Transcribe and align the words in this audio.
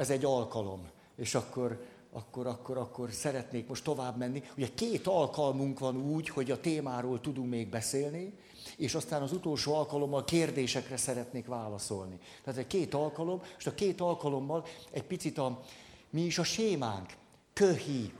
ez 0.00 0.10
egy 0.10 0.24
alkalom. 0.24 0.88
És 1.16 1.34
akkor, 1.34 1.84
akkor, 2.12 2.46
akkor, 2.46 2.78
akkor 2.78 3.12
szeretnék 3.12 3.68
most 3.68 3.84
tovább 3.84 4.16
menni. 4.16 4.42
Ugye 4.56 4.68
két 4.74 5.06
alkalmunk 5.06 5.78
van 5.78 5.96
úgy, 5.96 6.28
hogy 6.28 6.50
a 6.50 6.60
témáról 6.60 7.20
tudunk 7.20 7.50
még 7.50 7.68
beszélni, 7.68 8.32
és 8.76 8.94
aztán 8.94 9.22
az 9.22 9.32
utolsó 9.32 9.74
alkalommal 9.74 10.24
kérdésekre 10.24 10.96
szeretnék 10.96 11.46
válaszolni. 11.46 12.18
Tehát 12.44 12.58
egy 12.60 12.66
két 12.66 12.94
alkalom, 12.94 13.42
és 13.58 13.66
a 13.66 13.74
két 13.74 14.00
alkalommal 14.00 14.64
egy 14.90 15.04
picit 15.04 15.38
a, 15.38 15.62
mi 16.10 16.20
is 16.22 16.38
a 16.38 16.44
sémánk, 16.44 17.16
köhi, 17.52 18.12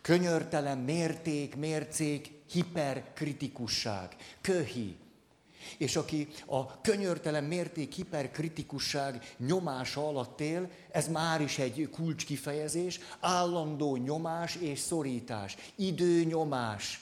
könyörtelen 0.00 0.78
mérték, 0.78 1.56
mércék, 1.56 2.32
hiperkritikusság, 2.50 4.16
köhi. 4.40 4.96
És 5.78 5.96
aki 5.96 6.28
a 6.46 6.80
könyörtelen 6.80 7.44
mérték 7.44 7.92
hiperkritikusság 7.92 9.34
nyomása 9.38 10.08
alatt 10.08 10.40
él, 10.40 10.70
ez 10.90 11.08
már 11.08 11.40
is 11.40 11.58
egy 11.58 11.88
kulcskifejezés, 11.92 13.00
állandó 13.20 13.96
nyomás 13.96 14.56
és 14.56 14.78
szorítás, 14.78 15.56
időnyomás, 15.76 17.00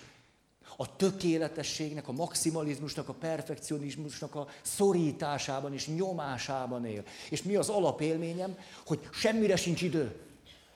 a 0.77 0.97
tökéletességnek, 0.97 2.09
a 2.09 2.13
maximalizmusnak, 2.13 3.09
a 3.09 3.13
perfekcionizmusnak 3.13 4.35
a 4.35 4.49
szorításában 4.63 5.73
és 5.73 5.89
nyomásában 5.89 6.85
él. 6.85 7.05
És 7.31 7.43
mi 7.43 7.57
az 7.57 7.69
alapélményem, 7.69 8.59
hogy 8.87 9.09
semmire 9.13 9.57
sincs 9.57 9.83
idő, 9.83 10.17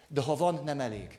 de 0.09 0.21
ha 0.21 0.37
van, 0.37 0.61
nem 0.65 0.81
elég. 0.81 1.19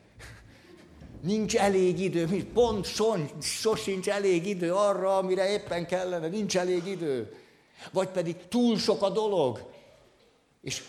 Nincs 1.25 1.55
elég 1.55 1.99
idő, 1.99 2.47
pont 2.53 2.85
son, 2.85 3.29
sosincs 3.41 4.09
elég 4.09 4.47
idő 4.47 4.73
arra, 4.73 5.17
amire 5.17 5.49
éppen 5.51 5.87
kellene, 5.87 6.27
nincs 6.27 6.57
elég 6.57 6.85
idő. 6.85 7.35
Vagy 7.91 8.07
pedig 8.07 8.35
túl 8.47 8.77
sok 8.77 9.01
a 9.01 9.09
dolog. 9.09 9.71
És 10.61 10.83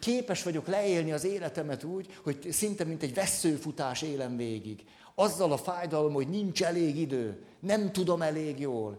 képes 0.00 0.42
vagyok 0.42 0.66
leélni 0.66 1.12
az 1.12 1.24
életemet 1.24 1.84
úgy, 1.84 2.06
hogy 2.22 2.52
szinte 2.52 2.84
mint 2.84 3.02
egy 3.02 3.14
veszőfutás 3.14 4.02
élem 4.02 4.36
végig. 4.36 4.84
Azzal 5.14 5.52
a 5.52 5.56
fájdalom, 5.56 6.12
hogy 6.12 6.28
nincs 6.28 6.62
elég 6.62 6.96
idő, 6.96 7.42
nem 7.60 7.92
tudom 7.92 8.22
elég 8.22 8.60
jól. 8.60 8.98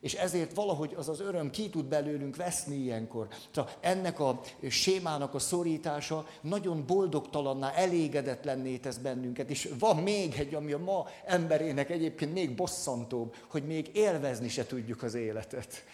És 0.00 0.14
ezért 0.14 0.54
valahogy 0.54 0.94
az 0.96 1.08
az 1.08 1.20
öröm 1.20 1.50
ki 1.50 1.70
tud 1.70 1.84
belőlünk 1.84 2.36
veszni 2.36 2.76
ilyenkor. 2.76 3.28
Tehát 3.52 3.78
ennek 3.80 4.20
a 4.20 4.40
sémának 4.68 5.34
a 5.34 5.38
szorítása 5.38 6.26
nagyon 6.40 6.86
boldogtalanná, 6.86 7.72
elégedetlenné 7.72 8.76
tesz 8.76 8.96
bennünket. 8.96 9.50
És 9.50 9.68
van 9.78 9.96
még 9.96 10.34
egy, 10.38 10.54
ami 10.54 10.72
a 10.72 10.78
ma 10.78 11.06
emberének 11.26 11.90
egyébként 11.90 12.32
még 12.32 12.54
bosszantóbb, 12.54 13.34
hogy 13.48 13.66
még 13.66 13.90
élvezni 13.92 14.48
se 14.48 14.66
tudjuk 14.66 15.02
az 15.02 15.14
életet. 15.14 15.84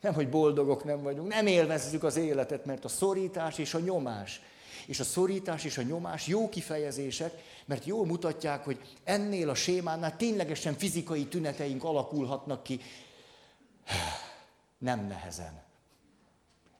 Nem, 0.00 0.14
hogy 0.14 0.28
boldogok 0.28 0.84
nem 0.84 1.02
vagyunk, 1.02 1.28
nem 1.28 1.46
élvezzük 1.46 2.02
az 2.02 2.16
életet, 2.16 2.64
mert 2.64 2.84
a 2.84 2.88
szorítás 2.88 3.58
és 3.58 3.74
a 3.74 3.78
nyomás. 3.78 4.40
És 4.86 5.00
a 5.00 5.04
szorítás 5.04 5.64
és 5.64 5.78
a 5.78 5.82
nyomás 5.82 6.26
jó 6.26 6.48
kifejezések, 6.48 7.32
mert 7.66 7.84
jól 7.84 8.06
mutatják, 8.06 8.64
hogy 8.64 8.78
ennél 9.04 9.48
a 9.48 9.54
sémánál 9.54 10.16
ténylegesen 10.16 10.74
fizikai 10.74 11.26
tüneteink 11.26 11.84
alakulhatnak 11.84 12.62
ki, 12.62 12.80
nem 14.78 15.06
nehezen. 15.06 15.62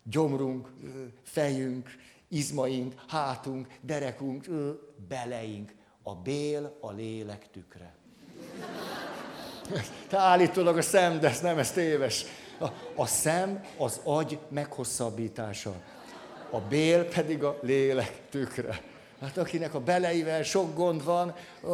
Gyomrunk, 0.03 0.69
fejünk, 1.22 1.91
izmaink, 2.28 2.94
hátunk, 3.08 3.66
derekunk, 3.80 4.47
beleink. 5.08 5.75
A 6.03 6.14
bél 6.14 6.77
a 6.81 6.91
lélek 6.91 7.50
tükre. 7.50 7.94
Te 10.08 10.19
állítólag 10.19 10.77
a 10.77 10.83
szem, 10.83 11.20
de 11.20 11.28
ez 11.28 11.41
nem, 11.41 11.58
ez 11.58 11.72
téves. 11.72 12.25
A, 12.58 12.66
a 12.94 13.06
szem 13.06 13.64
az 13.78 14.00
agy 14.05 14.38
meghosszabbítása. 14.48 15.75
A 16.50 16.61
bél 16.61 17.05
pedig 17.08 17.44
a 17.44 17.58
lélek 17.62 18.28
tükre. 18.28 18.83
Hát 19.20 19.36
akinek 19.36 19.75
a 19.75 19.81
beleivel 19.81 20.42
sok 20.42 20.75
gond 20.75 21.05
van, 21.05 21.34
ó, 21.64 21.70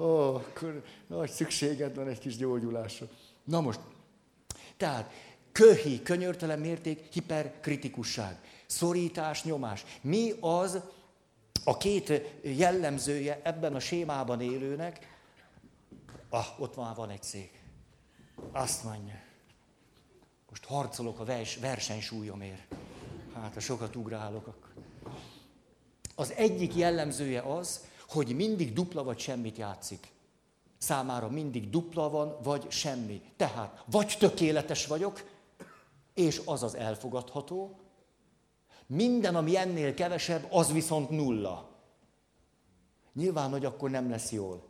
ó, 0.00 0.42
nagy 1.06 1.30
szükséged 1.30 1.94
van 1.94 2.08
egy 2.08 2.18
kis 2.18 2.36
gyógyulásra. 2.36 3.06
Na 3.44 3.60
most, 3.60 3.80
tehát 4.76 5.10
köhi, 5.52 6.02
könyörtelen 6.02 6.58
mérték, 6.58 7.12
hiperkritikusság, 7.12 8.38
szorítás, 8.66 9.44
nyomás. 9.44 9.84
Mi 10.00 10.32
az 10.40 10.80
a 11.64 11.76
két 11.76 12.22
jellemzője 12.42 13.40
ebben 13.42 13.74
a 13.74 13.80
sémában 13.80 14.40
élőnek? 14.40 15.14
Ah, 16.28 16.60
ott 16.60 16.76
már 16.76 16.94
van 16.94 17.10
egy 17.10 17.22
szék. 17.22 17.62
Azt 18.52 18.84
mondja. 18.84 19.20
Most 20.50 20.64
harcolok 20.64 21.18
a 21.20 21.24
vers, 21.24 21.56
versenysúlyomért. 21.56 22.74
Hát, 23.34 23.54
ha 23.54 23.60
sokat 23.60 23.96
ugrálok, 23.96 24.46
akkor... 24.46 24.72
Az 26.14 26.32
egyik 26.32 26.76
jellemzője 26.76 27.40
az, 27.40 27.86
hogy 28.08 28.34
mindig 28.34 28.72
dupla 28.72 29.02
vagy 29.02 29.18
semmit 29.18 29.56
játszik 29.56 30.08
számára 30.78 31.28
mindig 31.28 31.70
dupla 31.70 32.10
van, 32.10 32.36
vagy 32.42 32.70
semmi. 32.70 33.22
Tehát 33.36 33.84
vagy 33.90 34.16
tökéletes 34.18 34.86
vagyok, 34.86 35.24
és 36.14 36.42
az 36.44 36.62
az 36.62 36.74
elfogadható, 36.74 37.78
minden, 38.86 39.36
ami 39.36 39.56
ennél 39.56 39.94
kevesebb, 39.94 40.46
az 40.50 40.72
viszont 40.72 41.10
nulla. 41.10 41.68
Nyilván, 43.14 43.50
hogy 43.50 43.64
akkor 43.64 43.90
nem 43.90 44.10
lesz 44.10 44.32
jól. 44.32 44.62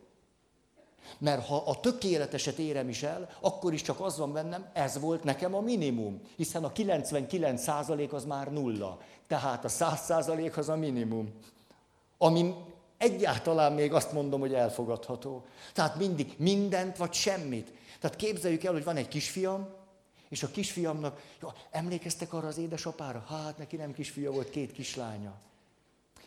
Mert 1.19 1.47
ha 1.47 1.57
a 1.57 1.81
tökéleteset 1.81 2.59
érem 2.59 2.89
is 2.89 3.03
el, 3.03 3.29
akkor 3.41 3.73
is 3.73 3.83
csak 3.83 4.01
az 4.01 4.19
van 4.19 4.33
bennem, 4.33 4.71
ez 4.73 5.01
volt 5.01 5.25
nekem 5.25 5.55
a 5.55 5.61
minimum. 5.61 6.21
Hiszen 6.37 6.65
a 6.65 6.73
99% 6.73 8.11
az 8.11 8.25
már 8.25 8.53
nulla. 8.53 8.99
Tehát 9.27 9.65
a 9.65 9.69
100% 9.69 10.57
az 10.57 10.69
a 10.69 10.77
minimum. 10.77 11.35
Ami 12.19 12.55
egyáltalán 12.99 13.73
még 13.73 13.93
azt 13.93 14.13
mondom, 14.13 14.41
hogy 14.41 14.55
elfogadható. 14.55 15.45
Tehát 15.73 15.97
mindig 15.97 16.35
mindent 16.39 16.97
vagy 16.97 17.13
semmit. 17.13 17.73
Tehát 18.01 18.17
képzeljük 18.17 18.65
el, 18.65 18.73
hogy 18.73 18.85
van 18.85 18.97
egy 18.97 19.09
kisfiam, 19.09 19.69
és 20.29 20.43
a 20.43 20.51
kisfiamnak, 20.51 21.23
jó, 21.41 21.49
emlékeztek 21.71 22.33
arra 22.33 22.47
az 22.47 22.59
édesapára? 22.59 23.25
Hát 23.29 23.59
neki 23.59 23.77
nem 23.77 23.93
kisfia 23.93 24.31
volt, 24.31 24.51
két 24.51 24.73
kislánya. 24.73 25.35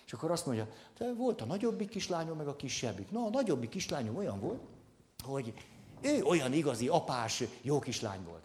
És 0.05 0.13
akkor 0.13 0.31
azt 0.31 0.45
mondja, 0.45 0.67
de 0.97 1.13
volt 1.13 1.41
a 1.41 1.45
nagyobbik 1.45 1.89
kislányom, 1.89 2.37
meg 2.37 2.47
a 2.47 2.55
kisebbik. 2.55 3.11
Na, 3.11 3.25
a 3.25 3.29
nagyobbik 3.29 3.69
kislányom 3.69 4.17
olyan 4.17 4.39
volt, 4.39 4.61
hogy 5.23 5.53
ő 6.01 6.23
olyan 6.23 6.53
igazi 6.53 6.87
apás 6.87 7.43
jó 7.61 7.79
kislány 7.79 8.23
volt. 8.23 8.43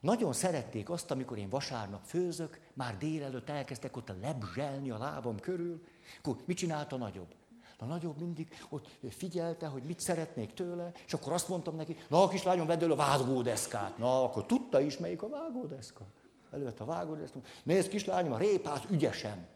Nagyon 0.00 0.32
szerették 0.32 0.90
azt, 0.90 1.10
amikor 1.10 1.38
én 1.38 1.48
vasárnap 1.48 2.04
főzök, 2.04 2.60
már 2.72 2.96
délelőtt 2.98 3.48
elkezdtek 3.48 3.96
ott 3.96 4.12
lebzselni 4.20 4.90
a 4.90 4.98
lábam 4.98 5.40
körül. 5.40 5.84
Akkor 6.18 6.36
mit 6.44 6.56
csinált 6.56 6.92
a 6.92 6.96
nagyobb? 6.96 7.34
A 7.84 7.86
nagyobb 7.86 8.18
mindig 8.18 8.48
ott 8.68 8.88
figyelte, 9.10 9.66
hogy 9.66 9.82
mit 9.82 10.00
szeretnék 10.00 10.54
tőle, 10.54 10.92
és 11.06 11.12
akkor 11.12 11.32
azt 11.32 11.48
mondtam 11.48 11.76
neki, 11.76 11.96
na 12.08 12.22
a 12.22 12.28
kislányom, 12.28 12.66
vedd 12.66 12.82
elő 12.82 12.92
a 12.92 12.96
vágódeszkát. 12.96 13.98
Na, 13.98 14.24
akkor 14.24 14.46
tudta 14.46 14.80
is, 14.80 14.98
melyik 14.98 15.22
a 15.22 15.28
vágódeszka. 15.28 16.04
Előtt 16.52 16.80
a 16.80 16.84
vágódeszkát. 16.84 17.46
Nézd, 17.62 17.88
kislányom, 17.88 18.32
a 18.32 18.38
répát 18.38 18.86
ügyesen. 18.90 19.46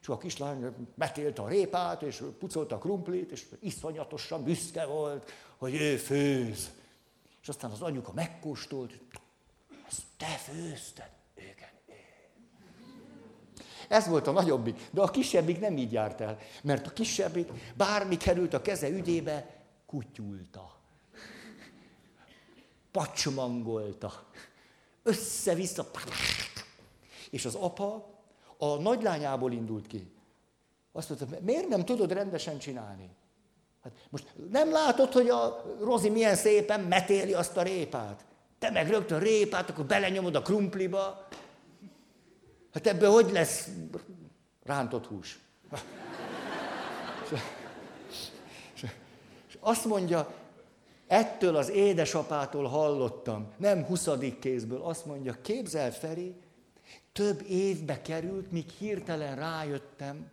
És 0.00 0.08
a 0.08 0.18
kislány 0.18 0.74
betélte 0.94 1.42
a 1.42 1.48
répát, 1.48 2.02
és 2.02 2.22
pucolta 2.38 2.74
a 2.74 2.78
krumplit, 2.78 3.30
és 3.30 3.46
iszonyatosan 3.60 4.44
büszke 4.44 4.86
volt, 4.86 5.30
hogy 5.56 5.74
ő 5.74 5.96
főz. 5.96 6.70
És 7.42 7.48
aztán 7.48 7.70
az 7.70 7.82
anyuka 7.82 8.12
megkóstolt, 8.12 8.98
ezt 9.88 10.02
te 10.16 10.26
főzted. 10.26 11.15
Ez 13.88 14.08
volt 14.08 14.26
a 14.26 14.32
nagyobbik. 14.32 14.88
De 14.90 15.00
a 15.00 15.10
kisebbik 15.10 15.60
nem 15.60 15.76
így 15.76 15.92
járt 15.92 16.20
el. 16.20 16.38
Mert 16.62 16.86
a 16.86 16.90
kisebbik 16.90 17.48
bármi 17.74 18.16
került 18.16 18.54
a 18.54 18.62
keze 18.62 18.88
ügyébe, 18.88 19.46
kutyulta. 19.86 20.74
Pacsmangolta. 22.90 24.26
Össze-vissza. 25.02 25.90
És 27.30 27.44
az 27.44 27.54
apa 27.54 28.14
a 28.58 28.76
nagylányából 28.76 29.52
indult 29.52 29.86
ki. 29.86 30.10
Azt 30.92 31.08
mondta, 31.08 31.38
miért 31.40 31.68
nem 31.68 31.84
tudod 31.84 32.12
rendesen 32.12 32.58
csinálni? 32.58 33.10
Hát 33.82 33.92
most 34.10 34.34
nem 34.50 34.70
látod, 34.70 35.12
hogy 35.12 35.28
a 35.28 35.64
Rozi 35.80 36.08
milyen 36.08 36.34
szépen 36.34 36.80
metéli 36.80 37.34
azt 37.34 37.56
a 37.56 37.62
répát? 37.62 38.24
Te 38.58 38.70
meg 38.70 38.90
rögtön 38.90 39.18
répát, 39.18 39.70
akkor 39.70 39.84
belenyomod 39.84 40.34
a 40.34 40.42
krumpliba. 40.42 41.28
Hát 42.76 42.86
ebből 42.86 43.10
hogy 43.10 43.30
lesz 43.32 43.68
rántott 44.64 45.06
hús? 45.06 45.38
És 49.46 49.58
azt 49.60 49.84
mondja, 49.84 50.34
ettől 51.06 51.56
az 51.56 51.70
édesapától 51.70 52.64
hallottam, 52.64 53.52
nem 53.56 53.84
huszadik 53.84 54.38
kézből, 54.38 54.82
azt 54.82 55.06
mondja, 55.06 55.36
képzel 55.42 55.92
Feri, 55.92 56.34
több 57.12 57.44
évbe 57.48 58.02
került, 58.02 58.52
míg 58.52 58.68
hirtelen 58.68 59.36
rájöttem, 59.36 60.30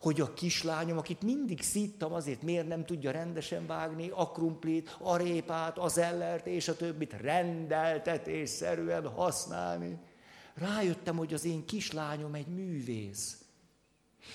hogy 0.00 0.20
a 0.20 0.32
kislányom, 0.32 0.98
akit 0.98 1.22
mindig 1.22 1.62
szíttam 1.62 2.12
azért, 2.12 2.42
miért 2.42 2.68
nem 2.68 2.84
tudja 2.84 3.10
rendesen 3.10 3.66
vágni 3.66 4.10
a 4.14 4.30
krumplit, 4.30 4.96
a 5.00 5.16
répát, 5.16 5.78
az 5.78 5.98
ellert 5.98 6.46
és 6.46 6.68
a 6.68 6.76
többit 6.76 7.12
rendeltetésszerűen 7.12 9.08
használni. 9.08 9.98
Rájöttem, 10.58 11.16
hogy 11.16 11.34
az 11.34 11.44
én 11.44 11.64
kislányom 11.64 12.34
egy 12.34 12.46
művész. 12.46 13.44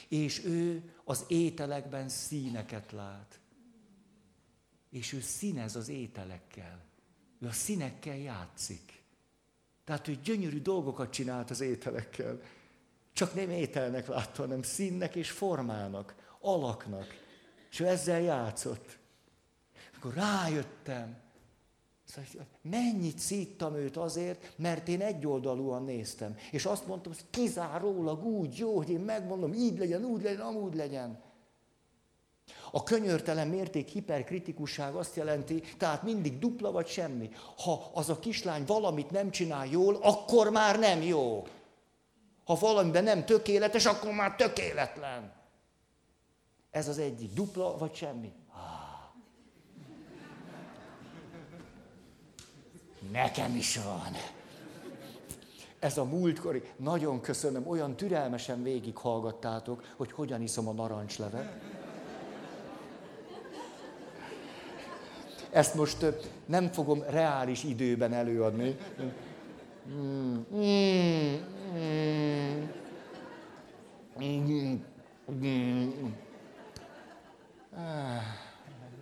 És 0.07 0.43
ő 0.43 0.93
az 1.03 1.25
ételekben 1.27 2.09
színeket 2.09 2.91
lát. 2.91 3.39
És 4.89 5.13
ő 5.13 5.21
színez 5.21 5.75
az 5.75 5.89
ételekkel. 5.89 6.83
Ő 7.39 7.47
a 7.47 7.51
színekkel 7.51 8.17
játszik. 8.17 9.01
Tehát 9.83 10.07
ő 10.07 10.17
gyönyörű 10.23 10.61
dolgokat 10.61 11.11
csinált 11.11 11.49
az 11.49 11.61
ételekkel. 11.61 12.41
Csak 13.13 13.33
nem 13.33 13.49
ételnek 13.49 14.07
látta, 14.07 14.41
hanem 14.41 14.61
színnek 14.61 15.15
és 15.15 15.31
formának, 15.31 16.15
alaknak. 16.39 17.07
És 17.69 17.79
ő 17.79 17.87
ezzel 17.87 18.21
játszott. 18.21 18.97
Akkor 19.95 20.13
rájöttem, 20.13 21.22
mennyit 22.61 23.19
szíttam 23.19 23.75
őt 23.75 23.97
azért, 23.97 24.53
mert 24.55 24.87
én 24.87 25.01
egyoldalúan 25.01 25.83
néztem. 25.83 26.37
És 26.51 26.65
azt 26.65 26.87
mondtam, 26.87 27.11
hogy 27.11 27.23
kizárólag 27.29 28.25
úgy 28.25 28.57
jó, 28.57 28.75
hogy 28.77 28.89
én 28.89 28.99
megmondom, 28.99 29.53
így 29.53 29.77
legyen, 29.77 30.03
úgy 30.03 30.21
legyen, 30.21 30.45
amúgy 30.45 30.75
legyen. 30.75 31.21
A 32.71 32.83
könyörtelen 32.83 33.47
mérték 33.47 33.87
hiperkritikusság 33.87 34.95
azt 34.95 35.15
jelenti, 35.15 35.63
tehát 35.77 36.03
mindig 36.03 36.39
dupla 36.39 36.71
vagy 36.71 36.87
semmi. 36.87 37.29
Ha 37.57 37.91
az 37.93 38.09
a 38.09 38.19
kislány 38.19 38.63
valamit 38.65 39.11
nem 39.11 39.31
csinál 39.31 39.67
jól, 39.67 39.95
akkor 40.01 40.49
már 40.49 40.79
nem 40.79 41.01
jó. 41.01 41.47
Ha 42.45 42.55
valamiben 42.55 43.03
nem 43.03 43.25
tökéletes, 43.25 43.85
akkor 43.85 44.11
már 44.11 44.35
tökéletlen. 44.35 45.33
Ez 46.71 46.87
az 46.87 46.97
egyik, 46.97 47.33
dupla 47.33 47.77
vagy 47.77 47.95
semmi. 47.95 48.31
Nekem 53.13 53.55
is 53.55 53.77
van. 53.77 54.11
Ez 55.79 55.97
a 55.97 56.03
múltkori, 56.03 56.61
nagyon 56.77 57.21
köszönöm, 57.21 57.67
olyan 57.67 57.95
türelmesen 57.95 58.63
végighallgattátok, 58.63 59.93
hogy 59.97 60.11
hogyan 60.11 60.41
iszom 60.41 60.67
a 60.67 60.71
narancslevet. 60.71 61.61
Ezt 65.51 65.75
most 65.75 66.05
nem 66.45 66.67
fogom 66.71 67.03
reális 67.09 67.63
időben 67.63 68.13
előadni. 68.13 68.77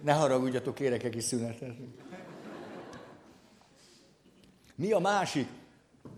Ne 0.04 0.14
haragudjatok, 0.14 0.76
kérek 0.76 1.04
egy 1.04 1.22
szünetet. 1.22 1.76
Mi 4.82 4.92
a 4.92 5.00
másik, 5.00 5.50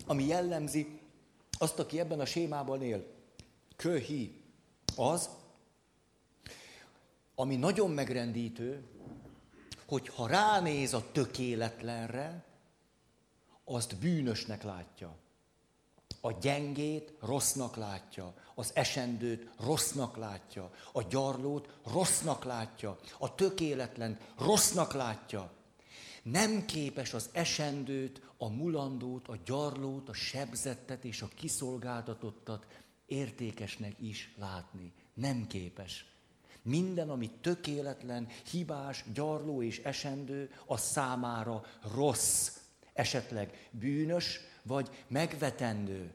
ami 0.06 0.24
jellemzi 0.24 1.00
azt, 1.60 1.80
aki 1.80 2.00
ebben 2.00 2.20
a 2.20 2.26
sémában 2.26 2.82
él? 2.82 3.06
Köhi. 3.76 4.42
Az, 4.96 5.30
ami 7.36 7.56
nagyon 7.56 7.92
megrendítő, 7.92 8.84
hogy 9.88 10.08
ha 10.08 10.28
ránéz 10.28 10.94
a 10.94 11.12
tökéletlenre, 11.12 12.46
azt 13.66 13.98
bűnösnek 13.98 14.64
látja. 14.64 15.16
A 16.22 16.32
gyengét 16.32 17.14
rossznak 17.20 17.76
látja, 17.76 18.34
az 18.56 18.72
esendőt 18.74 19.50
rossznak 19.60 20.18
látja, 20.18 20.72
a 20.92 21.02
gyarlót 21.02 21.80
rossznak 21.92 22.44
látja, 22.44 23.00
a 23.18 23.36
tökéletlen 23.36 24.20
rossznak 24.38 24.94
látja. 24.94 25.52
Nem 26.24 26.66
képes 26.66 27.14
az 27.14 27.30
esendőt, 27.32 28.22
a 28.38 28.50
mulandót, 28.50 29.28
a 29.28 29.38
gyarlót, 29.46 30.10
a 30.10 30.14
sebzettet 30.14 31.04
és 31.04 31.22
a 31.22 31.28
kiszolgáltatottat 31.36 32.66
értékesnek 33.06 34.00
is 34.00 34.34
látni. 34.38 34.94
Nem 35.14 35.48
képes. 35.48 36.06
Minden, 36.62 37.10
ami 37.10 37.30
tökéletlen, 37.42 38.28
hibás, 38.52 39.06
gyarló 39.14 39.62
és 39.62 39.80
esendő, 39.80 40.52
a 40.66 40.78
számára 40.78 41.66
rossz, 41.96 42.58
esetleg 42.94 43.70
bűnös, 43.72 44.40
vagy 44.62 45.06
megvetendő. 45.08 46.14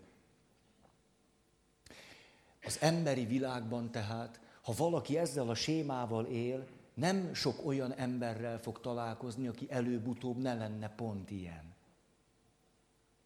Az 2.64 2.78
emberi 2.81 3.25
világban 3.25 3.90
tehát, 3.90 4.40
ha 4.62 4.72
valaki 4.76 5.19
ezzel 5.19 5.49
a 5.49 5.54
sémával 5.54 6.25
él, 6.26 6.66
nem 6.98 7.34
sok 7.34 7.66
olyan 7.66 7.92
emberrel 7.92 8.58
fog 8.60 8.80
találkozni, 8.80 9.48
aki 9.48 9.66
előbb-utóbb 9.70 10.36
ne 10.36 10.54
lenne 10.54 10.88
pont 10.88 11.30
ilyen. 11.30 11.74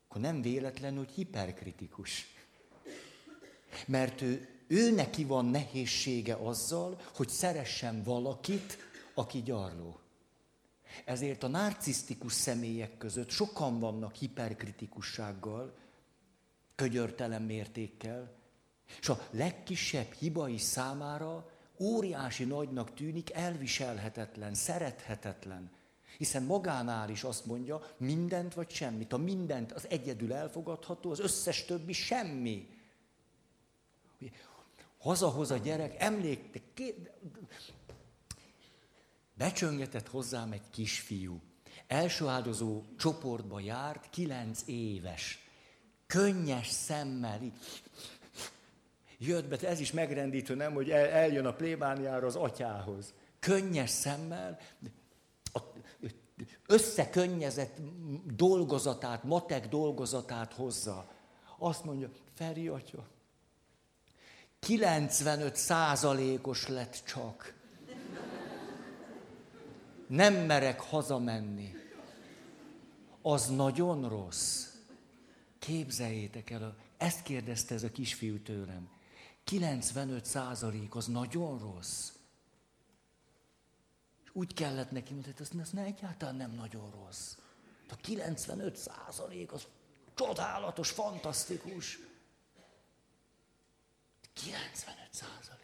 Akkor 0.09 0.21
nem 0.21 0.43
véletlen, 0.43 0.97
hogy 0.97 1.11
hiperkritikus. 1.11 2.27
Mert 3.87 4.21
ő 4.21 4.53
ő 4.73 4.95
neki 4.95 5.25
van 5.25 5.45
nehézsége 5.45 6.35
azzal, 6.35 7.01
hogy 7.15 7.29
szeressen 7.29 8.03
valakit, 8.03 8.77
aki 9.15 9.43
gyarló. 9.43 9.99
Ezért 11.05 11.43
a 11.43 11.49
narcisztikus 11.49 12.33
személyek 12.33 12.99
között 12.99 13.31
sokan 13.31 13.79
vannak 13.79 14.15
hiperkritikussággal, 14.15 15.75
kögyörtelen 16.75 17.43
mértékkel, 17.43 18.33
és 19.01 19.09
a 19.09 19.27
legkisebb 19.31 20.13
hiba 20.13 20.49
is 20.49 20.61
számára 20.61 21.51
óriási 21.79 22.45
nagynak 22.45 22.95
tűnik, 22.95 23.33
elviselhetetlen, 23.33 24.55
szerethetetlen. 24.55 25.71
Hiszen 26.19 26.43
magánál 26.43 27.11
is 27.11 27.23
azt 27.23 27.47
mondja, 27.47 27.83
mindent 27.97 28.55
vagy 28.55 28.71
semmit. 28.71 29.13
A 29.13 29.17
mindent 29.17 29.73
az 29.73 29.87
egyedül 29.89 30.33
elfogadható, 30.33 31.11
az 31.11 31.21
összes 31.21 31.65
többi 31.65 31.93
semmi 31.93 32.69
hazahoz 34.99 35.51
a 35.51 35.57
gyerek, 35.57 36.03
emlékte, 36.03 36.61
becsöngetett 39.35 40.09
hozzám 40.09 40.53
egy 40.53 40.71
kisfiú. 40.71 41.41
Első 41.87 42.27
áldozó 42.27 42.83
csoportba 42.99 43.61
járt, 43.61 44.11
kilenc 44.11 44.63
éves. 44.67 45.39
Könnyes 46.07 46.69
szemmel, 46.69 47.43
így 47.43 47.53
jött 49.27 49.49
be, 49.49 49.69
ez 49.69 49.81
is 49.81 49.93
megrendítő, 49.93 50.55
nem, 50.55 50.73
hogy 50.73 50.91
el, 50.91 51.07
eljön 51.07 51.47
a 51.47 51.53
plébániára 51.53 52.27
az 52.27 52.37
atyához. 52.37 53.15
Könnyes 53.39 53.91
szemmel, 53.91 54.59
összekönnyezett 56.67 57.77
dolgozatát, 58.35 59.25
matek 59.25 59.69
dolgozatát 59.69 60.53
hozza. 60.53 61.11
Azt 61.59 61.85
mondja, 61.85 62.11
Feri 62.35 62.69
atya, 62.69 63.07
95 64.59 65.57
százalékos 65.57 66.69
lett 66.69 67.03
csak. 67.07 67.55
Nem 70.07 70.35
merek 70.35 70.81
hazamenni. 70.81 71.75
Az 73.23 73.47
nagyon 73.47 74.09
rossz. 74.09 74.67
Képzeljétek 75.59 76.51
el, 76.51 76.77
ezt 76.97 77.23
kérdezte 77.23 77.75
ez 77.75 77.83
a 77.83 77.91
kisfiú 77.91 78.39
tőlem. 78.39 78.89
95 79.45 80.25
százalék 80.25 80.95
az 80.95 81.07
nagyon 81.07 81.59
rossz. 81.59 82.13
És 84.25 84.31
úgy 84.33 84.55
kellett 84.55 84.91
neki 84.91 85.15
hogy 85.15 85.35
ez, 85.41 85.49
ez 85.61 85.79
egyáltalán 85.85 86.37
nem 86.37 86.51
nagyon 86.51 86.91
rossz. 86.91 87.37
A 87.89 87.97
95 87.97 88.77
százalék 88.77 89.53
az 89.53 89.67
csodálatos, 90.15 90.91
fantasztikus. 90.91 91.99
95 94.33 95.09
százalék. 95.11 95.61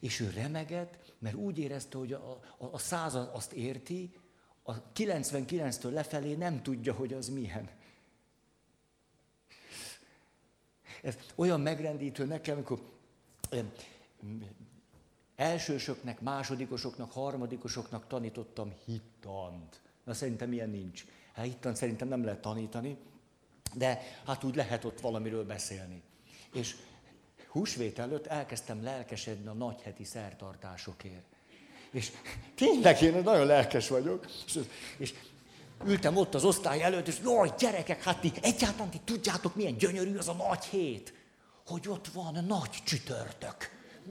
És 0.00 0.20
ő 0.20 0.30
remegett, 0.30 1.14
mert 1.18 1.34
úgy 1.34 1.58
érezte, 1.58 1.98
hogy 1.98 2.12
a, 2.12 2.30
a, 2.58 2.66
a 2.72 2.78
század 2.78 3.30
azt 3.32 3.52
érti, 3.52 4.16
a 4.62 4.92
99-től 4.92 5.92
lefelé 5.92 6.34
nem 6.34 6.62
tudja, 6.62 6.94
hogy 6.94 7.12
az 7.12 7.28
milyen. 7.28 7.70
Ez 11.04 11.16
olyan 11.34 11.60
megrendítő 11.60 12.24
nekem, 12.24 12.54
amikor 12.54 12.80
elsősöknek, 15.36 16.20
másodikosoknak, 16.20 17.12
harmadikosoknak 17.12 18.06
tanítottam 18.06 18.72
hittant. 18.84 19.80
Na 20.04 20.14
szerintem 20.14 20.52
ilyen 20.52 20.70
nincs. 20.70 21.04
Hát 21.32 21.44
hittant 21.44 21.76
szerintem 21.76 22.08
nem 22.08 22.24
lehet 22.24 22.40
tanítani, 22.40 22.96
de 23.74 24.02
hát 24.26 24.44
úgy 24.44 24.54
lehet 24.54 24.84
ott 24.84 25.00
valamiről 25.00 25.44
beszélni. 25.44 26.02
És 26.52 26.76
húsvét 27.48 27.98
előtt 27.98 28.26
elkezdtem 28.26 28.82
lelkesedni 28.82 29.46
a 29.46 29.52
nagyheti 29.52 30.04
szertartásokért. 30.04 31.24
És 31.90 32.12
tényleg 32.54 33.02
én 33.02 33.22
nagyon 33.22 33.46
lelkes 33.46 33.88
vagyok. 33.88 34.26
És, 34.46 34.60
és 34.96 35.14
ültem 35.86 36.16
ott 36.16 36.34
az 36.34 36.44
osztály 36.44 36.82
előtt, 36.82 37.08
és 37.08 37.16
jaj, 37.24 37.52
gyerekek, 37.58 38.02
hát 38.02 38.20
ti 38.20 38.32
egyáltalán 38.42 38.90
ti 38.90 39.00
tudjátok, 39.04 39.54
milyen 39.54 39.76
gyönyörű 39.76 40.16
az 40.16 40.28
a 40.28 40.32
nagy 40.32 40.64
hét. 40.64 41.14
Hogy 41.66 41.88
ott 41.88 42.06
van 42.08 42.44
nagy 42.48 42.70
csütörtök, 42.84 43.56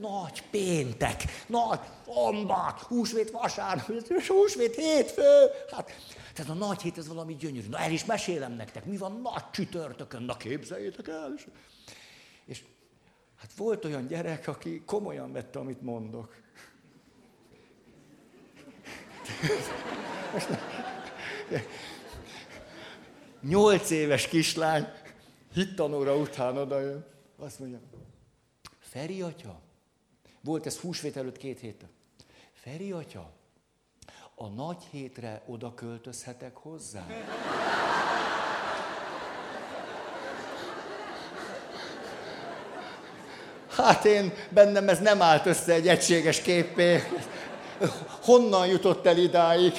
nagy 0.00 0.42
péntek, 0.50 1.22
nagy 1.46 1.80
szombat, 2.04 2.80
húsvét 2.80 3.30
vasárnap, 3.30 3.86
húsvét 4.26 4.74
hétfő. 4.74 5.50
Hát, 5.70 5.90
tehát 6.34 6.50
a 6.50 6.54
nagy 6.54 6.82
hét 6.82 6.98
ez 6.98 7.08
valami 7.08 7.36
gyönyörű. 7.36 7.68
Na 7.68 7.78
el 7.78 7.92
is 7.92 8.04
mesélem 8.04 8.52
nektek, 8.52 8.84
mi 8.84 8.96
van 8.96 9.20
nagy 9.22 9.50
csütörtökön, 9.50 10.22
na 10.22 10.36
képzeljétek 10.36 11.08
el. 11.08 11.34
És 12.46 12.62
Hát 13.44 13.52
volt 13.56 13.84
olyan 13.84 14.06
gyerek, 14.06 14.48
aki 14.48 14.82
komolyan 14.86 15.32
vette, 15.32 15.58
amit 15.58 15.82
mondok. 15.82 16.34
Nyolc 23.40 23.90
éves 23.90 24.28
kislány 24.28 24.88
hittanóra 25.52 26.16
után 26.16 26.56
odajön. 26.56 27.06
Azt 27.38 27.58
mondja, 27.58 27.80
Feri 28.78 29.22
atya, 29.22 29.60
volt 30.40 30.66
ez 30.66 30.78
húsvét 30.78 31.16
előtt 31.16 31.36
két 31.36 31.60
héttel. 31.60 31.88
Feri 32.52 32.92
atya, 32.92 33.30
a 34.34 34.46
nagy 34.46 34.82
hétre 34.90 35.42
oda 35.46 35.74
költözhetek 35.74 36.56
hozzá? 36.56 37.06
Hát 43.76 44.04
én 44.04 44.32
bennem 44.48 44.88
ez 44.88 45.00
nem 45.00 45.22
állt 45.22 45.46
össze 45.46 45.72
egy 45.72 45.88
egységes 45.88 46.40
képé. 46.40 47.02
Honnan 48.22 48.66
jutott 48.66 49.06
el 49.06 49.18
idáig? 49.18 49.72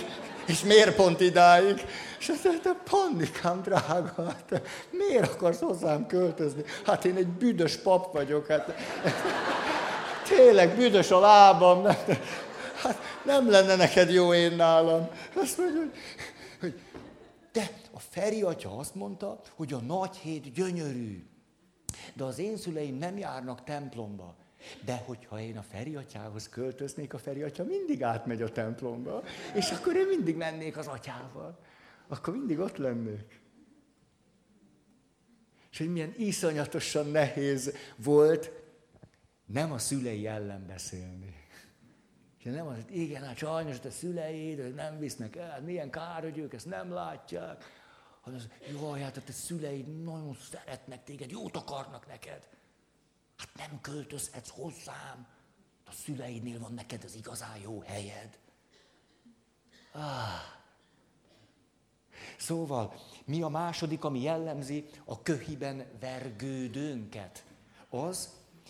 És 0.45 0.63
miért 0.63 0.95
pont 0.95 1.19
idáig? 1.19 1.85
És 2.19 2.29
azt 2.29 2.43
mondta, 2.43 2.75
Pannikám, 2.89 3.61
drága, 3.61 4.23
hát 4.25 4.61
miért 4.91 5.33
akarsz 5.33 5.59
hozzám 5.59 6.05
költözni? 6.05 6.63
Hát 6.85 7.05
én 7.05 7.15
egy 7.15 7.27
büdös 7.27 7.77
pap 7.77 8.13
vagyok, 8.13 8.47
hát 8.47 8.73
tényleg 10.27 10.75
büdös 10.75 11.11
a 11.11 11.19
lábam. 11.19 11.81
Nem, 11.81 11.95
hát 12.81 12.97
nem 13.23 13.49
lenne 13.49 13.75
neked 13.75 14.11
jó 14.11 14.33
én 14.33 14.55
nálam. 14.55 15.09
Azt 15.35 15.57
mondja, 15.57 15.79
hogy, 15.79 15.91
hogy 16.59 16.79
de 17.51 17.69
a 17.93 17.99
Feri 18.09 18.41
atya 18.41 18.77
azt 18.77 18.95
mondta, 18.95 19.39
hogy 19.55 19.73
a 19.73 19.77
nagy 19.77 20.15
hét 20.15 20.53
gyönyörű. 20.53 21.25
De 22.13 22.23
az 22.23 22.39
én 22.39 22.57
szüleim 22.57 22.97
nem 22.97 23.17
járnak 23.17 23.63
templomba. 23.63 24.35
De 24.85 24.95
hogyha 25.05 25.39
én 25.39 25.57
a 25.57 25.61
Feri 25.61 25.95
atyához 25.95 26.49
költöznék, 26.49 27.13
a 27.13 27.17
Feri 27.17 27.43
atya 27.43 27.63
mindig 27.63 28.03
átmegy 28.03 28.41
a 28.41 28.51
templomba, 28.51 29.23
és 29.55 29.71
akkor 29.71 29.95
én 29.95 30.07
mindig 30.07 30.35
mennék 30.35 30.77
az 30.77 30.87
atyával. 30.87 31.59
Akkor 32.07 32.33
mindig 32.33 32.59
ott 32.59 32.77
lennék. 32.77 33.41
És 35.71 35.77
hogy 35.77 35.91
milyen 35.91 36.13
iszonyatosan 36.17 37.07
nehéz 37.07 37.75
volt 37.95 38.51
nem 39.45 39.71
a 39.71 39.77
szülei 39.77 40.27
ellen 40.27 40.65
beszélni. 40.67 41.35
És 42.37 42.43
nem 42.43 42.67
az, 42.67 42.77
igen, 42.89 43.23
hát 43.23 43.37
sajnos 43.37 43.79
a 43.79 43.91
szüleid 43.91 44.73
nem 44.73 44.99
visznek 44.99 45.35
el, 45.35 45.49
hát 45.49 45.65
milyen 45.65 45.89
kár, 45.89 46.21
hogy 46.21 46.37
ők 46.37 46.53
ezt 46.53 46.65
nem 46.65 46.91
látják. 46.91 47.63
Hanem 48.21 48.39
az, 48.39 48.49
jaj, 48.81 49.01
hát 49.01 49.17
a 49.17 49.21
te 49.21 49.31
szüleid 49.31 50.03
nagyon 50.03 50.37
szeretnek 50.51 51.03
téged, 51.03 51.31
jót 51.31 51.55
akarnak 51.55 52.07
neked. 52.07 52.47
Nem 53.55 53.81
költözhetsz 53.81 54.49
hozzám. 54.49 55.27
A 55.85 55.91
szüleidnél 55.91 56.59
van 56.59 56.73
neked 56.73 57.03
az 57.03 57.15
igazán 57.15 57.57
jó 57.57 57.79
helyed. 57.79 58.39
Ah. 59.91 60.55
Szóval, 62.37 62.93
mi 63.25 63.41
a 63.41 63.47
második, 63.47 64.03
ami 64.03 64.21
jellemzi 64.21 64.85
a 65.05 65.21
köhiben 65.21 65.85
vergődőnket? 65.99 67.45
Az, 67.89 68.29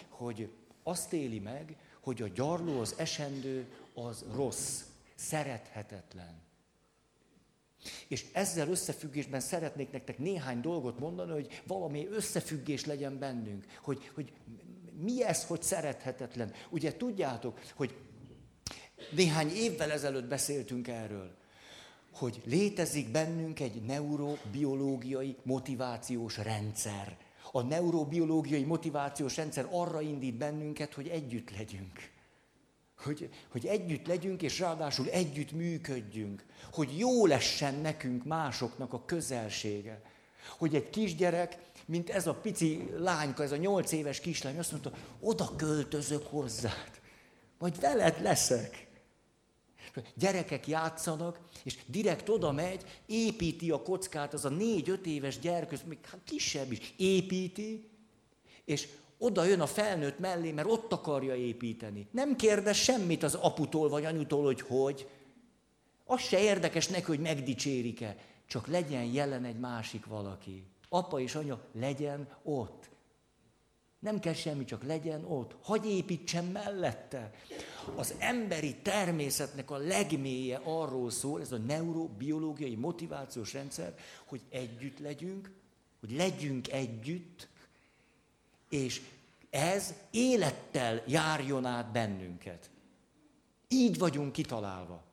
hogy 0.10 0.52
azt 0.84 1.14
éli 1.14 1.40
meg, 1.40 1.78
hogy 2.00 2.22
a 2.22 2.28
gyarló, 2.28 2.80
az 2.80 2.96
esendő, 2.98 3.74
az 3.94 4.26
rossz, 4.34 4.82
szerethetetlen. 5.16 6.44
És 8.08 8.26
ezzel 8.34 8.70
összefüggésben 8.70 9.40
szeretnék 9.40 9.92
nektek 9.92 10.18
néhány 10.18 10.62
dolgot 10.62 11.00
mondani, 11.00 11.32
hogy 11.32 11.62
valami 11.68 12.08
összefüggés 12.08 12.86
legyen 12.86 13.20
bennünk. 13.20 13.66
Hogy, 13.82 14.12
hogy 14.14 14.34
mi 15.02 15.24
ez, 15.24 15.46
hogy 15.46 15.62
szerethetetlen? 15.62 16.54
Ugye 16.70 16.98
tudjátok, 16.98 17.60
hogy 17.76 17.96
néhány 19.12 19.50
évvel 19.50 19.92
ezelőtt 19.92 20.28
beszéltünk 20.28 20.88
erről, 20.88 21.36
hogy 22.14 22.42
létezik 22.46 23.12
bennünk 23.12 23.60
egy 23.60 23.82
neurobiológiai 23.82 25.36
motivációs 25.44 26.38
rendszer. 26.38 27.18
A 27.52 27.62
neurobiológiai 27.62 28.64
motivációs 28.64 29.38
rendszer 29.38 29.68
arra 29.72 30.02
indít 30.02 30.38
bennünket, 30.38 30.94
hogy 30.94 31.08
együtt 31.08 31.58
legyünk. 31.58 32.14
Hogy, 32.98 33.30
hogy 33.52 33.66
együtt 33.66 34.08
legyünk, 34.08 34.42
és 34.42 34.60
ráadásul 34.60 35.10
együtt 35.10 35.52
működjünk. 35.52 36.46
Hogy 36.72 36.98
jó 36.98 37.26
lessen 37.26 37.76
nekünk 37.76 38.24
másoknak 38.24 38.94
a 38.94 39.06
közelsége. 39.06 40.02
Hogy 40.58 40.76
egy 40.76 40.90
kisgyerek, 40.90 41.58
mint 41.86 42.10
ez 42.10 42.28
a 42.28 42.34
pici 42.34 42.90
lányka, 42.98 43.44
ez 43.44 43.52
a 43.52 43.56
nyolc 43.56 43.92
éves 43.92 44.20
kislány 44.20 44.60
azt 44.60 44.72
mondta, 44.72 44.92
oda 45.20 45.56
költözök 45.56 46.28
hozzád, 46.28 47.02
majd 47.58 47.80
veled 47.80 48.22
leszek. 48.22 48.88
Gyerekek 50.16 50.68
játszanak, 50.68 51.40
és 51.64 51.78
direkt 51.86 52.30
oda 52.30 52.52
megy, 52.52 52.84
építi 53.06 53.72
a 53.72 53.82
kockát, 53.82 54.34
az 54.34 54.46
a 54.46 54.50
négy-öt 54.50 55.06
éves 55.06 55.40
gyerkőz, 55.40 55.82
még 55.86 55.98
hát 56.06 56.20
kisebb 56.24 56.72
is, 56.72 56.94
építi, 56.98 57.90
és 58.66 58.88
oda 59.18 59.44
jön 59.44 59.62
a 59.62 59.68
felnőtt 59.68 60.20
mellé, 60.20 60.52
mert 60.52 60.68
ott 60.68 60.94
akarja 60.94 61.36
építeni. 61.36 62.08
Nem 62.12 62.36
kérdez 62.36 62.76
semmit 62.76 63.24
az 63.24 63.34
aputól 63.34 63.90
vagy 63.90 64.06
anyutól, 64.06 64.44
hogy 64.44 64.62
hogy. 64.62 65.08
Az 66.06 66.22
se 66.22 66.40
érdekes 66.40 66.88
neki, 66.88 67.06
hogy 67.06 67.20
megdicsérik-e, 67.20 68.16
csak 68.48 68.68
legyen 68.68 69.04
jelen 69.04 69.44
egy 69.44 69.60
másik 69.60 70.06
valaki. 70.06 70.64
Apa 70.90 71.20
és 71.20 71.36
anya 71.36 71.60
legyen 71.72 72.28
ott. 72.44 72.90
Nem 74.00 74.20
kell 74.20 74.34
semmi, 74.34 74.66
csak 74.66 74.84
legyen 74.84 75.26
ott. 75.26 75.56
Hagy 75.62 75.86
építsen 75.86 76.46
mellette. 76.46 77.34
Az 77.96 78.14
emberi 78.20 78.76
természetnek 78.76 79.72
a 79.72 79.78
legmélye 79.78 80.62
arról 80.64 81.12
szól, 81.12 81.42
ez 81.42 81.52
a 81.52 81.58
neurobiológiai 81.58 82.76
motivációs 82.76 83.54
rendszer, 83.54 83.96
hogy 84.26 84.42
együtt 84.50 85.00
legyünk, 85.00 85.52
hogy 86.00 86.12
legyünk 86.12 86.72
együtt, 86.72 87.48
és 88.70 89.02
ez 89.50 89.94
élettel 90.12 91.04
járjon 91.08 91.66
át 91.66 91.92
bennünket. 91.92 92.70
Így 93.68 93.98
vagyunk 93.98 94.32
kitalálva. 94.32 95.05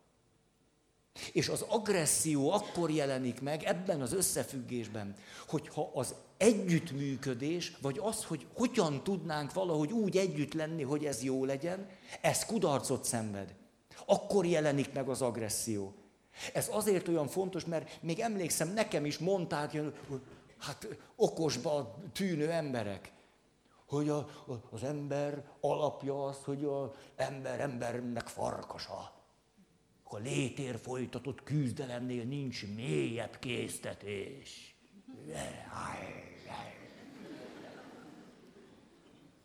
És 1.32 1.48
az 1.48 1.64
agresszió 1.68 2.50
akkor 2.50 2.90
jelenik 2.90 3.40
meg 3.40 3.62
ebben 3.62 4.00
az 4.00 4.12
összefüggésben, 4.12 5.14
hogyha 5.48 5.90
az 5.94 6.14
együttműködés, 6.36 7.76
vagy 7.80 7.98
az, 8.02 8.24
hogy 8.24 8.46
hogyan 8.54 9.04
tudnánk 9.04 9.52
valahogy 9.52 9.92
úgy 9.92 10.16
együtt 10.16 10.52
lenni, 10.52 10.82
hogy 10.82 11.04
ez 11.04 11.22
jó 11.22 11.44
legyen, 11.44 11.88
ez 12.20 12.44
kudarcot 12.44 13.04
szenved. 13.04 13.54
Akkor 14.06 14.46
jelenik 14.46 14.92
meg 14.92 15.08
az 15.08 15.22
agresszió. 15.22 15.94
Ez 16.52 16.68
azért 16.70 17.08
olyan 17.08 17.28
fontos, 17.28 17.64
mert 17.64 17.98
még 18.00 18.20
emlékszem, 18.20 18.72
nekem 18.72 19.04
is 19.04 19.18
mondták, 19.18 19.70
hogy 19.70 20.20
hát 20.58 20.88
okosba 21.16 21.98
tűnő 22.12 22.50
emberek, 22.50 23.12
hogy 23.86 24.08
a, 24.08 24.28
az 24.70 24.82
ember 24.82 25.44
alapja 25.60 26.24
az, 26.24 26.36
hogy 26.44 26.64
az 26.64 26.88
ember 27.16 27.60
embernek 27.60 28.26
farkasa. 28.26 29.21
A 30.14 30.18
létér 30.18 30.78
folytatott 30.82 31.42
küzdelemnél 31.42 32.24
nincs 32.24 32.66
mélyebb 32.76 33.38
késztetés. 33.38 34.74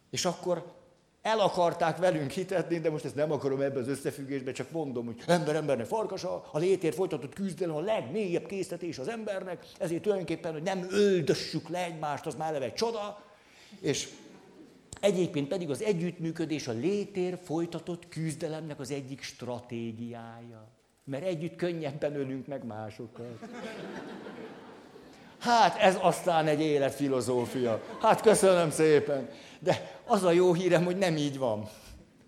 És 0.10 0.26
akkor 0.26 0.76
el 1.22 1.40
akarták 1.40 1.98
velünk 1.98 2.32
hitetni, 2.32 2.80
de 2.80 2.90
most 2.90 3.06
ezt 3.06 3.16
nem 3.16 3.32
akarom 3.32 3.62
ebbe 3.62 3.80
az 3.80 3.88
összefüggésbe, 3.88 4.52
csak 4.52 4.72
mondom, 4.72 5.06
hogy 5.06 5.22
ember 5.28 5.56
embernek 5.56 5.86
farkasa, 5.86 6.50
a 6.52 6.58
létért 6.58 6.96
folytatott 6.96 7.34
küzdelem 7.34 7.76
a 7.76 7.80
legmélyebb 7.80 8.46
késztetés 8.46 8.98
az 8.98 9.08
embernek, 9.08 9.66
ezért 9.78 10.02
tulajdonképpen, 10.02 10.52
hogy 10.52 10.64
nem 10.64 10.88
öldössük 10.90 11.70
le 11.70 11.84
egymást, 11.84 12.26
az 12.26 12.36
már 12.36 12.62
egy 12.62 12.74
csoda, 12.74 13.24
és 13.80 14.10
egyébként 15.00 15.48
pedig 15.48 15.70
az 15.70 15.82
együttműködés 15.82 16.68
a 16.68 16.72
létér 16.72 17.40
folytatott 17.44 18.08
küzdelemnek 18.08 18.80
az 18.80 18.92
egyik 18.92 19.22
stratégiája. 19.22 20.68
Mert 21.04 21.26
együtt 21.26 21.56
könnyebben 21.56 22.16
ölünk 22.16 22.48
meg 22.48 22.66
másokat. 22.66 23.40
Hát 25.38 25.78
ez 25.78 25.98
aztán 26.02 26.48
egy 26.48 26.62
életfilozófia. 26.62 27.84
Hát 28.02 28.22
köszönöm 28.22 28.70
szépen. 28.72 29.30
De 29.60 30.02
az 30.06 30.24
a 30.24 30.32
jó 30.32 30.54
hírem, 30.54 30.86
hogy 30.86 30.98
nem 30.98 31.18
így 31.18 31.38
van. 31.38 31.70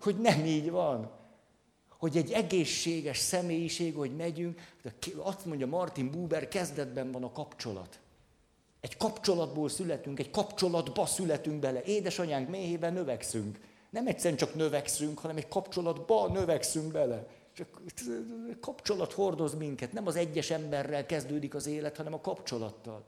Hogy 0.00 0.16
nem 0.16 0.44
így 0.44 0.70
van. 0.70 1.10
Hogy 1.98 2.16
egy 2.16 2.30
egészséges 2.30 3.18
személyiség, 3.18 3.94
hogy 3.94 4.16
megyünk, 4.16 4.60
azt 5.16 5.44
mondja 5.44 5.66
Martin 5.66 6.10
Buber, 6.10 6.48
kezdetben 6.48 7.12
van 7.12 7.24
a 7.24 7.32
kapcsolat. 7.32 7.98
Egy 8.80 8.96
kapcsolatból 8.96 9.68
születünk, 9.68 10.18
egy 10.18 10.30
kapcsolatba 10.30 11.06
születünk 11.06 11.60
bele. 11.60 11.82
Édesanyánk 11.82 12.48
méhében 12.48 12.92
növekszünk. 12.92 13.60
Nem 13.90 14.06
egyszerűen 14.06 14.38
csak 14.38 14.54
növekszünk, 14.54 15.18
hanem 15.18 15.36
egy 15.36 15.48
kapcsolatba 15.48 16.28
növekszünk 16.28 16.92
bele. 16.92 17.26
Csak 17.52 17.80
kapcsolat 18.60 19.12
hordoz 19.12 19.54
minket. 19.54 19.92
Nem 19.92 20.06
az 20.06 20.16
egyes 20.16 20.50
emberrel 20.50 21.06
kezdődik 21.06 21.54
az 21.54 21.66
élet, 21.66 21.96
hanem 21.96 22.14
a 22.14 22.20
kapcsolattal. 22.20 23.04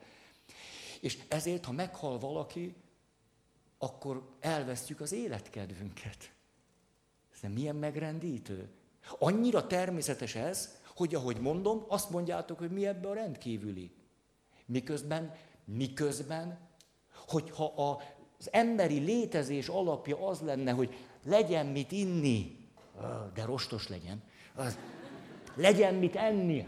És 1.00 1.18
ezért, 1.28 1.64
ha 1.64 1.72
meghal 1.72 2.18
valaki, 2.18 2.74
akkor 3.78 4.22
elvesztjük 4.40 5.00
az 5.00 5.12
életkedvünket. 5.12 6.30
Ez 7.34 7.40
nem 7.40 7.52
milyen 7.52 7.76
megrendítő? 7.76 8.68
Annyira 9.18 9.66
természetes 9.66 10.34
ez, 10.34 10.80
hogy 10.96 11.14
ahogy 11.14 11.40
mondom, 11.40 11.84
azt 11.88 12.10
mondjátok, 12.10 12.58
hogy 12.58 12.70
mi 12.70 12.86
ebbe 12.86 13.08
a 13.08 13.14
rendkívüli. 13.14 13.90
Miközben, 14.66 15.34
miközben, 15.64 16.59
hogyha 17.28 17.64
az 17.64 18.49
emberi 18.50 18.99
létezés 18.99 19.69
alapja 19.69 20.26
az 20.28 20.40
lenne, 20.40 20.71
hogy 20.71 20.95
legyen 21.25 21.66
mit 21.66 21.92
inni, 21.92 22.57
de 23.35 23.45
rostos 23.45 23.88
legyen, 23.88 24.23
az, 24.54 24.78
legyen 25.54 25.95
mit 25.95 26.16
enni, 26.16 26.66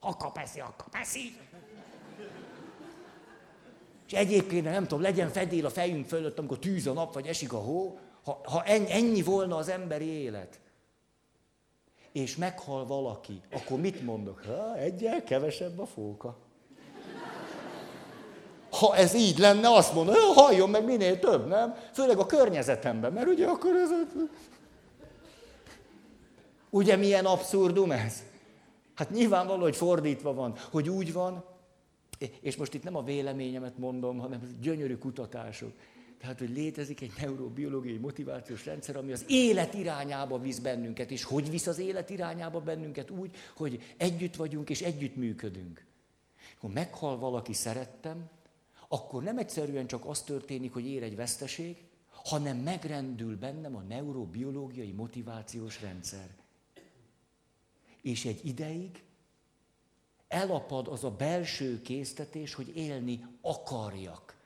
ha 0.00 0.16
kapeszi, 0.16 0.60
ha 0.60 0.74
kapeszi. 0.76 1.36
És 4.06 4.12
egyébként 4.12 4.64
nem 4.64 4.82
tudom, 4.82 5.00
legyen 5.00 5.28
fedél 5.28 5.66
a 5.66 5.70
fejünk 5.70 6.06
fölött, 6.06 6.38
amikor 6.38 6.58
tűz 6.58 6.86
a 6.86 6.92
nap, 6.92 7.14
vagy 7.14 7.26
esik 7.26 7.52
a 7.52 7.58
hó, 7.58 7.98
ha, 8.24 8.40
ha 8.44 8.64
ennyi 8.64 9.22
volna 9.22 9.56
az 9.56 9.68
emberi 9.68 10.06
élet 10.06 10.60
és 12.12 12.36
meghal 12.36 12.86
valaki, 12.86 13.40
akkor 13.52 13.80
mit 13.80 14.02
mondok? 14.02 14.44
Ha, 14.44 14.76
egyel 14.76 15.24
kevesebb 15.24 15.78
a 15.78 15.86
fóka. 15.86 16.36
Ha 18.78 18.96
ez 18.96 19.14
így 19.14 19.38
lenne, 19.38 19.68
azt 19.68 19.94
mondom, 19.94 20.14
hogy 20.14 20.34
halljon 20.34 20.70
meg 20.70 20.84
minél 20.84 21.18
több, 21.18 21.46
nem? 21.46 21.74
Főleg 21.92 22.18
a 22.18 22.26
környezetemben, 22.26 23.12
mert 23.12 23.28
ugye 23.28 23.46
akkor 23.46 23.74
ez... 23.76 23.90
Ugye 26.70 26.96
milyen 26.96 27.24
abszurdum 27.24 27.90
ez? 27.90 28.22
Hát 28.94 29.10
nyilvánvaló, 29.10 29.62
hogy 29.62 29.76
fordítva 29.76 30.34
van, 30.34 30.54
hogy 30.70 30.88
úgy 30.88 31.12
van, 31.12 31.44
és 32.40 32.56
most 32.56 32.74
itt 32.74 32.82
nem 32.82 32.96
a 32.96 33.02
véleményemet 33.02 33.78
mondom, 33.78 34.18
hanem 34.18 34.40
gyönyörű 34.60 34.96
kutatások. 34.96 35.72
Tehát, 36.20 36.38
hogy 36.38 36.50
létezik 36.50 37.00
egy 37.00 37.12
neurobiológiai 37.20 37.96
motivációs 37.96 38.66
rendszer, 38.66 38.96
ami 38.96 39.12
az 39.12 39.24
élet 39.28 39.74
irányába 39.74 40.38
visz 40.38 40.58
bennünket. 40.58 41.10
És 41.10 41.24
hogy 41.24 41.50
visz 41.50 41.66
az 41.66 41.78
élet 41.78 42.10
irányába 42.10 42.60
bennünket? 42.60 43.10
Úgy, 43.10 43.30
hogy 43.56 43.94
együtt 43.96 44.36
vagyunk 44.36 44.70
és 44.70 44.80
együtt 44.80 45.16
működünk. 45.16 45.84
Ha 46.60 46.68
meghal 46.68 47.18
valaki 47.18 47.52
szerettem, 47.52 48.30
akkor 48.88 49.22
nem 49.22 49.38
egyszerűen 49.38 49.86
csak 49.86 50.04
az 50.04 50.22
történik, 50.22 50.72
hogy 50.72 50.86
ér 50.86 51.02
egy 51.02 51.16
veszteség, 51.16 51.86
hanem 52.10 52.56
megrendül 52.56 53.36
bennem 53.38 53.76
a 53.76 53.80
neurobiológiai 53.80 54.90
motivációs 54.92 55.80
rendszer. 55.80 56.36
És 58.02 58.24
egy 58.24 58.46
ideig 58.46 59.02
elapad 60.28 60.88
az 60.88 61.04
a 61.04 61.10
belső 61.10 61.82
késztetés, 61.82 62.54
hogy 62.54 62.76
élni 62.76 63.26
akarjak. 63.40 64.36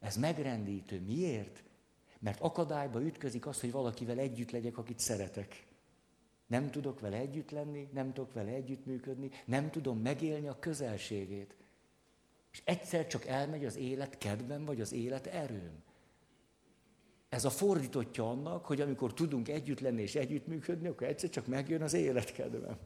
Ez 0.00 0.16
megrendítő. 0.16 1.00
Miért? 1.00 1.62
Mert 2.18 2.40
akadályba 2.40 3.02
ütközik 3.02 3.46
az, 3.46 3.60
hogy 3.60 3.70
valakivel 3.70 4.18
együtt 4.18 4.50
legyek, 4.50 4.78
akit 4.78 4.98
szeretek. 4.98 5.66
Nem 6.46 6.70
tudok 6.70 7.00
vele 7.00 7.16
együtt 7.16 7.50
lenni, 7.50 7.88
nem 7.92 8.12
tudok 8.12 8.32
vele 8.32 8.50
együttműködni, 8.50 9.30
nem 9.44 9.70
tudom 9.70 9.98
megélni 9.98 10.48
a 10.48 10.58
közelségét. 10.58 11.54
És 12.58 12.64
egyszer 12.64 13.06
csak 13.06 13.26
elmegy 13.26 13.64
az 13.64 13.76
élet 13.76 14.18
kedvem, 14.18 14.64
vagy 14.64 14.80
az 14.80 14.92
élet 14.92 15.26
erőm. 15.26 15.82
Ez 17.28 17.44
a 17.44 17.50
fordítottja 17.50 18.30
annak, 18.30 18.66
hogy 18.66 18.80
amikor 18.80 19.14
tudunk 19.14 19.48
együtt 19.48 19.80
lenni 19.80 20.02
és 20.02 20.14
együttműködni, 20.14 20.88
akkor 20.88 21.06
egyszer 21.06 21.30
csak 21.30 21.46
megjön 21.46 21.82
az 21.82 21.92
életkedvem. 21.92 22.76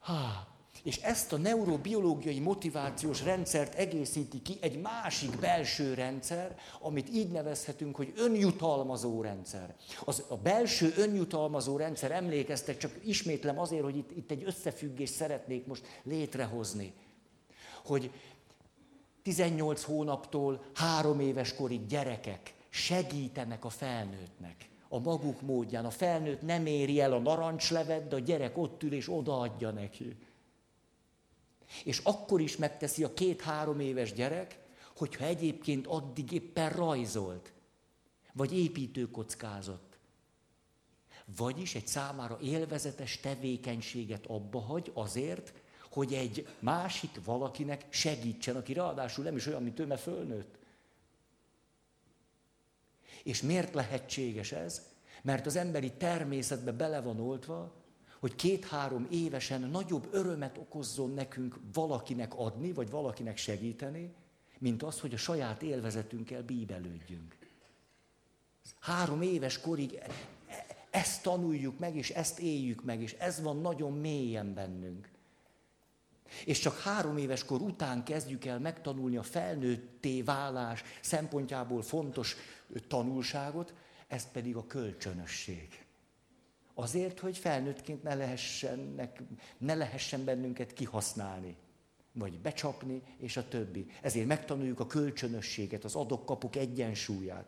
Há, 0.00 0.48
és 0.82 0.96
ezt 0.96 1.32
a 1.32 1.36
neurobiológiai 1.36 2.40
motivációs 2.40 3.22
rendszert 3.22 3.74
egészíti 3.74 4.42
ki 4.42 4.58
egy 4.60 4.80
másik 4.80 5.38
belső 5.38 5.94
rendszer, 5.94 6.56
amit 6.80 7.08
így 7.10 7.30
nevezhetünk, 7.30 7.96
hogy 7.96 8.12
önjutalmazó 8.16 9.22
rendszer. 9.22 9.74
Az, 10.04 10.24
a 10.28 10.36
belső 10.36 10.92
önjutalmazó 10.96 11.76
rendszer, 11.76 12.10
emlékeztek, 12.10 12.76
csak 12.76 12.92
ismétlem 13.04 13.58
azért, 13.58 13.82
hogy 13.82 13.96
itt, 13.96 14.10
itt 14.10 14.30
egy 14.30 14.42
összefüggést 14.44 15.14
szeretnék 15.14 15.66
most 15.66 15.86
létrehozni. 16.02 16.92
Hogy 17.84 18.10
18 19.22 19.82
hónaptól 19.82 20.64
három 20.74 21.20
éves 21.20 21.54
korig 21.54 21.86
gyerekek 21.86 22.54
segítenek 22.68 23.64
a 23.64 23.68
felnőttnek 23.68 24.68
a 24.94 24.98
maguk 24.98 25.40
módján. 25.40 25.84
A 25.84 25.90
felnőtt 25.90 26.42
nem 26.42 26.66
éri 26.66 27.00
el 27.00 27.12
a 27.12 27.18
narancslevet, 27.18 28.08
de 28.08 28.16
a 28.16 28.18
gyerek 28.18 28.58
ott 28.58 28.82
ül 28.82 28.92
és 28.92 29.08
odaadja 29.10 29.70
neki. 29.70 30.16
És 31.84 31.98
akkor 31.98 32.40
is 32.40 32.56
megteszi 32.56 33.04
a 33.04 33.14
két-három 33.14 33.80
éves 33.80 34.12
gyerek, 34.12 34.58
hogyha 34.96 35.24
egyébként 35.24 35.86
addig 35.86 36.32
éppen 36.32 36.70
rajzolt, 36.70 37.52
vagy 38.32 38.58
építőkockázott. 38.58 39.98
Vagyis 41.36 41.74
egy 41.74 41.86
számára 41.86 42.38
élvezetes 42.42 43.20
tevékenységet 43.20 44.26
abba 44.26 44.60
hagy 44.60 44.90
azért, 44.94 45.52
hogy 45.94 46.14
egy 46.14 46.46
másik 46.58 47.24
valakinek 47.24 47.86
segítsen, 47.88 48.56
aki 48.56 48.72
ráadásul 48.72 49.24
nem 49.24 49.36
is 49.36 49.46
olyan, 49.46 49.62
mint 49.62 49.78
ő, 49.78 49.86
mert 49.86 50.00
fölnőtt. 50.00 50.58
És 53.22 53.42
miért 53.42 53.74
lehetséges 53.74 54.52
ez? 54.52 54.82
Mert 55.22 55.46
az 55.46 55.56
emberi 55.56 55.92
természetbe 55.92 56.72
bele 56.72 57.00
van 57.00 57.20
oltva, 57.20 57.72
hogy 58.20 58.34
két-három 58.34 59.06
évesen 59.10 59.60
nagyobb 59.60 60.08
örömet 60.10 60.58
okozzon 60.58 61.10
nekünk 61.10 61.60
valakinek 61.72 62.34
adni, 62.34 62.72
vagy 62.72 62.90
valakinek 62.90 63.36
segíteni, 63.36 64.14
mint 64.58 64.82
az, 64.82 65.00
hogy 65.00 65.14
a 65.14 65.16
saját 65.16 65.62
élvezetünkkel 65.62 66.42
bíbelődjünk. 66.42 67.38
Három 68.80 69.22
éves 69.22 69.60
korig 69.60 70.00
ezt 70.90 71.22
tanuljuk 71.22 71.78
meg, 71.78 71.96
és 71.96 72.10
ezt 72.10 72.38
éljük 72.38 72.84
meg, 72.84 73.02
és 73.02 73.12
ez 73.12 73.42
van 73.42 73.60
nagyon 73.60 73.92
mélyen 73.92 74.54
bennünk. 74.54 75.12
És 76.44 76.58
csak 76.58 76.78
három 76.78 77.16
éves 77.16 77.44
kor 77.44 77.60
után 77.60 78.04
kezdjük 78.04 78.44
el 78.44 78.58
megtanulni 78.58 79.16
a 79.16 79.22
felnőtté 79.22 80.22
válás 80.22 80.82
szempontjából 81.00 81.82
fontos 81.82 82.36
tanulságot, 82.88 83.74
ez 84.08 84.30
pedig 84.30 84.56
a 84.56 84.66
kölcsönösség. 84.66 85.84
Azért, 86.74 87.20
hogy 87.20 87.38
felnőttként 87.38 88.02
ne, 88.02 88.14
lehessenek, 88.14 89.22
ne 89.58 89.74
lehessen 89.74 90.24
bennünket 90.24 90.72
kihasználni, 90.72 91.56
vagy 92.12 92.40
becsapni, 92.40 93.02
és 93.18 93.36
a 93.36 93.48
többi. 93.48 93.86
Ezért 94.02 94.26
megtanuljuk 94.26 94.80
a 94.80 94.86
kölcsönösséget, 94.86 95.84
az 95.84 95.94
adok-kapuk 95.94 96.56
egyensúlyát. 96.56 97.46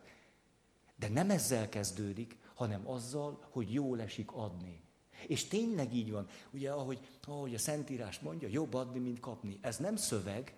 De 0.95 1.09
nem 1.09 1.29
ezzel 1.29 1.69
kezdődik, 1.69 2.37
hanem 2.53 2.89
azzal, 2.89 3.47
hogy 3.51 3.73
jól 3.73 4.01
esik 4.01 4.31
adni. 4.31 4.86
És 5.27 5.47
tényleg 5.47 5.93
így 5.93 6.11
van. 6.11 6.27
Ugye, 6.51 6.71
ahogy, 6.71 6.99
ahogy 7.27 7.53
a 7.53 7.57
Szentírás 7.57 8.19
mondja, 8.19 8.47
jobb 8.51 8.73
adni, 8.73 8.99
mint 8.99 9.19
kapni. 9.19 9.59
Ez 9.61 9.77
nem 9.77 9.95
szöveg, 9.95 10.53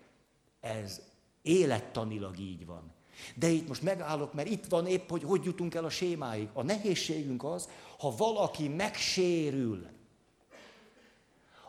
ez 0.60 1.00
élettanilag 1.42 2.38
így 2.38 2.66
van. 2.66 2.92
De 3.34 3.48
itt 3.48 3.68
most 3.68 3.82
megállok, 3.82 4.34
mert 4.34 4.48
itt 4.48 4.66
van 4.66 4.86
épp, 4.86 5.08
hogy 5.08 5.22
hogy 5.22 5.44
jutunk 5.44 5.74
el 5.74 5.84
a 5.84 5.90
sémáig. 5.90 6.48
A 6.52 6.62
nehézségünk 6.62 7.44
az, 7.44 7.68
ha 7.98 8.16
valaki 8.16 8.68
megsérül, 8.68 9.86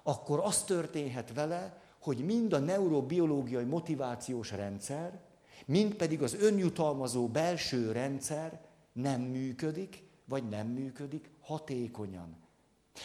akkor 0.04 0.40
az 0.40 0.64
történhet 0.64 1.34
vele, 1.34 1.82
hogy 2.00 2.26
mind 2.26 2.54
a 2.54 2.60
neurobiológiai 2.60 3.64
motivációs 3.64 4.52
rendszer, 4.52 5.20
mind 5.66 5.94
pedig 5.94 6.24
az 6.24 6.34
önjutalmazó 6.34 7.28
belső 7.28 7.92
rendszer 7.92 8.62
nem 8.94 9.22
működik, 9.22 10.04
vagy 10.26 10.50
nem 10.50 10.68
működik 10.68 11.30
hatékonyan. 11.42 12.38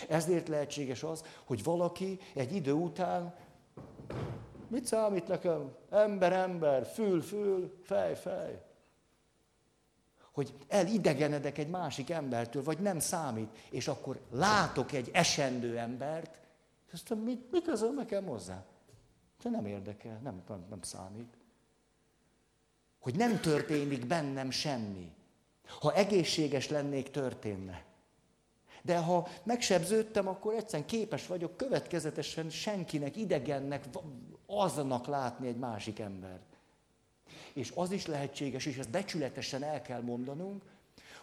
Ezért 0.09 0.49
lehetséges 0.49 1.03
az, 1.03 1.25
hogy 1.45 1.63
valaki 1.63 2.19
egy 2.35 2.55
idő 2.55 2.73
után 2.73 3.35
Mit 4.69 4.85
számít 4.85 5.29
nekem? 5.29 5.75
Ember, 5.91 6.33
ember, 6.33 6.87
fül, 6.87 7.23
fül, 7.23 7.81
fej, 7.83 8.15
fej. 8.15 8.65
Hogy 10.33 10.55
elidegenedek 10.69 11.59
egy 11.59 11.69
másik 11.69 12.11
embertől, 12.11 12.63
vagy 12.63 12.79
nem 12.79 12.99
számít, 12.99 13.49
és 13.71 13.89
akkor 13.89 14.21
látok 14.31 14.93
egy 14.93 15.11
esendő 15.13 15.79
embert, 15.79 16.41
és 16.87 16.93
azt 16.93 17.09
mondom, 17.09 17.27
mit, 17.27 17.51
mi 17.51 17.63
közöm 17.63 17.95
nekem 17.95 18.27
hozzá? 18.27 18.65
De 19.43 19.51
nem 19.51 19.67
érdekel, 19.67 20.19
nem, 20.23 20.43
nem, 20.49 20.65
nem 20.69 20.83
számít. 20.83 21.37
Hogy 22.99 23.17
nem 23.17 23.41
történik 23.41 24.07
bennem 24.07 24.51
semmi. 24.51 25.13
Ha 25.81 25.95
egészséges 25.95 26.69
lennék, 26.69 27.11
történne. 27.11 27.85
De 28.87 28.99
ha 28.99 29.29
megsebződtem, 29.43 30.29
akkor 30.29 30.55
egyszerűen 30.55 30.89
képes 30.89 31.27
vagyok 31.27 31.57
következetesen 31.57 32.51
senkinek, 32.51 33.17
idegennek, 33.17 33.85
aznak 34.47 35.07
látni 35.07 35.49
egy 35.49 35.57
másik 35.57 35.99
embert. 35.99 36.57
És 37.53 37.73
az 37.75 37.91
is 37.91 38.07
lehetséges, 38.07 38.67
és 38.67 38.77
ezt 38.77 38.91
becsületesen 38.91 39.63
el 39.63 39.83
kell 39.83 40.01
mondanunk, 40.01 40.63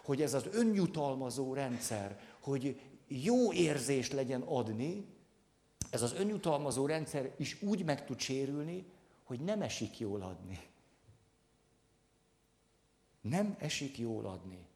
hogy 0.04 0.22
ez 0.22 0.34
az 0.34 0.46
önjutalmazó 0.52 1.54
rendszer, 1.54 2.20
hogy 2.40 2.80
jó 3.08 3.52
érzést 3.52 4.12
legyen 4.12 4.40
adni, 4.40 5.06
ez 5.90 6.02
az 6.02 6.12
önjutalmazó 6.12 6.86
rendszer 6.86 7.34
is 7.36 7.62
úgy 7.62 7.84
meg 7.84 8.04
tud 8.04 8.18
sérülni, 8.18 8.84
hogy 9.22 9.40
nem 9.40 9.62
esik 9.62 9.98
jól 9.98 10.22
adni. 10.22 10.60
Nem 13.20 13.56
esik 13.58 13.98
jól 13.98 14.26
adni. 14.26 14.66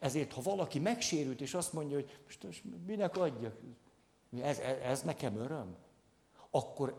Ezért, 0.00 0.32
ha 0.32 0.40
valaki 0.40 0.78
megsérült, 0.78 1.40
és 1.40 1.54
azt 1.54 1.72
mondja, 1.72 1.96
hogy 1.96 2.20
most, 2.24 2.42
most 2.42 2.62
minek 2.86 3.16
adjak, 3.16 3.56
ez, 4.42 4.58
ez, 4.58 4.78
ez 4.78 5.02
nekem 5.02 5.36
öröm, 5.36 5.76
akkor 6.50 6.98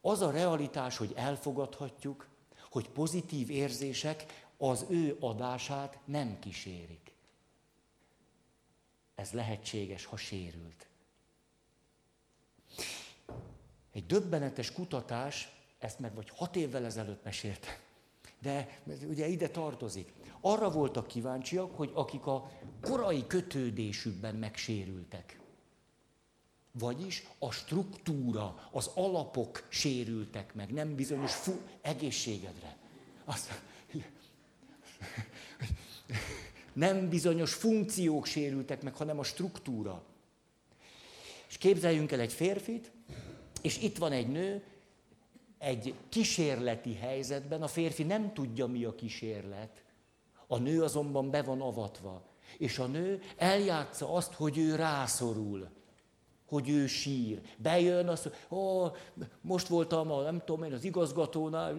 az 0.00 0.20
a 0.20 0.30
realitás, 0.30 0.96
hogy 0.96 1.12
elfogadhatjuk, 1.16 2.28
hogy 2.70 2.88
pozitív 2.88 3.50
érzések 3.50 4.46
az 4.56 4.86
ő 4.88 5.16
adását 5.20 5.98
nem 6.04 6.38
kísérik. 6.38 7.14
Ez 9.14 9.32
lehetséges, 9.32 10.04
ha 10.04 10.16
sérült. 10.16 10.86
Egy 13.92 14.06
döbbenetes 14.06 14.72
kutatás, 14.72 15.48
ezt 15.78 15.98
meg 15.98 16.14
vagy 16.14 16.30
hat 16.30 16.56
évvel 16.56 16.84
ezelőtt 16.84 17.24
meséltem, 17.24 17.74
de 18.38 18.80
ugye 19.08 19.26
ide 19.26 19.48
tartozik. 19.48 20.12
Arra 20.46 20.70
voltak 20.70 21.06
kíváncsiak, 21.06 21.76
hogy 21.76 21.90
akik 21.94 22.26
a 22.26 22.50
korai 22.80 23.26
kötődésükben 23.26 24.34
megsérültek, 24.34 25.40
vagyis 26.72 27.26
a 27.38 27.50
struktúra, 27.50 28.68
az 28.72 28.90
alapok 28.94 29.66
sérültek 29.68 30.54
meg, 30.54 30.72
nem 30.72 30.94
bizonyos 30.94 31.34
fu- 31.34 31.60
egészségedre. 31.80 32.76
Azt, 33.24 33.62
nem 36.72 37.08
bizonyos 37.08 37.54
funkciók 37.54 38.26
sérültek 38.26 38.82
meg, 38.82 38.94
hanem 38.94 39.18
a 39.18 39.24
struktúra. 39.24 40.02
És 41.48 41.58
képzeljünk 41.58 42.12
el 42.12 42.20
egy 42.20 42.32
férfit, 42.32 42.92
és 43.62 43.82
itt 43.82 43.98
van 43.98 44.12
egy 44.12 44.28
nő, 44.28 44.62
egy 45.58 45.94
kísérleti 46.08 46.94
helyzetben, 46.94 47.62
a 47.62 47.68
férfi 47.68 48.02
nem 48.02 48.32
tudja, 48.32 48.66
mi 48.66 48.84
a 48.84 48.94
kísérlet, 48.94 49.83
a 50.54 50.58
nő 50.58 50.82
azonban 50.82 51.30
be 51.30 51.42
van 51.42 51.60
avatva. 51.60 52.22
És 52.58 52.78
a 52.78 52.86
nő 52.86 53.20
eljátsza 53.36 54.12
azt, 54.12 54.32
hogy 54.32 54.58
ő 54.58 54.74
rászorul, 54.74 55.70
hogy 56.46 56.68
ő 56.68 56.86
sír. 56.86 57.40
Bejön, 57.58 58.08
azt 58.08 58.24
mondja, 58.24 58.42
oh, 58.48 58.96
most 59.40 59.66
voltam 59.66 60.10
a, 60.10 60.22
nem 60.22 60.38
tudom 60.44 60.62
én, 60.62 60.72
az 60.72 60.84
igazgatónál. 60.84 61.76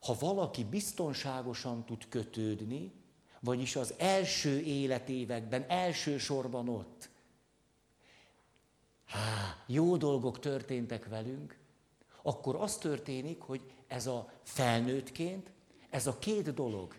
Ha 0.00 0.16
valaki 0.20 0.64
biztonságosan 0.64 1.84
tud 1.84 2.08
kötődni, 2.08 2.92
vagyis 3.40 3.76
az 3.76 3.94
első 3.96 4.60
életévekben, 4.60 5.64
elsősorban 5.68 6.68
ott, 6.68 7.10
há, 9.04 9.56
jó 9.66 9.96
dolgok 9.96 10.38
történtek 10.38 11.08
velünk, 11.08 11.58
akkor 12.22 12.56
az 12.56 12.76
történik, 12.76 13.40
hogy 13.40 13.60
ez 13.86 14.06
a 14.06 14.32
felnőttként, 14.42 15.50
ez 15.90 16.06
a 16.06 16.18
két 16.18 16.54
dolog, 16.54 16.94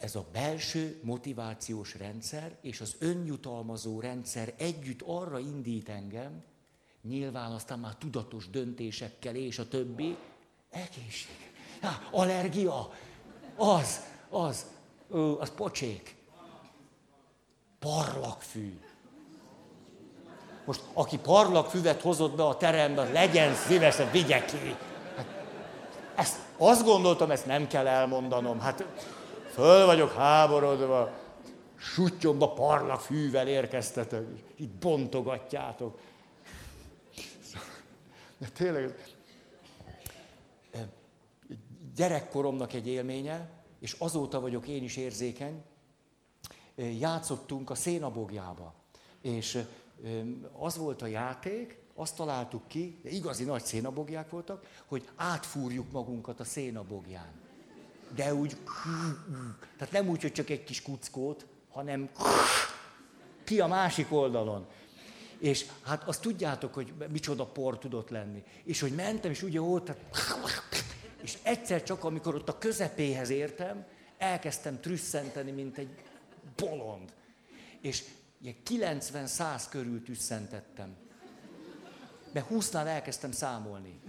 ez 0.00 0.14
a 0.14 0.26
belső 0.32 1.00
motivációs 1.02 1.94
rendszer 1.94 2.56
és 2.60 2.80
az 2.80 2.96
önjutalmazó 2.98 4.00
rendszer 4.00 4.54
együtt 4.56 5.02
arra 5.04 5.38
indít 5.38 5.88
engem, 5.88 6.42
nyilván 7.02 7.52
aztán 7.52 7.78
már 7.78 7.94
tudatos 7.94 8.50
döntésekkel 8.50 9.34
és 9.34 9.58
a 9.58 9.68
többi, 9.68 10.16
egészség. 10.70 11.52
Há, 11.80 12.08
allergia, 12.10 12.92
az, 13.56 14.00
az, 14.28 14.66
ö, 15.08 15.38
az 15.38 15.50
pocsék. 15.50 16.16
Parlagfű. 17.78 18.80
Most 20.64 20.82
aki 20.92 21.18
parlagfüvet 21.18 22.00
hozott 22.00 22.36
be 22.36 22.46
a 22.46 22.56
terembe, 22.56 23.10
legyen 23.10 23.54
szívesen, 23.54 24.10
vigye 24.10 24.44
ki. 24.44 24.76
Hát, 25.16 25.26
ezt, 26.16 26.38
azt 26.62 26.84
gondoltam, 26.84 27.30
ezt 27.30 27.46
nem 27.46 27.66
kell 27.66 27.86
elmondanom. 27.86 28.60
Hát 28.60 28.84
föl 29.52 29.86
vagyok 29.86 30.12
háborodva, 30.12 31.10
suttyomba 31.76 32.52
parlagfűvel 32.52 33.48
érkeztetek, 33.48 34.26
itt 34.56 34.70
bontogatjátok. 34.70 36.00
De 38.38 38.48
tényleg, 38.48 38.94
gyerekkoromnak 41.96 42.72
egy 42.72 42.88
élménye, 42.88 43.48
és 43.78 43.96
azóta 43.98 44.40
vagyok 44.40 44.68
én 44.68 44.82
is 44.82 44.96
érzékeny, 44.96 45.62
játszottunk 46.98 47.70
a 47.70 47.74
szénabogjába. 47.74 48.74
És 49.22 49.64
az 50.52 50.76
volt 50.76 51.02
a 51.02 51.06
játék, 51.06 51.78
azt 52.00 52.16
találtuk 52.16 52.68
ki, 52.68 53.00
igazi 53.04 53.44
nagy 53.44 53.64
szénabogják 53.64 54.30
voltak, 54.30 54.66
hogy 54.86 55.08
átfúrjuk 55.16 55.92
magunkat 55.92 56.40
a 56.40 56.44
szénabogján. 56.44 57.30
De 58.14 58.34
úgy, 58.34 58.56
tehát 59.76 59.92
nem 59.92 60.08
úgy, 60.08 60.22
hogy 60.22 60.32
csak 60.32 60.50
egy 60.50 60.64
kis 60.64 60.82
kuckót, 60.82 61.46
hanem 61.70 62.10
ki 63.44 63.60
a 63.60 63.66
másik 63.66 64.12
oldalon. 64.12 64.66
És 65.38 65.66
hát 65.82 66.08
azt 66.08 66.20
tudjátok, 66.20 66.74
hogy 66.74 66.94
micsoda 67.10 67.46
por 67.46 67.78
tudott 67.78 68.08
lenni. 68.08 68.42
És 68.64 68.80
hogy 68.80 68.94
mentem, 68.94 69.30
és 69.30 69.42
ugye 69.42 69.60
ott, 69.60 69.92
és 71.22 71.38
egyszer 71.42 71.82
csak, 71.82 72.04
amikor 72.04 72.34
ott 72.34 72.48
a 72.48 72.58
közepéhez 72.58 73.30
értem, 73.30 73.86
elkezdtem 74.18 74.80
trüsszenteni, 74.80 75.50
mint 75.50 75.78
egy 75.78 75.94
bolond. 76.56 77.12
És 77.80 78.04
ilyen 78.42 78.56
90-100 78.68 79.64
körül 79.70 80.02
tüsszentettem. 80.02 81.08
De 82.32 82.46
20-nál 82.50 82.86
elkezdtem 82.86 83.32
számolni. 83.32 84.00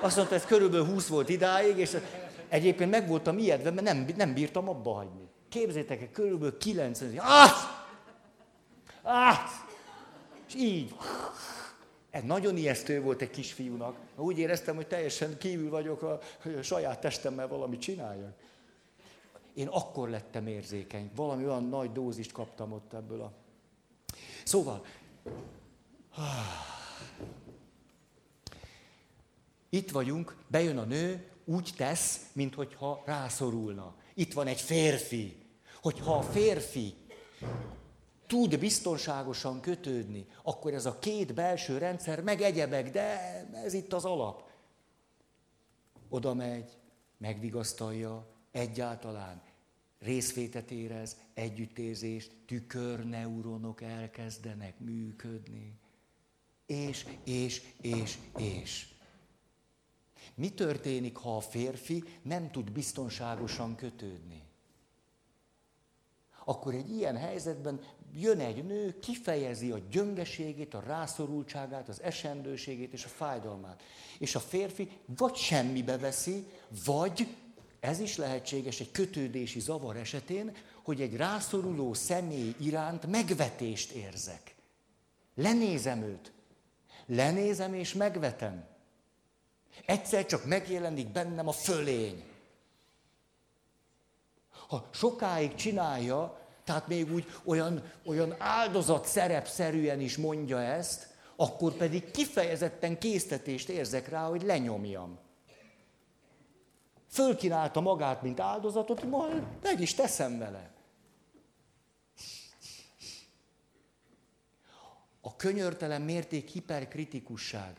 Azt 0.00 0.16
mondta, 0.16 0.34
ez 0.34 0.44
körülbelül 0.44 0.86
20 0.86 1.06
volt 1.06 1.28
idáig, 1.28 1.78
és 1.78 1.96
egyébként 2.48 2.90
meg 2.90 3.08
voltam 3.08 3.38
ijedve, 3.38 3.70
mert 3.70 3.86
nem, 3.86 4.06
nem 4.16 4.34
bírtam 4.34 4.68
abba 4.68 4.92
hagyni. 4.92 5.28
Képzétek 5.48 6.00
el, 6.00 6.10
körülbelül 6.10 6.58
90. 6.58 7.18
Ah! 7.18 7.50
Ah! 9.02 9.38
És 10.46 10.54
így. 10.54 10.94
Ez 12.10 12.22
nagyon 12.22 12.56
ijesztő 12.56 13.02
volt 13.02 13.22
egy 13.22 13.30
kisfiúnak. 13.30 13.96
Úgy 14.16 14.38
éreztem, 14.38 14.74
hogy 14.74 14.86
teljesen 14.86 15.38
kívül 15.38 15.70
vagyok, 15.70 16.02
a, 16.02 16.20
a 16.58 16.62
saját 16.62 17.00
testemmel 17.00 17.48
valamit 17.48 17.80
csináljak. 17.80 18.34
Én 19.54 19.66
akkor 19.66 20.08
lettem 20.08 20.46
érzékeny. 20.46 21.10
Valami 21.14 21.44
olyan 21.44 21.64
nagy 21.64 21.92
dózist 21.92 22.32
kaptam 22.32 22.72
ott 22.72 22.92
ebből 22.92 23.20
a 23.20 23.32
Szóval, 24.44 24.84
itt 29.74 29.90
vagyunk, 29.90 30.36
bejön 30.48 30.78
a 30.78 30.84
nő, 30.84 31.30
úgy 31.44 31.72
tesz, 31.76 32.30
mintha 32.32 33.02
rászorulna. 33.06 33.94
Itt 34.14 34.32
van 34.32 34.46
egy 34.46 34.60
férfi. 34.60 35.36
Hogyha 35.80 36.16
a 36.16 36.22
férfi 36.22 36.94
tud 38.26 38.58
biztonságosan 38.58 39.60
kötődni, 39.60 40.26
akkor 40.42 40.74
ez 40.74 40.86
a 40.86 40.98
két 40.98 41.34
belső 41.34 41.78
rendszer 41.78 42.22
meg 42.22 42.40
egyebek, 42.40 42.90
de 42.90 43.18
ez 43.64 43.72
itt 43.72 43.92
az 43.92 44.04
alap. 44.04 44.50
Oda 46.08 46.34
megy, 46.34 46.70
megvigasztalja, 47.18 48.26
egyáltalán 48.50 49.42
részvétet 49.98 50.70
érez, 50.70 51.16
együttérzést, 51.34 52.32
tükörneuronok 52.46 53.82
elkezdenek 53.82 54.78
működni. 54.78 55.78
És, 56.66 57.06
és, 57.24 57.62
és, 57.80 58.18
és. 58.36 58.91
Mi 60.34 60.48
történik, 60.50 61.16
ha 61.16 61.36
a 61.36 61.40
férfi 61.40 62.04
nem 62.22 62.50
tud 62.50 62.70
biztonságosan 62.70 63.74
kötődni? 63.74 64.42
Akkor 66.44 66.74
egy 66.74 66.90
ilyen 66.90 67.16
helyzetben 67.16 67.80
jön 68.14 68.40
egy 68.40 68.64
nő, 68.64 68.98
kifejezi 68.98 69.70
a 69.70 69.78
gyöngeségét, 69.90 70.74
a 70.74 70.82
rászorultságát, 70.86 71.88
az 71.88 72.02
esendőségét 72.02 72.92
és 72.92 73.04
a 73.04 73.08
fájdalmát. 73.08 73.82
És 74.18 74.34
a 74.34 74.40
férfi 74.40 74.90
vagy 75.16 75.34
semmibe 75.34 75.98
veszi, 75.98 76.46
vagy 76.84 77.36
ez 77.80 77.98
is 78.00 78.16
lehetséges 78.16 78.80
egy 78.80 78.90
kötődési 78.90 79.60
zavar 79.60 79.96
esetén, 79.96 80.56
hogy 80.82 81.00
egy 81.00 81.16
rászoruló 81.16 81.94
személy 81.94 82.54
iránt 82.60 83.06
megvetést 83.06 83.90
érzek. 83.90 84.54
Lenézem 85.34 86.02
őt. 86.02 86.32
Lenézem 87.06 87.74
és 87.74 87.92
megvetem. 87.94 88.71
Egyszer 89.86 90.26
csak 90.26 90.44
megjelenik 90.44 91.08
bennem 91.08 91.48
a 91.48 91.52
fölény. 91.52 92.24
Ha 94.68 94.88
sokáig 94.90 95.54
csinálja, 95.54 96.40
tehát 96.64 96.88
még 96.88 97.12
úgy 97.12 97.26
olyan, 97.44 97.92
olyan 98.04 98.34
áldozat 98.38 99.06
szerepszerűen 99.06 100.00
is 100.00 100.16
mondja 100.16 100.60
ezt, 100.60 101.06
akkor 101.36 101.72
pedig 101.72 102.10
kifejezetten 102.10 102.98
késztetést 102.98 103.68
érzek 103.68 104.08
rá, 104.08 104.28
hogy 104.28 104.42
lenyomjam. 104.42 105.18
Fölkínálta 107.08 107.80
magát, 107.80 108.22
mint 108.22 108.40
áldozatot, 108.40 109.02
majd 109.02 109.42
meg 109.62 109.80
is 109.80 109.94
teszem 109.94 110.38
vele. 110.38 110.70
A 115.20 115.36
könyörtelen 115.36 116.02
mérték 116.02 116.48
hiperkritikusság. 116.48 117.76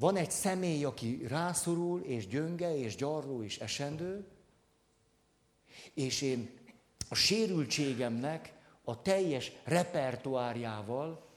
Van 0.00 0.16
egy 0.16 0.30
személy, 0.30 0.84
aki 0.84 1.26
rászorul, 1.28 2.00
és 2.00 2.26
gyönge, 2.26 2.76
és 2.76 2.96
gyarló, 2.96 3.42
és 3.42 3.58
esendő, 3.58 4.26
és 5.94 6.22
én 6.22 6.50
a 7.08 7.14
sérültségemnek 7.14 8.54
a 8.84 9.02
teljes 9.02 9.52
repertoárjával 9.64 11.28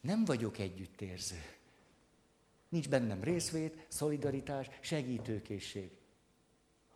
nem 0.00 0.24
vagyok 0.24 0.58
együttérző. 0.58 1.42
Nincs 2.68 2.88
bennem 2.88 3.22
részvét, 3.22 3.86
szolidaritás, 3.88 4.70
segítőkészség. 4.80 5.90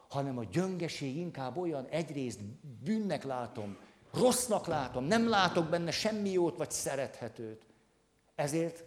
Hanem 0.08 0.38
a 0.38 0.44
gyöngeség 0.44 1.16
inkább 1.16 1.56
olyan 1.56 1.86
egyrészt 1.86 2.40
bűnnek 2.84 3.24
látom, 3.24 3.78
rossznak 4.12 4.66
látom, 4.66 5.04
nem 5.04 5.28
látok 5.28 5.68
benne 5.68 5.90
semmi 5.90 6.30
jót 6.30 6.56
vagy 6.56 6.70
szerethetőt. 6.70 7.66
Ezért 8.34 8.84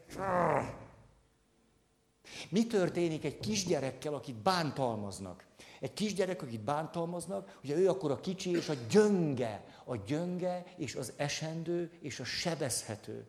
mi 2.50 2.68
történik 2.68 3.24
egy 3.26 3.40
kisgyerekkel, 3.40 4.14
akit 4.14 4.36
bántalmaznak? 4.36 5.46
Egy 5.80 5.94
kisgyerek, 5.94 6.42
akit 6.42 6.64
bántalmaznak, 6.64 7.60
ugye 7.64 7.76
ő 7.76 7.90
akkor 7.90 8.12
a 8.12 8.20
kicsi 8.20 8.50
és 8.50 8.70
a 8.70 8.74
gyönge, 8.90 9.64
a 9.86 9.96
gyönge 9.96 10.64
és 10.78 10.96
az 10.96 11.14
esendő 11.16 11.92
és 12.02 12.20
a 12.20 12.24
sebezhető. 12.24 13.26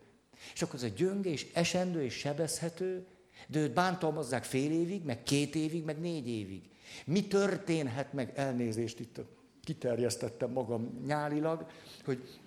És 0.54 0.62
akkor 0.62 0.74
az 0.74 0.82
a 0.82 0.88
gyönge 0.96 1.30
és 1.30 1.46
esendő 1.52 2.02
és 2.02 2.14
sebezhető, 2.14 3.06
de 3.48 3.58
őt 3.58 3.72
bántalmazzák 3.72 4.44
fél 4.44 4.70
évig, 4.70 5.04
meg 5.04 5.22
két 5.22 5.54
évig, 5.54 5.84
meg 5.84 6.00
négy 6.00 6.28
évig. 6.28 6.62
Mi 7.06 7.26
történhet 7.26 8.12
meg 8.12 8.32
elnézést 8.34 9.00
itt 9.00 9.20
kiterjesztettem 9.64 10.50
magam 10.50 11.00
nyálilag, 11.06 11.66
hogy 12.04 12.38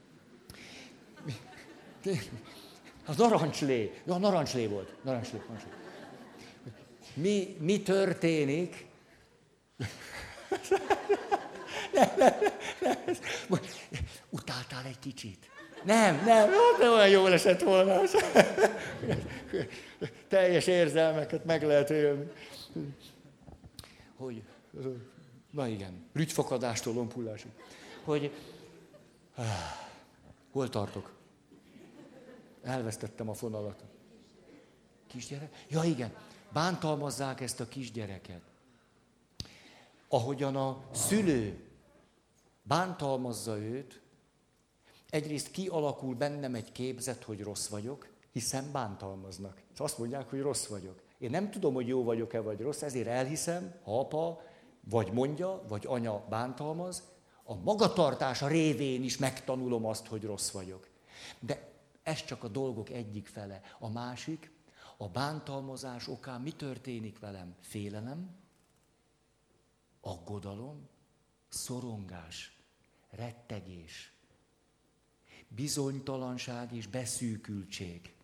a 3.06 3.14
narancslé, 3.18 4.02
ja, 4.06 4.18
narancslé 4.18 4.68
volt, 4.68 5.04
narancslé, 5.04 5.38
narancslé. 5.48 5.70
Mi, 7.18 7.58
mi 7.60 7.82
történik? 7.82 8.86
Nem, 11.94 12.12
nem, 12.18 12.34
nem, 12.82 12.98
nem. 13.06 13.60
Utáltál 14.30 14.86
egy 14.86 15.00
kicsit? 15.00 15.50
Nem, 15.84 16.16
nem, 16.26 16.50
nem 16.80 16.94
olyan 16.94 17.10
jól 17.10 17.34
esett 17.34 17.62
volna. 17.62 18.02
Teljes 20.28 20.68
érzelmeket 20.68 21.46
meg 21.46 21.64
lehet 21.64 21.90
élni. 21.90 22.32
Hogy, 24.18 24.44
na 25.52 25.68
igen, 25.68 26.06
rügyfakadástól 26.14 26.94
lompullásig. 26.94 27.52
Hogy, 28.04 28.32
hol 30.52 30.70
tartok? 30.70 31.16
Elvesztettem 32.64 33.30
a 33.30 33.34
fonalat. 33.34 33.84
Kisgyerek? 35.08 35.66
Ja 35.70 35.84
igen, 35.84 36.12
bántalmazzák 36.58 37.42
ezt 37.42 37.60
a 37.60 37.68
kisgyereket. 37.68 38.42
Ahogyan 40.08 40.56
a 40.56 40.84
szülő 40.92 41.68
bántalmazza 42.64 43.58
őt, 43.58 44.02
egyrészt 45.10 45.52
kialakul 45.52 46.16
bennem 46.16 46.56
egy 46.56 46.72
képzet, 46.72 47.24
hogy 47.24 47.42
rossz 47.44 47.68
vagyok, 47.68 48.08
hiszen 48.32 48.72
bántalmaznak. 48.72 49.62
Azt 49.78 49.98
mondják, 49.98 50.30
hogy 50.30 50.42
rossz 50.42 50.66
vagyok. 50.66 51.02
Én 51.18 51.30
nem 51.30 51.52
tudom, 51.52 51.74
hogy 51.74 51.88
jó 51.88 52.04
vagyok-e 52.04 52.42
vagy 52.42 52.60
rossz, 52.60 52.82
ezért 52.82 53.08
elhiszem, 53.08 53.74
ha 53.84 54.00
apa 54.00 54.42
vagy 54.90 55.12
mondja, 55.12 55.64
vagy 55.68 55.86
anya 55.88 56.26
bántalmaz, 56.30 57.04
a 57.44 57.56
magatartása 57.56 58.48
révén 58.48 59.04
is 59.04 59.18
megtanulom 59.18 59.86
azt, 59.86 60.08
hogy 60.08 60.24
rossz 60.24 60.50
vagyok. 60.50 60.88
De 61.40 61.72
ez 62.04 62.26
csak 62.26 62.44
a 62.44 62.48
dolgok 62.48 62.90
egyik 62.90 63.28
fele. 63.28 63.62
A 63.80 63.90
másik, 63.90 64.56
a 64.98 65.08
bántalmazás 65.08 66.08
okán 66.08 66.42
mi 66.42 66.52
történik 66.52 67.20
velem? 67.20 67.56
Félelem, 67.62 68.36
aggodalom, 70.02 70.88
szorongás, 71.50 72.58
rettegés, 73.10 74.12
bizonytalanság 75.48 76.74
és 76.74 76.88
beszűkültség. 76.88 78.16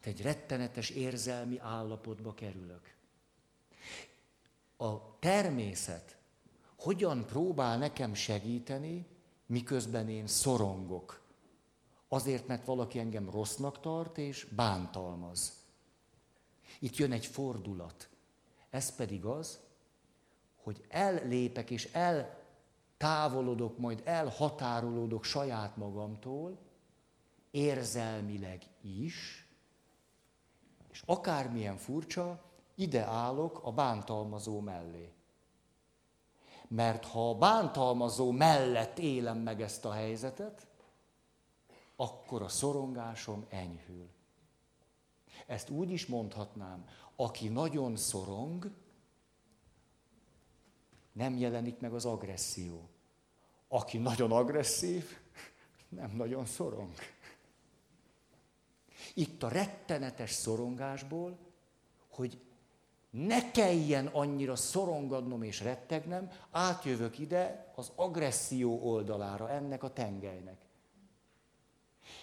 Tehát 0.00 0.18
egy 0.18 0.24
rettenetes 0.24 0.90
érzelmi 0.90 1.58
állapotba 1.58 2.34
kerülök. 2.34 2.94
A 4.76 5.18
természet 5.18 6.16
hogyan 6.76 7.26
próbál 7.26 7.78
nekem 7.78 8.14
segíteni, 8.14 9.06
miközben 9.46 10.08
én 10.08 10.26
szorongok. 10.26 11.22
Azért, 12.08 12.46
mert 12.46 12.66
valaki 12.66 12.98
engem 12.98 13.30
rossznak 13.30 13.80
tart 13.80 14.18
és 14.18 14.44
bántalmaz. 14.44 15.63
Itt 16.78 16.96
jön 16.96 17.12
egy 17.12 17.26
fordulat. 17.26 18.08
Ez 18.70 18.94
pedig 18.94 19.24
az, 19.24 19.60
hogy 20.62 20.84
ellépek 20.88 21.70
és 21.70 21.88
eltávolodok, 21.92 23.78
majd 23.78 24.02
elhatárolódok 24.04 25.24
saját 25.24 25.76
magamtól, 25.76 26.58
érzelmileg 27.50 28.62
is, 28.80 29.48
és 30.90 31.02
akármilyen 31.06 31.76
furcsa, 31.76 32.42
ide 32.74 33.04
állok 33.04 33.60
a 33.62 33.72
bántalmazó 33.72 34.60
mellé. 34.60 35.12
Mert 36.68 37.04
ha 37.04 37.30
a 37.30 37.38
bántalmazó 37.38 38.30
mellett 38.30 38.98
élem 38.98 39.38
meg 39.38 39.60
ezt 39.62 39.84
a 39.84 39.92
helyzetet, 39.92 40.66
akkor 41.96 42.42
a 42.42 42.48
szorongásom 42.48 43.46
enyhül. 43.48 44.13
Ezt 45.46 45.70
úgy 45.70 45.90
is 45.90 46.06
mondhatnám, 46.06 46.84
aki 47.16 47.48
nagyon 47.48 47.96
szorong, 47.96 48.70
nem 51.12 51.36
jelenik 51.36 51.78
meg 51.80 51.92
az 51.92 52.04
agresszió. 52.04 52.88
Aki 53.68 53.98
nagyon 53.98 54.32
agresszív, 54.32 55.18
nem 55.88 56.10
nagyon 56.16 56.46
szorong. 56.46 56.92
Itt 59.14 59.42
a 59.42 59.48
rettenetes 59.48 60.30
szorongásból, 60.30 61.38
hogy 62.08 62.40
ne 63.10 63.50
kelljen 63.50 64.06
annyira 64.06 64.56
szorongadnom 64.56 65.42
és 65.42 65.60
rettegnem, 65.60 66.30
átjövök 66.50 67.18
ide 67.18 67.72
az 67.74 67.92
agresszió 67.94 68.80
oldalára 68.82 69.50
ennek 69.50 69.82
a 69.82 69.92
tengelynek. 69.92 70.58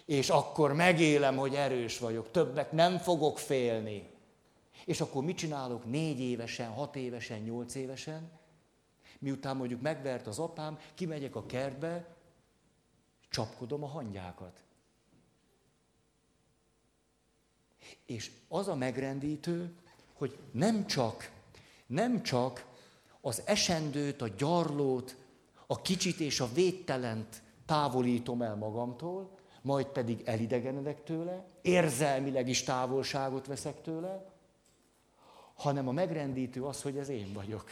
És 0.05 0.29
akkor 0.29 0.73
megélem, 0.73 1.37
hogy 1.37 1.55
erős 1.55 1.99
vagyok, 1.99 2.31
többek 2.31 2.71
nem 2.71 2.97
fogok 2.97 3.39
félni. 3.39 4.09
És 4.85 5.01
akkor 5.01 5.23
mit 5.23 5.37
csinálok 5.37 5.85
négy 5.85 6.19
évesen, 6.19 6.69
hat 6.69 6.95
évesen, 6.95 7.39
nyolc 7.39 7.75
évesen? 7.75 8.31
Miután 9.19 9.57
mondjuk 9.57 9.81
megvert 9.81 10.27
az 10.27 10.39
apám, 10.39 10.79
kimegyek 10.93 11.35
a 11.35 11.45
kertbe, 11.45 12.15
csapkodom 13.29 13.83
a 13.83 13.87
hangyákat. 13.87 14.63
És 18.05 18.31
az 18.47 18.67
a 18.67 18.75
megrendítő, 18.75 19.75
hogy 20.13 20.37
nem 20.51 20.87
csak, 20.87 21.31
nem 21.85 22.23
csak 22.23 22.65
az 23.21 23.41
esendőt, 23.45 24.21
a 24.21 24.27
gyarlót, 24.27 25.15
a 25.67 25.81
kicsit 25.81 26.19
és 26.19 26.39
a 26.39 26.51
védtelent 26.53 27.41
távolítom 27.65 28.41
el 28.41 28.55
magamtól, 28.55 29.37
majd 29.61 29.85
pedig 29.85 30.21
elidegenedek 30.25 31.03
tőle, 31.03 31.45
érzelmileg 31.61 32.47
is 32.47 32.63
távolságot 32.63 33.47
veszek 33.47 33.81
tőle, 33.81 34.25
hanem 35.53 35.87
a 35.87 35.91
megrendítő 35.91 36.63
az, 36.63 36.81
hogy 36.81 36.97
ez 36.97 37.09
én 37.09 37.33
vagyok. 37.33 37.69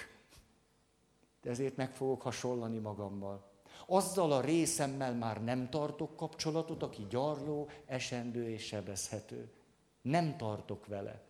De 1.41 1.49
ezért 1.49 1.75
meg 1.75 1.95
fogok 1.95 2.21
hasonlani 2.21 2.77
magammal. 2.77 3.47
Azzal 3.85 4.31
a 4.31 4.41
részemmel 4.41 5.13
már 5.13 5.43
nem 5.43 5.69
tartok 5.69 6.15
kapcsolatot, 6.15 6.83
aki 6.83 7.05
gyarló, 7.09 7.69
esendő 7.85 8.49
és 8.49 8.65
sebezhető. 8.65 9.51
Nem 10.01 10.37
tartok 10.37 10.85
vele. 10.87 11.21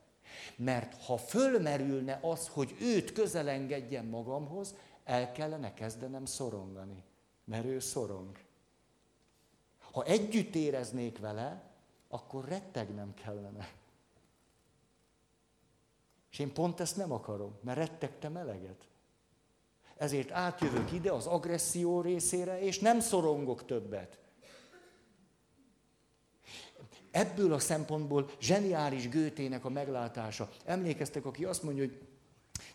Mert 0.55 1.03
ha 1.03 1.17
fölmerülne 1.17 2.19
az, 2.21 2.47
hogy 2.47 2.75
őt 2.81 3.11
közelengedjem 3.11 4.05
magamhoz, 4.05 4.75
el 5.03 5.31
kellene 5.31 5.73
kezdenem 5.73 6.25
szorongani. 6.25 7.03
Mert 7.45 7.65
ő 7.65 7.79
szorong. 7.79 8.37
Ha 9.91 10.04
együtt 10.04 10.56
éreznék 10.56 11.19
vele, 11.19 11.63
akkor 12.08 12.47
rettegnem 12.47 13.13
kellene. 13.13 13.69
És 16.32 16.39
én 16.39 16.54
pont 16.54 16.80
ezt 16.80 16.97
nem 16.97 17.12
akarom, 17.12 17.58
mert 17.62 17.78
rettegtem 17.78 18.38
eleget. 18.38 18.88
Ezért 19.97 20.32
átjövök 20.32 20.91
ide 20.91 21.12
az 21.12 21.25
agresszió 21.25 22.02
részére, 22.02 22.62
és 22.62 22.80
nem 22.80 22.99
szorongok 22.99 23.65
többet. 23.65 24.19
Ebből 27.12 27.54
a 27.54 27.60
szempontból 27.60 28.30
zseniális 28.39 29.10
Gőtének 29.10 29.65
a 29.65 29.69
meglátása. 29.69 30.49
Emlékeztek, 30.65 31.25
aki 31.25 31.45
azt 31.45 31.63
mondja, 31.63 31.84
hogy 31.84 32.08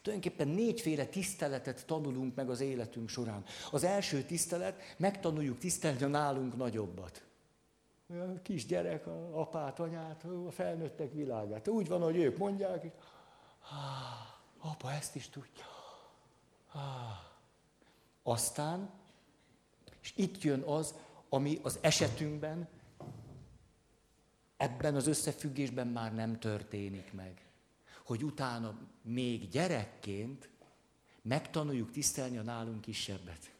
Tulajdonképpen 0.04 0.48
négyféle 0.48 1.06
tiszteletet 1.06 1.86
tanulunk 1.86 2.34
meg 2.34 2.50
az 2.50 2.60
életünk 2.60 3.08
során. 3.08 3.44
Az 3.70 3.84
első 3.84 4.22
tisztelet, 4.22 4.94
megtanuljuk 4.96 5.58
tisztelni 5.58 6.02
a 6.02 6.06
nálunk 6.06 6.56
nagyobbat. 6.56 7.24
A 8.08 8.42
kisgyerek, 8.42 9.06
a 9.06 9.40
apát, 9.40 9.80
anyát, 9.80 10.24
a 10.46 10.50
felnőttek 10.50 11.12
világát. 11.12 11.68
Úgy 11.68 11.88
van, 11.88 12.02
hogy 12.02 12.16
ők 12.16 12.38
mondják, 12.38 12.90
Apa 14.58 14.92
ezt 14.92 15.14
is 15.14 15.28
tudja. 15.28 15.64
Aztán, 18.22 18.90
és 20.00 20.12
itt 20.16 20.42
jön 20.42 20.60
az, 20.60 20.94
ami 21.28 21.58
az 21.62 21.78
esetünkben, 21.80 22.68
ebben 24.56 24.94
az 24.94 25.06
összefüggésben 25.06 25.86
már 25.86 26.14
nem 26.14 26.38
történik 26.38 27.12
meg. 27.12 27.43
Hogy 28.04 28.24
utána 28.24 28.78
még 29.02 29.48
gyerekként 29.48 30.48
megtanuljuk 31.22 31.90
tisztelni 31.90 32.38
a 32.38 32.42
nálunk 32.42 32.80
kisebbet. 32.80 33.52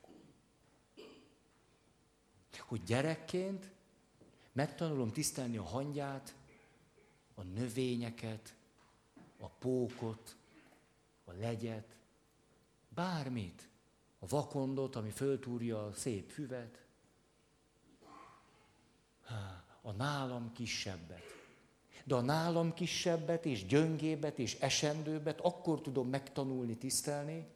Hogy 2.59 2.83
gyerekként 2.83 3.71
megtanulom 4.53 5.13
tisztelni 5.13 5.57
a 5.57 5.63
hangyát, 5.63 6.35
a 7.35 7.43
növényeket, 7.43 8.55
a 9.39 9.49
pókot, 9.49 10.37
a 11.25 11.33
legyet, 11.33 11.97
bármit, 12.89 13.69
a 14.19 14.27
vakondot, 14.27 14.97
ami 14.97 15.11
föltúrja 15.11 15.87
a 15.87 15.93
szép 15.93 16.31
füvet, 16.31 16.83
a 19.83 19.93
nálam 19.93 20.53
kisebbet. 20.53 21.34
De 22.05 22.15
a 22.15 22.21
nálam 22.21 22.75
kisebbet 22.75 23.47
és 23.47 23.67
gyöngébet 23.67 24.39
és 24.39 24.59
esendőbbet 24.61 25.41
akkor 25.41 25.81
tudom 25.81 26.09
megtanulni, 26.09 26.77
tisztelni, 26.77 27.47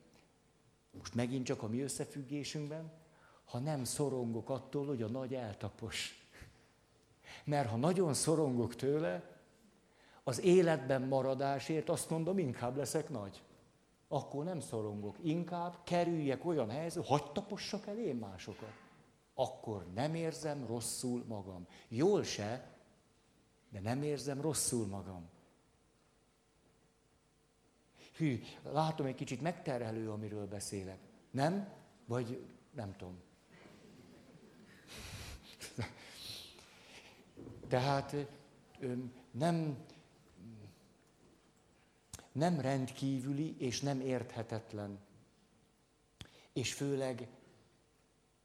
most 0.91 1.15
megint 1.15 1.45
csak 1.45 1.63
a 1.63 1.69
mi 1.69 1.81
összefüggésünkben, 1.81 2.93
ha 3.45 3.59
nem 3.59 3.85
szorongok 3.85 4.51
attól, 4.51 4.87
hogy 4.87 5.03
a 5.03 5.09
nagy 5.09 5.35
eltapos. 5.35 6.27
Mert 7.45 7.69
ha 7.69 7.77
nagyon 7.77 8.15
szorongok 8.15 8.75
tőle, 8.75 9.37
az 10.23 10.43
életben 10.43 11.03
maradásért 11.03 11.89
azt 11.89 12.11
mondom, 12.11 12.39
inkább 12.39 12.77
leszek 12.77 13.09
nagy. 13.09 13.43
Akkor 14.09 14.45
nem 14.45 14.61
szorongok, 14.61 15.17
inkább 15.23 15.77
kerüljek 15.85 16.45
olyan 16.45 16.71
helyzetbe, 16.71 17.09
hagyd 17.09 17.33
tapossak 17.33 17.87
el 17.87 17.99
én 17.99 18.17
másokat. 18.17 18.73
Akkor 19.35 19.87
nem 19.95 20.15
érzem 20.15 20.67
rosszul 20.67 21.25
magam. 21.29 21.67
Jól 21.89 22.23
se, 22.23 22.78
de 23.71 23.81
nem 23.81 24.03
érzem 24.03 24.41
rosszul 24.41 24.87
magam. 24.87 25.29
Hű, 28.17 28.43
látom 28.63 29.07
egy 29.07 29.15
kicsit 29.15 29.41
megterhelő, 29.41 30.11
amiről 30.11 30.47
beszélek. 30.47 30.99
Nem? 31.31 31.73
Vagy 32.07 32.47
nem 32.75 32.97
tudom. 32.97 33.21
Tehát 37.69 38.17
nem, 39.31 39.85
nem 42.33 42.61
rendkívüli 42.61 43.57
és 43.59 43.81
nem 43.81 44.01
érthetetlen. 44.01 44.99
És 46.53 46.75
főleg, 46.75 47.29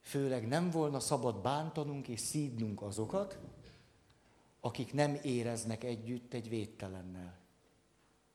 főleg 0.01 0.47
nem 0.47 0.69
volna 0.69 0.99
szabad 0.99 1.41
bántanunk 1.41 2.07
és 2.07 2.19
szídnunk 2.19 2.81
azokat, 2.81 3.39
akik 4.65 4.93
nem 4.93 5.19
éreznek 5.23 5.84
együtt 5.84 6.34
egy 6.34 6.49
védtelennel. 6.49 7.38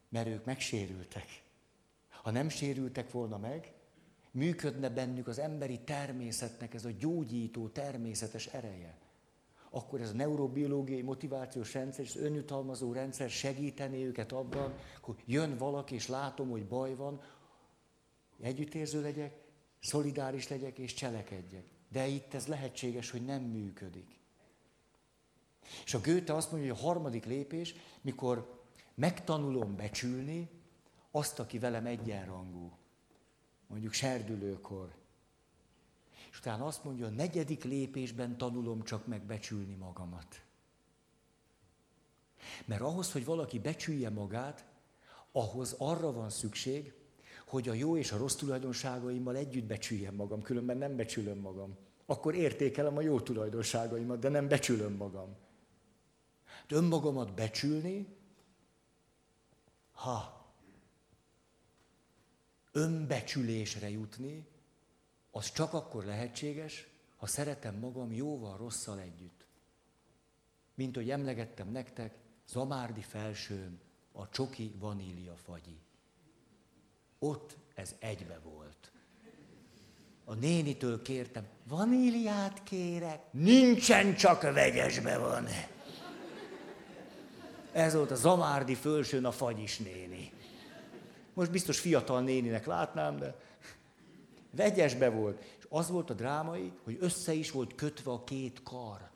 Mert 0.08 0.26
ők 0.26 0.44
megsérültek. 0.44 1.42
Ha 2.08 2.30
nem 2.30 2.48
sérültek 2.48 3.10
volna 3.10 3.38
meg, 3.38 3.72
működne 4.30 4.88
bennük 4.88 5.26
az 5.26 5.38
emberi 5.38 5.80
természetnek 5.80 6.74
ez 6.74 6.84
a 6.84 6.90
gyógyító 6.90 7.68
természetes 7.68 8.46
ereje 8.46 8.98
akkor 9.70 10.00
ez 10.00 10.10
a 10.10 10.14
neurobiológiai 10.14 11.02
motivációs 11.02 11.74
rendszer 11.74 12.04
és 12.04 12.14
az 12.14 12.20
önjutalmazó 12.20 12.92
rendszer 12.92 13.30
segítené 13.30 14.04
őket 14.04 14.32
abban, 14.32 14.74
hogy 15.00 15.16
jön 15.24 15.56
valaki, 15.56 15.94
és 15.94 16.06
látom, 16.06 16.50
hogy 16.50 16.66
baj 16.66 16.94
van, 16.94 17.20
együttérző 18.40 19.00
legyek, 19.00 19.34
szolidáris 19.80 20.48
legyek 20.48 20.78
és 20.78 20.94
cselekedjek. 20.94 21.64
De 21.88 22.06
itt 22.06 22.34
ez 22.34 22.46
lehetséges, 22.46 23.10
hogy 23.10 23.24
nem 23.24 23.42
működik. 23.42 24.18
És 25.84 25.94
a 25.94 26.00
Goethe 26.00 26.34
azt 26.34 26.50
mondja, 26.50 26.72
hogy 26.72 26.82
a 26.82 26.86
harmadik 26.86 27.24
lépés, 27.24 27.74
mikor 28.00 28.62
megtanulom 28.94 29.76
becsülni 29.76 30.50
azt, 31.10 31.38
aki 31.38 31.58
velem 31.58 31.86
egyenrangú. 31.86 32.72
Mondjuk 33.66 33.92
serdülőkor, 33.92 34.94
és 36.30 36.38
utána 36.38 36.66
azt 36.66 36.84
mondja, 36.84 37.06
a 37.06 37.10
negyedik 37.10 37.64
lépésben 37.64 38.36
tanulom 38.36 38.82
csak 38.82 39.06
megbecsülni 39.06 39.74
magamat. 39.74 40.42
Mert 42.64 42.80
ahhoz, 42.80 43.12
hogy 43.12 43.24
valaki 43.24 43.58
becsülje 43.58 44.10
magát, 44.10 44.64
ahhoz 45.32 45.74
arra 45.78 46.12
van 46.12 46.30
szükség, 46.30 46.92
hogy 47.46 47.68
a 47.68 47.72
jó 47.72 47.96
és 47.96 48.12
a 48.12 48.16
rossz 48.16 48.34
tulajdonságaimmal 48.34 49.36
együtt 49.36 49.64
becsüljem 49.64 50.14
magam, 50.14 50.42
különben 50.42 50.76
nem 50.76 50.96
becsülöm 50.96 51.38
magam. 51.38 51.76
Akkor 52.06 52.34
értékelem 52.34 52.96
a 52.96 53.00
jó 53.00 53.20
tulajdonságaimat, 53.20 54.18
de 54.18 54.28
nem 54.28 54.48
becsülöm 54.48 54.92
magam. 54.92 55.36
Önmagamat 56.68 57.34
becsülni, 57.34 58.16
ha 59.92 60.46
önbecsülésre 62.72 63.90
jutni, 63.90 64.46
az 65.30 65.52
csak 65.52 65.72
akkor 65.72 66.04
lehetséges, 66.04 66.86
ha 67.16 67.26
szeretem 67.26 67.74
magam 67.74 68.12
jóval 68.12 68.56
rosszal 68.56 68.98
együtt. 68.98 69.46
Mint 70.74 70.94
hogy 70.96 71.10
emlegettem 71.10 71.68
nektek, 71.68 72.18
Zamárdi 72.48 73.02
felsőn 73.02 73.80
a 74.12 74.28
csoki 74.28 74.74
vanília 74.78 75.36
fagyi. 75.36 75.80
Ott 77.18 77.56
ez 77.74 77.94
egybe 77.98 78.38
volt. 78.38 78.92
A 80.24 80.34
nénitől 80.34 81.02
kértem, 81.02 81.46
vaníliát 81.64 82.62
kérek, 82.62 83.32
nincsen, 83.32 84.14
csak 84.14 84.42
vegyesbe 84.42 85.18
van. 85.18 85.46
Ez 87.78 87.94
volt 87.94 88.10
a 88.10 88.14
Zamárdi 88.14 88.74
fölsőn 88.74 89.24
a 89.24 89.30
fagyis 89.30 89.78
néni. 89.78 90.32
Most 91.34 91.50
biztos 91.50 91.78
fiatal 91.78 92.20
néninek 92.20 92.66
látnám, 92.66 93.18
de 93.18 93.34
Vegyesbe 94.50 95.08
volt. 95.08 95.44
És 95.58 95.66
az 95.68 95.90
volt 95.90 96.10
a 96.10 96.14
drámai, 96.14 96.72
hogy 96.84 96.96
össze 97.00 97.32
is 97.32 97.50
volt 97.50 97.74
kötve 97.74 98.10
a 98.10 98.24
két 98.24 98.62
kar. 98.62 99.10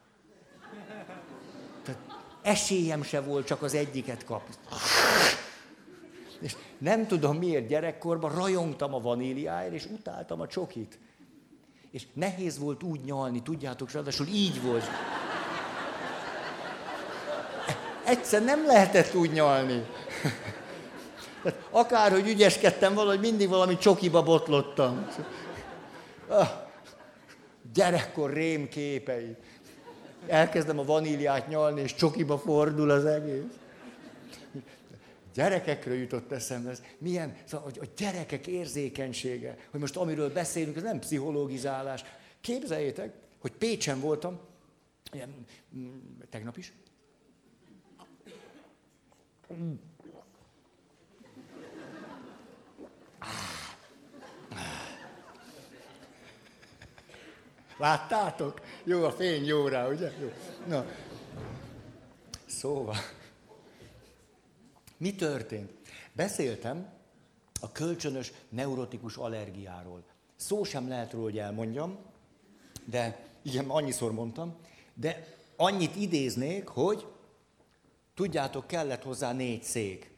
Tehát 1.82 2.00
esélyem 2.42 3.02
se 3.02 3.20
volt 3.20 3.46
csak 3.46 3.62
az 3.62 3.74
egyiket 3.74 4.24
kapni. 4.24 4.54
És 6.40 6.56
nem 6.78 7.06
tudom 7.06 7.36
miért 7.36 7.66
gyerekkorban 7.66 8.34
rajongtam 8.34 8.94
a 8.94 9.00
vaníliáért, 9.00 9.74
és 9.74 9.86
utáltam 9.86 10.40
a 10.40 10.46
csokit. 10.46 10.98
És 11.90 12.06
nehéz 12.12 12.58
volt 12.58 12.82
úgy 12.82 13.00
nyalni, 13.00 13.42
tudjátok, 13.42 13.90
ráadásul 13.90 14.26
így 14.26 14.62
volt. 14.62 14.84
Egyszer 18.12 18.44
nem 18.44 18.66
lehetett 18.66 19.14
úgy 19.14 19.32
nyalni. 19.32 19.86
Tehát 21.42 21.68
akárhogy 21.70 22.28
ügyeskedtem 22.28 22.94
valahogy, 22.94 23.20
mindig 23.20 23.48
valami 23.48 23.78
csokiba 23.78 24.22
botlottam. 24.22 25.06
Ah, 26.28 26.48
gyerekkor 27.74 28.32
rémképei. 28.32 29.36
Elkezdem 30.26 30.78
a 30.78 30.84
vaníliát 30.84 31.48
nyalni, 31.48 31.80
és 31.80 31.94
csokiba 31.94 32.38
fordul 32.38 32.90
az 32.90 33.04
egész. 33.04 33.42
Gyerekekről 35.34 35.96
jutott 35.96 36.32
eszembe 36.32 36.70
ez. 36.70 36.82
Milyen, 36.98 37.36
szóval, 37.44 37.64
hogy 37.66 37.78
a 37.82 37.92
gyerekek 37.96 38.46
érzékenysége, 38.46 39.56
hogy 39.70 39.80
most 39.80 39.96
amiről 39.96 40.32
beszélünk, 40.32 40.76
ez 40.76 40.82
nem 40.82 40.98
pszichológizálás. 40.98 42.04
Képzeljétek, 42.40 43.12
hogy 43.40 43.52
Pécsen 43.52 44.00
voltam, 44.00 44.40
mm, 45.76 45.98
tegnap 46.30 46.56
is, 46.56 46.72
Láttátok? 57.76 58.60
Jó, 58.84 59.04
a 59.04 59.12
fény 59.12 59.44
jó 59.44 59.68
rá, 59.68 59.88
ugye? 59.88 60.12
Jó. 60.20 60.32
Na. 60.66 60.86
Szóval, 62.46 62.96
mi 64.96 65.14
történt? 65.14 65.70
Beszéltem 66.12 66.88
a 67.60 67.72
kölcsönös 67.72 68.32
neurotikus 68.48 69.16
allergiáról. 69.16 70.02
Szó 70.36 70.64
sem 70.64 70.88
lehet 70.88 71.12
róla, 71.12 71.24
hogy 71.24 71.38
elmondjam, 71.38 71.98
de 72.84 73.26
igen, 73.42 73.70
annyiszor 73.70 74.12
mondtam, 74.12 74.56
de 74.94 75.36
annyit 75.56 75.96
idéznék, 75.96 76.68
hogy 76.68 77.06
tudjátok, 78.22 78.66
kellett 78.66 79.02
hozzá 79.02 79.32
négy 79.32 79.62
szék. 79.62 80.10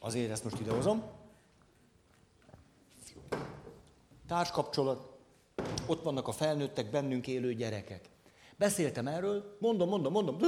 Azért 0.00 0.30
ezt 0.30 0.44
most 0.44 0.60
idehozom. 0.60 1.02
Társkapcsolat, 4.26 5.18
ott 5.86 6.02
vannak 6.02 6.28
a 6.28 6.32
felnőttek, 6.32 6.90
bennünk 6.90 7.26
élő 7.26 7.54
gyerekek. 7.54 8.08
Beszéltem 8.56 9.06
erről, 9.06 9.56
mondom, 9.60 9.88
mondom, 9.88 10.12
mondom. 10.12 10.38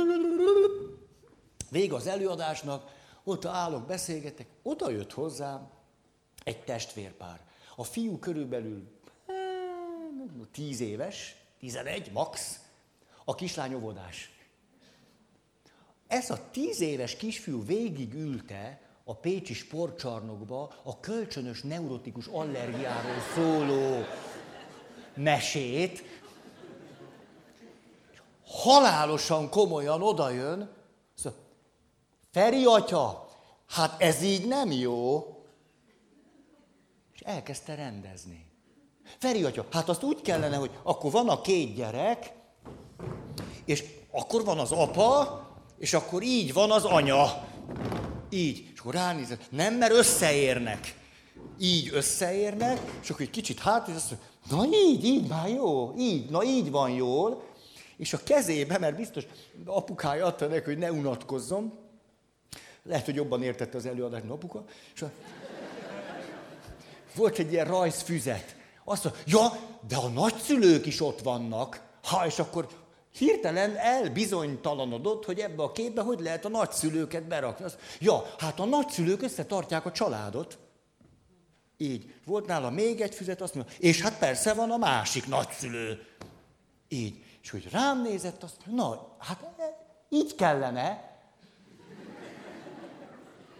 Vége 1.70 1.94
az 1.94 2.06
előadásnak, 2.06 3.00
Ott 3.24 3.44
állok, 3.44 3.86
beszélgetek, 3.86 4.46
oda 4.62 4.90
jött 4.90 5.12
hozzám 5.12 5.70
egy 6.44 6.64
testvérpár. 6.64 7.40
A 7.76 7.84
fiú 7.84 8.18
körülbelül 8.18 8.90
hát, 9.26 10.48
tíz 10.52 10.80
éves, 10.80 11.36
tizenegy, 11.58 12.12
max, 12.12 12.60
a 13.24 13.34
kislány 13.34 13.74
óvodás. 13.74 14.31
Ez 16.12 16.30
a 16.30 16.38
tíz 16.50 16.80
éves 16.80 17.16
kisfiú 17.16 17.64
végig 17.64 18.14
ülte 18.14 18.80
a 19.04 19.14
Pécsi 19.14 19.54
sportcsarnokba 19.54 20.72
a 20.82 21.00
kölcsönös 21.00 21.62
neurotikus 21.62 22.26
allergiáról 22.26 23.16
szóló 23.34 24.04
mesét, 25.14 26.02
halálosan 28.46 29.50
komolyan 29.50 30.02
odajön, 30.02 30.70
szóval, 31.14 31.38
Feri 32.30 32.64
atya, 32.64 33.28
hát 33.68 34.02
ez 34.02 34.22
így 34.22 34.46
nem 34.46 34.70
jó. 34.70 35.26
És 37.14 37.20
elkezdte 37.20 37.74
rendezni. 37.74 38.46
Feri 39.18 39.44
atya, 39.44 39.66
hát 39.70 39.88
azt 39.88 40.02
úgy 40.02 40.20
kellene, 40.20 40.56
hogy 40.56 40.70
akkor 40.82 41.10
van 41.10 41.28
a 41.28 41.40
két 41.40 41.74
gyerek, 41.74 42.32
és 43.64 43.84
akkor 44.10 44.44
van 44.44 44.58
az 44.58 44.72
apa, 44.72 45.50
és 45.82 45.94
akkor 45.94 46.22
így 46.22 46.52
van 46.52 46.70
az 46.70 46.84
anya. 46.84 47.48
Így. 48.30 48.70
És 48.72 48.78
akkor 48.78 48.94
ránézett. 48.94 49.50
Nem, 49.50 49.74
mert 49.74 49.92
összeérnek. 49.92 50.94
Így 51.58 51.90
összeérnek, 51.92 52.80
és 53.02 53.10
akkor 53.10 53.22
egy 53.22 53.30
kicsit 53.30 53.58
hát, 53.58 53.88
és 53.88 53.94
azt 53.94 54.14
mondja, 54.50 54.70
na 54.70 54.76
így, 54.76 55.04
így 55.04 55.28
már 55.28 55.48
jó, 55.48 55.94
így, 55.98 56.30
na 56.30 56.44
így 56.44 56.70
van 56.70 56.90
jól. 56.90 57.42
És 57.96 58.12
a 58.12 58.22
kezébe, 58.24 58.78
mert 58.78 58.96
biztos 58.96 59.24
apukája 59.64 60.26
adta 60.26 60.46
neki, 60.46 60.64
hogy 60.64 60.78
ne 60.78 60.92
unatkozzon, 60.92 61.72
lehet, 62.82 63.04
hogy 63.04 63.14
jobban 63.14 63.42
értette 63.42 63.76
az 63.76 63.86
előadást, 63.86 64.22
mint 64.22 64.34
apuka, 64.34 64.64
és 64.94 65.02
a... 65.02 65.10
volt 67.14 67.38
egy 67.38 67.52
ilyen 67.52 67.66
rajzfüzet. 67.66 68.56
Azt 68.84 69.04
mondja, 69.04 69.22
ja, 69.26 69.52
de 69.88 69.96
a 69.96 70.08
nagyszülők 70.08 70.86
is 70.86 71.00
ott 71.00 71.20
vannak. 71.20 71.82
Ha, 72.02 72.26
és 72.26 72.38
akkor 72.38 72.68
hirtelen 73.12 73.76
elbizonytalanodott, 73.76 75.24
hogy 75.24 75.38
ebbe 75.38 75.62
a 75.62 75.72
képbe 75.72 76.02
hogy 76.02 76.20
lehet 76.20 76.44
a 76.44 76.48
nagyszülőket 76.48 77.26
berakni. 77.26 77.64
Azt, 77.64 77.78
ja, 78.00 78.34
hát 78.38 78.60
a 78.60 78.64
nagyszülők 78.64 79.22
összetartják 79.22 79.86
a 79.86 79.92
családot. 79.92 80.58
Így. 81.76 82.14
Volt 82.24 82.46
nála 82.46 82.70
még 82.70 83.00
egy 83.00 83.14
füzet, 83.14 83.40
azt 83.40 83.54
mondja, 83.54 83.74
és 83.78 84.00
hát 84.00 84.18
persze 84.18 84.54
van 84.54 84.70
a 84.70 84.76
másik 84.76 85.26
nagyszülő. 85.26 86.06
Így. 86.88 87.24
És 87.42 87.50
hogy 87.50 87.68
rám 87.70 88.02
nézett, 88.02 88.42
azt 88.42 88.66
mondja, 88.66 88.84
na, 88.84 89.16
hát 89.18 89.44
így 90.08 90.34
kellene. 90.34 91.10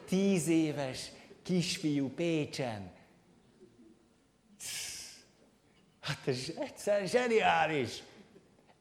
Tíz 0.09 0.47
éves 0.47 1.11
kisfiú 1.43 2.09
Pécsen. 2.09 2.91
Hát 6.01 6.19
ez 6.25 6.39
egyszer 6.59 7.09
zseniális. 7.09 8.03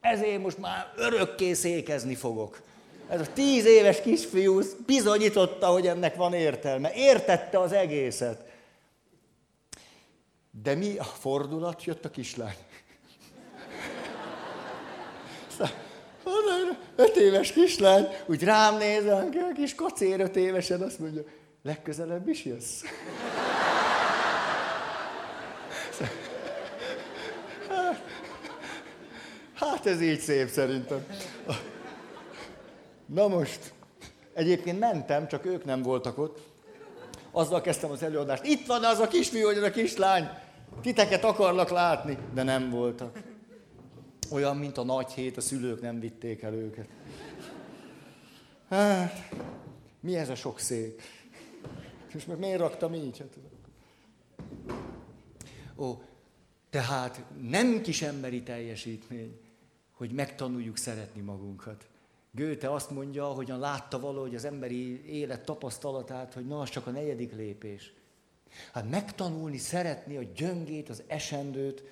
Ezért 0.02 0.42
most 0.42 0.58
már 0.58 0.92
örökké 0.96 1.52
székezni 1.52 2.14
fogok. 2.14 2.60
Ez 3.08 3.20
a 3.20 3.32
tíz 3.32 3.64
éves 3.64 4.00
kisfiú 4.00 4.60
bizonyította, 4.86 5.66
hogy 5.66 5.86
ennek 5.86 6.14
van 6.14 6.34
értelme. 6.34 6.92
Értette 6.94 7.58
az 7.60 7.72
egészet. 7.72 8.44
De 10.50 10.74
mi 10.74 10.98
a 10.98 11.04
fordulat? 11.04 11.84
Jött 11.84 12.04
a 12.04 12.10
kislány. 12.10 12.56
Öt 16.96 17.16
éves 17.16 17.52
kislány, 17.52 18.06
úgy 18.26 18.44
rám 18.44 18.76
néz, 18.76 19.06
a 19.06 19.28
kis 19.54 19.74
kacér 19.74 20.20
öt 20.20 20.36
évesen, 20.36 20.80
azt 20.80 20.98
mondja, 20.98 21.22
legközelebb 21.62 22.28
is 22.28 22.44
jössz. 22.44 22.82
Hát 29.62 29.86
ez 29.86 30.00
így 30.00 30.20
szép 30.20 30.48
szerintem. 30.48 31.06
Na 33.06 33.28
most, 33.28 33.72
egyébként 34.32 34.78
mentem, 34.78 35.28
csak 35.28 35.44
ők 35.44 35.64
nem 35.64 35.82
voltak 35.82 36.18
ott. 36.18 36.38
Azzal 37.30 37.60
kezdtem 37.60 37.90
az 37.90 38.02
előadást. 38.02 38.44
Itt 38.44 38.66
van 38.66 38.84
az 38.84 38.98
a 38.98 39.08
kisfiú, 39.08 39.44
vagy 39.44 39.58
a 39.58 39.70
kislány. 39.70 40.28
Titeket 40.82 41.24
akarlak 41.24 41.70
látni, 41.70 42.18
de 42.34 42.42
nem 42.42 42.70
voltak. 42.70 43.18
Olyan, 44.30 44.56
mint 44.56 44.78
a 44.78 44.84
nagy 44.84 45.10
hét, 45.10 45.36
a 45.36 45.40
szülők 45.40 45.80
nem 45.80 46.00
vitték 46.00 46.42
el 46.42 46.54
őket. 46.54 46.88
Hát, 48.68 49.28
mi 50.00 50.16
ez 50.16 50.28
a 50.28 50.34
sok 50.34 50.58
szék? 50.58 51.02
És 52.14 52.24
meg 52.24 52.38
miért 52.38 52.58
raktam 52.58 52.94
így? 52.94 53.18
Hát, 53.18 53.36
ó, 55.76 56.02
tehát 56.70 57.22
nem 57.40 57.80
kis 57.80 58.02
emberi 58.02 58.42
teljesítmény 58.42 59.41
hogy 60.02 60.12
megtanuljuk 60.12 60.76
szeretni 60.76 61.20
magunkat. 61.20 61.86
Gőte 62.30 62.72
azt 62.72 62.90
mondja, 62.90 63.24
hogyan 63.24 63.58
látta 63.58 64.00
valahogy 64.00 64.34
az 64.34 64.44
emberi 64.44 65.04
élet 65.06 65.44
tapasztalatát, 65.44 66.34
hogy 66.34 66.46
na, 66.46 66.60
az 66.60 66.68
csak 66.68 66.86
a 66.86 66.90
negyedik 66.90 67.32
lépés. 67.32 67.92
Hát 68.72 68.90
megtanulni, 68.90 69.58
szeretni 69.58 70.16
a 70.16 70.22
gyöngét, 70.22 70.88
az 70.88 71.02
esendőt. 71.06 71.82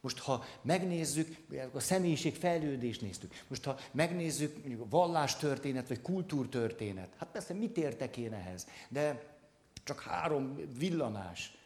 Most, 0.00 0.18
ha 0.18 0.44
megnézzük, 0.62 1.36
a 1.72 1.80
személyiség 1.80 2.34
fejlődést 2.34 3.00
néztük, 3.00 3.32
most, 3.48 3.64
ha 3.64 3.78
megnézzük 3.90 4.56
mondjuk 4.58 4.80
a 4.80 4.88
vallástörténet, 4.90 5.88
vagy 5.88 6.00
kultúrtörténet, 6.00 7.14
hát 7.16 7.28
persze 7.28 7.54
mit 7.54 7.76
értek 7.76 8.16
én 8.16 8.32
ehhez, 8.32 8.66
de 8.88 9.36
csak 9.84 10.00
három 10.00 10.58
villanás, 10.78 11.56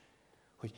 hogy 0.57 0.73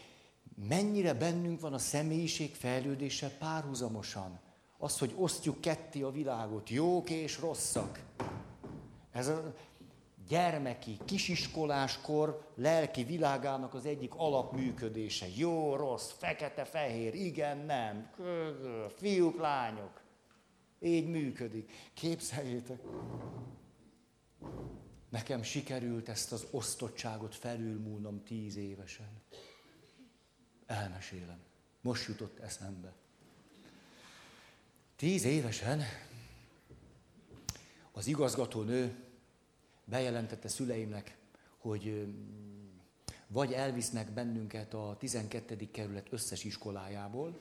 mennyire 0.69 1.15
bennünk 1.15 1.61
van 1.61 1.73
a 1.73 1.79
személyiség 1.79 2.55
fejlődése 2.55 3.29
párhuzamosan. 3.29 4.47
Az, 4.79 4.99
hogy 4.99 5.15
osztjuk 5.17 5.61
ketté 5.61 6.03
a 6.03 6.11
világot, 6.11 6.69
jók 6.71 7.11
és 7.11 7.39
rosszak. 7.39 8.01
Ez 9.11 9.29
a 9.29 9.55
gyermeki, 10.29 10.99
kisiskoláskor 11.05 12.53
lelki 12.55 13.05
világának 13.05 13.75
az 13.75 13.87
egyik 13.87 14.15
alapműködése. 14.15 15.27
Jó, 15.37 15.77
rossz, 15.77 16.11
fekete, 16.11 16.65
fehér, 16.65 17.15
igen, 17.15 17.59
nem, 17.59 18.11
fiúk, 18.97 19.41
lányok. 19.41 20.03
Így 20.81 21.09
működik. 21.09 21.73
Képzeljétek, 21.95 22.81
nekem 25.09 25.43
sikerült 25.43 26.09
ezt 26.09 26.33
az 26.33 26.47
osztottságot 26.51 27.35
felülmúlnom 27.35 28.23
tíz 28.25 28.57
évesen. 28.57 29.23
Elmesélem. 30.67 31.41
Most 31.81 32.09
jutott 32.09 32.39
eszembe. 32.39 32.93
Tíz 34.99 35.25
évesen 35.25 35.83
az 37.93 38.07
igazgatónő 38.07 39.05
bejelentette 39.85 40.49
szüleimnek, 40.49 41.17
hogy 41.59 42.15
vagy 43.27 43.53
elvisznek 43.53 44.11
bennünket 44.11 44.75
a 44.75 44.97
12. 44.99 45.71
kerület 45.71 46.13
összes 46.13 46.45
iskolájából, 46.45 47.37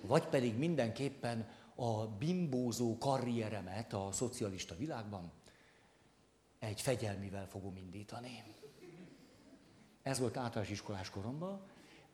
vagy 0.00 0.26
pedig 0.26 0.58
mindenképpen 0.58 1.48
a 1.74 2.06
bimbózó 2.06 2.98
karrieremet 2.98 3.92
a 3.92 4.08
szocialista 4.12 4.76
világban 4.76 5.32
egy 6.58 6.80
fegyelmivel 6.80 7.48
fogom 7.48 7.76
indítani. 7.76 8.42
Ez 10.02 10.18
volt 10.18 10.36
általános 10.36 10.70
iskolás 10.70 11.10
koromban, 11.10 11.60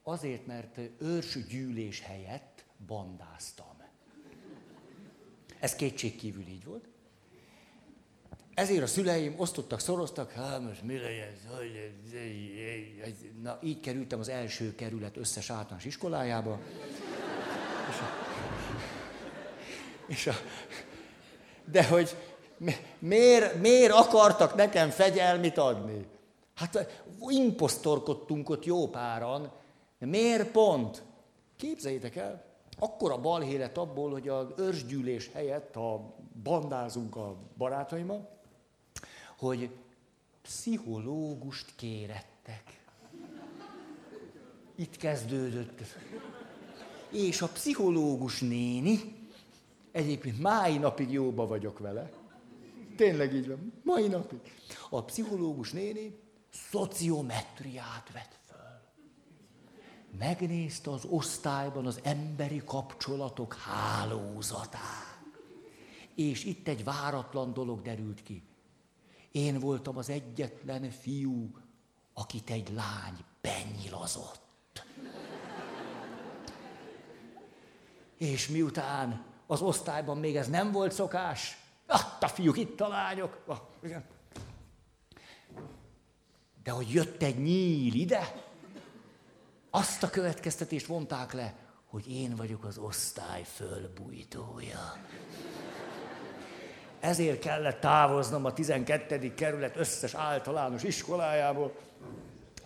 azért, 0.03 0.47
mert 0.47 0.78
őrsgyűlés 0.99 2.01
helyett 2.01 2.66
bandáztam. 2.87 3.77
Ez 5.61 5.77
kétségkívül 5.77 6.47
így 6.47 6.64
volt. 6.64 6.85
Ezért 8.55 8.83
a 8.83 8.87
szüleim 8.87 9.35
osztottak, 9.37 9.81
szoroztak, 9.81 10.31
hát 10.31 10.61
most 10.61 10.83
mi 10.83 10.99
legyen, 10.99 11.33
na 13.43 13.59
így 13.62 13.81
kerültem 13.81 14.20
az 14.20 14.29
első 14.29 14.74
kerület 14.74 15.16
összes 15.16 15.51
általános 15.51 15.85
iskolájába. 15.85 16.61
És 17.89 18.01
a, 18.01 18.09
és 20.07 20.27
a, 20.27 20.33
de 21.64 21.87
hogy 21.87 22.16
miért, 22.99 23.61
miért 23.61 23.93
akartak 23.93 24.55
nekem 24.55 24.91
fegyelmit 24.91 25.59
adni? 25.59 26.07
Hát 26.55 27.03
imposztorkodtunk 27.29 28.51
ott 28.51 28.64
jó 28.64 28.89
páran. 28.89 29.53
Miért 29.99 30.51
pont? 30.51 31.03
Képzeljétek 31.57 32.16
el, 32.16 32.45
akkor 32.79 33.12
a 33.12 33.20
balhé 33.20 33.57
lett 33.57 33.77
abból, 33.77 34.11
hogy 34.11 34.29
az 34.29 34.47
őrsgyűlés 34.57 35.31
helyett, 35.33 35.74
ha 35.74 36.14
bandázunk 36.43 37.16
a 37.16 37.37
barátaimmal, 37.57 38.39
hogy 39.39 39.70
pszichológust 40.43 41.72
kérettek. 41.77 42.85
Itt 44.74 44.97
kezdődött. 44.97 45.81
És 47.11 47.43
a 47.43 47.49
pszichológus 47.49 48.41
néni, 48.41 48.99
egyébként 49.93 50.41
mái 50.41 50.79
napig 50.79 51.11
jóba 51.11 51.47
vagyok 51.47 51.79
vele, 51.79 52.11
Tényleg 52.97 53.35
így 53.35 53.49
van. 53.49 53.72
Mai 53.83 54.07
napig. 54.07 54.39
A 54.91 55.05
pszichológus 55.05 55.72
néni 55.72 56.18
szociometriát 56.70 58.12
vett. 58.12 58.36
Megnézte 60.19 60.91
az 60.91 61.05
osztályban 61.05 61.87
az 61.87 62.01
emberi 62.03 62.62
kapcsolatok 62.64 63.55
hálózatát. 63.55 65.19
És 66.14 66.45
itt 66.45 66.69
egy 66.69 66.85
váratlan 66.85 67.53
dolog 67.53 67.83
derült 67.83 68.23
ki. 68.23 68.43
Én 69.33 69.59
voltam 69.59 69.97
az 69.97 70.09
egyetlen 70.09 70.91
fiú, 70.91 71.57
akit 72.14 72.51
egy 72.51 72.73
lány 72.73 73.25
benyilazott. 73.41 74.85
És 78.17 78.49
miután 78.49 79.25
az 79.47 79.61
osztályban 79.61 80.19
még 80.19 80.37
ez 80.37 80.49
nem 80.49 80.73
volt 80.73 80.93
szokás, 80.93 81.59
ah, 81.87 82.01
a 82.21 82.29
fiúk, 82.29 82.57
itt 82.57 82.81
a 82.81 82.89
lányok. 82.89 83.43
Ah. 83.47 83.59
De 86.62 86.71
hogy 86.71 86.91
jött 86.91 87.23
egy 87.23 87.43
nyíl 87.43 87.95
ide, 87.95 88.46
azt 89.77 90.03
a 90.03 90.11
következtetést 90.11 90.87
vonták 90.87 91.33
le, 91.33 91.55
hogy 91.87 92.12
én 92.12 92.37
vagyok 92.37 92.64
az 92.64 92.79
osztály 92.79 93.43
fölbújtója. 93.55 94.97
Ezért 97.01 97.39
kellett 97.39 97.81
távoznom 97.81 98.45
a 98.45 98.53
12. 98.53 99.35
kerület 99.35 99.77
összes 99.77 100.14
általános 100.14 100.83
iskolájából. 100.83 101.72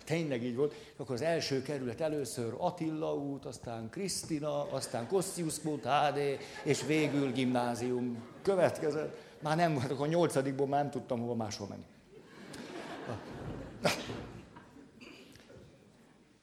Tényleg 0.05 0.43
így 0.43 0.55
volt. 0.55 0.73
Akkor 0.97 1.15
az 1.15 1.21
első 1.21 1.61
kerület 1.61 2.01
először 2.01 2.53
Attila 2.57 3.15
út, 3.15 3.45
aztán 3.45 3.89
Krisztina, 3.89 4.71
aztán 4.71 5.07
Kossziusz 5.07 5.61
út, 5.63 5.83
HD, 5.83 6.19
és 6.63 6.85
végül 6.85 7.31
gimnázium 7.31 8.23
következett. 8.41 9.17
Már 9.39 9.55
nem 9.55 9.73
volt, 9.73 9.91
akkor 9.91 10.05
a 10.05 10.09
nyolcadikból 10.09 10.67
már 10.67 10.81
nem 10.81 10.91
tudtam 10.91 11.19
hova 11.19 11.35
máshol 11.35 11.67
menni. 11.67 11.85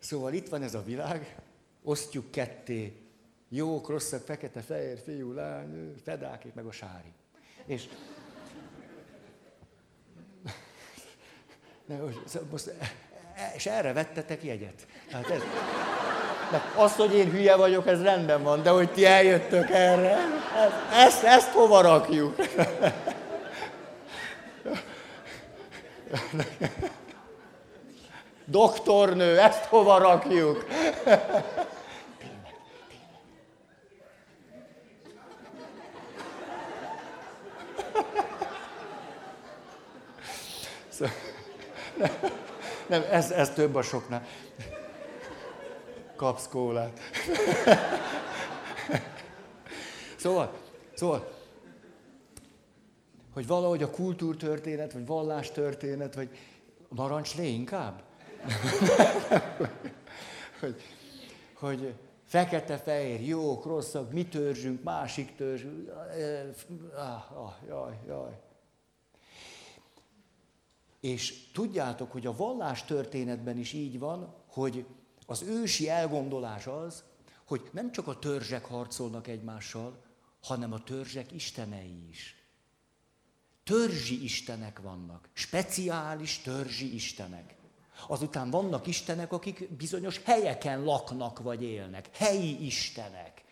Szóval 0.08 0.32
itt 0.32 0.48
van 0.48 0.62
ez 0.62 0.74
a 0.74 0.82
világ, 0.82 1.36
osztjuk 1.82 2.30
ketté, 2.30 2.92
jók, 3.48 3.88
rosszak, 3.88 4.24
fekete, 4.24 4.60
fehér, 4.60 4.98
fiú, 5.04 5.32
lány, 5.32 5.94
fedákék, 6.04 6.54
meg 6.54 6.64
a 6.64 6.72
sári. 6.72 7.12
És, 7.66 7.88
most, 12.50 12.72
és 13.54 13.66
erre 13.66 13.92
vettetek 13.92 14.44
jegyet. 14.44 14.86
Hát 15.10 15.30
ez, 15.30 15.40
de 16.50 16.62
az, 16.76 16.94
hogy 16.94 17.14
én 17.14 17.30
hülye 17.30 17.56
vagyok, 17.56 17.86
ez 17.86 18.02
rendben 18.02 18.42
van, 18.42 18.62
de 18.62 18.70
hogy 18.70 18.92
ti 18.92 19.04
eljöttök 19.04 19.70
erre, 19.70 20.16
ezt, 20.92 21.22
ezt 21.22 21.50
hova 21.50 21.80
rakjuk? 21.80 22.36
Doktornő, 28.50 29.38
ezt 29.38 29.64
hova 29.64 29.98
rakjuk? 29.98 30.66
Szóval, 40.88 41.14
nem, 42.86 43.04
ez, 43.10 43.30
ez 43.30 43.50
több 43.50 43.74
a 43.74 43.82
soknál. 43.82 44.26
Kapsz 46.16 46.48
kólát. 46.48 47.00
Szóval, 50.16 50.52
szóval, 50.94 51.28
hogy 53.34 53.46
valahogy 53.46 53.82
a 53.82 53.90
kultúrtörténet, 53.90 54.92
vagy 54.92 55.06
vallástörténet, 55.06 56.14
vagy 56.14 56.28
narancslé 56.88 57.48
inkább? 57.48 58.07
hogy, 60.60 60.82
hogy 61.54 61.94
fekete-fehér, 62.24 63.26
jók, 63.26 63.64
rosszak, 63.64 64.12
mi 64.12 64.26
törzsünk, 64.26 64.82
másik 64.82 65.36
törzs. 65.36 65.64
Ah, 66.94 67.52
jaj, 67.66 67.98
jaj. 68.06 68.40
És 71.00 71.50
tudjátok, 71.52 72.12
hogy 72.12 72.26
a 72.26 72.36
vallás 72.36 72.84
történetben 72.84 73.58
is 73.58 73.72
így 73.72 73.98
van, 73.98 74.34
hogy 74.46 74.86
az 75.26 75.42
ősi 75.42 75.88
elgondolás 75.88 76.66
az, 76.66 77.04
hogy 77.44 77.68
nem 77.72 77.92
csak 77.92 78.06
a 78.06 78.18
törzsek 78.18 78.64
harcolnak 78.64 79.26
egymással, 79.26 80.02
hanem 80.42 80.72
a 80.72 80.84
törzsek 80.84 81.32
istenei 81.32 82.08
is. 82.08 82.36
Törzsi 83.64 84.22
istenek 84.22 84.80
vannak, 84.80 85.28
speciális 85.32 86.38
törzsi 86.38 86.94
istenek. 86.94 87.57
Azután 88.06 88.50
vannak 88.50 88.86
istenek, 88.86 89.32
akik 89.32 89.70
bizonyos 89.76 90.20
helyeken 90.24 90.84
laknak 90.84 91.38
vagy 91.38 91.62
élnek, 91.62 92.08
helyi 92.12 92.66
istenek. 92.66 93.42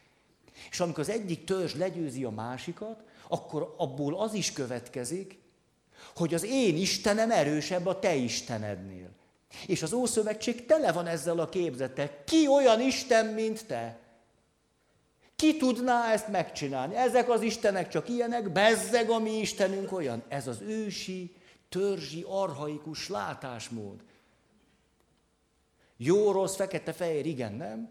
És 0.70 0.80
amikor 0.80 1.00
az 1.00 1.08
egyik 1.10 1.44
törzs 1.44 1.74
legyőzi 1.74 2.24
a 2.24 2.30
másikat, 2.30 3.02
akkor 3.28 3.74
abból 3.76 4.20
az 4.20 4.34
is 4.34 4.52
következik, 4.52 5.38
hogy 6.16 6.34
az 6.34 6.44
én 6.44 6.76
Istenem 6.76 7.30
erősebb 7.30 7.86
a 7.86 7.98
te 7.98 8.14
Istenednél. 8.14 9.08
És 9.66 9.82
az 9.82 9.92
Ószövetség 9.92 10.66
tele 10.66 10.92
van 10.92 11.06
ezzel 11.06 11.38
a 11.38 11.48
képzetek. 11.48 12.24
Ki 12.24 12.46
olyan 12.48 12.80
Isten, 12.80 13.26
mint 13.26 13.66
te? 13.66 13.98
Ki 15.36 15.56
tudná 15.56 16.12
ezt 16.12 16.28
megcsinálni? 16.28 16.94
Ezek 16.94 17.28
az 17.30 17.42
Istenek 17.42 17.88
csak 17.88 18.08
ilyenek, 18.08 18.52
bezzeg 18.52 19.10
a 19.10 19.18
mi 19.18 19.38
Istenünk 19.38 19.92
olyan. 19.92 20.22
Ez 20.28 20.46
az 20.46 20.60
ősi, 20.60 21.34
törzsi, 21.68 22.24
arhaikus 22.28 23.08
látásmód. 23.08 24.00
Jó, 25.96 26.32
rossz, 26.32 26.56
fekete, 26.56 26.92
fehér, 26.92 27.26
igen, 27.26 27.52
nem? 27.52 27.88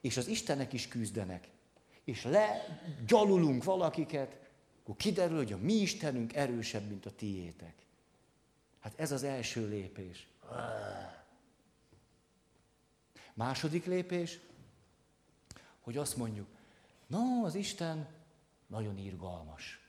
És 0.00 0.16
az 0.16 0.26
Istenek 0.26 0.72
is 0.72 0.88
küzdenek. 0.88 1.48
És 2.04 2.24
legyalulunk 2.24 3.64
valakiket, 3.64 4.38
akkor 4.82 4.96
kiderül, 4.96 5.36
hogy 5.36 5.52
a 5.52 5.56
mi 5.56 5.72
Istenünk 5.72 6.34
erősebb, 6.34 6.88
mint 6.88 7.06
a 7.06 7.10
tiétek. 7.10 7.74
Hát 8.80 8.92
ez 8.96 9.12
az 9.12 9.22
első 9.22 9.68
lépés. 9.68 10.26
Második 13.34 13.86
lépés, 13.86 14.40
hogy 15.80 15.96
azt 15.96 16.16
mondjuk, 16.16 16.46
no, 17.06 17.44
az 17.44 17.54
Isten 17.54 18.08
nagyon 18.66 18.98
irgalmas, 18.98 19.80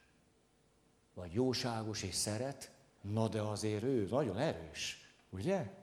vagy 1.14 1.34
jóságos 1.34 2.04
és 2.04 2.16
szeret, 2.16 2.72
na 3.02 3.28
de 3.28 3.42
azért 3.42 3.84
ő 3.84 4.08
nagyon 4.10 4.38
erős, 4.38 5.12
ugye? 5.30 5.81